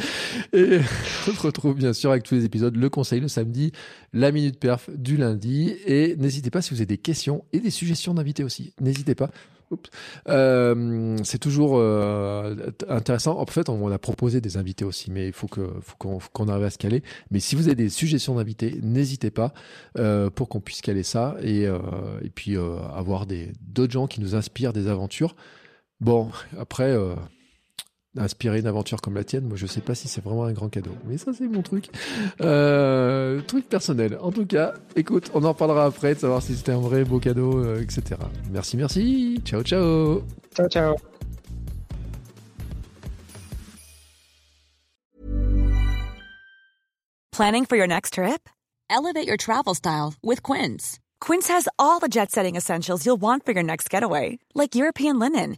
[0.51, 0.79] Et
[1.27, 3.71] on se retrouve bien sûr avec tous les épisodes, le conseil le samedi,
[4.11, 5.73] la minute perf du lundi.
[5.85, 8.73] Et n'hésitez pas si vous avez des questions et des suggestions d'invités aussi.
[8.81, 9.29] N'hésitez pas.
[10.27, 13.37] Euh, c'est toujours euh, intéressant.
[13.39, 16.65] En fait, on a proposé des invités aussi, mais il faut qu'on faut qu'on arrive
[16.65, 17.03] à se caler.
[17.31, 19.53] Mais si vous avez des suggestions d'invités, n'hésitez pas
[19.97, 21.79] euh, pour qu'on puisse caler ça et euh,
[22.23, 25.35] et puis euh, avoir des d'autres gens qui nous inspirent des aventures.
[25.99, 26.91] Bon, après.
[26.91, 27.15] Euh,
[28.17, 30.67] Inspirer une aventure comme la tienne, moi je sais pas si c'est vraiment un grand
[30.67, 31.89] cadeau, mais ça c'est mon truc,
[32.41, 34.17] euh, truc personnel.
[34.19, 37.19] En tout cas, écoute, on en parlera après de savoir si c'était un vrai beau
[37.19, 38.19] cadeau, euh, etc.
[38.51, 40.23] Merci, merci, ciao, ciao.
[40.55, 40.95] Ciao, ciao.
[47.31, 48.49] Planning for your next trip?
[48.89, 50.97] Elevate your travel style with Quince.
[51.21, 55.19] Quince has all the jet setting essentials you'll want for your next getaway, like European
[55.19, 55.57] linen,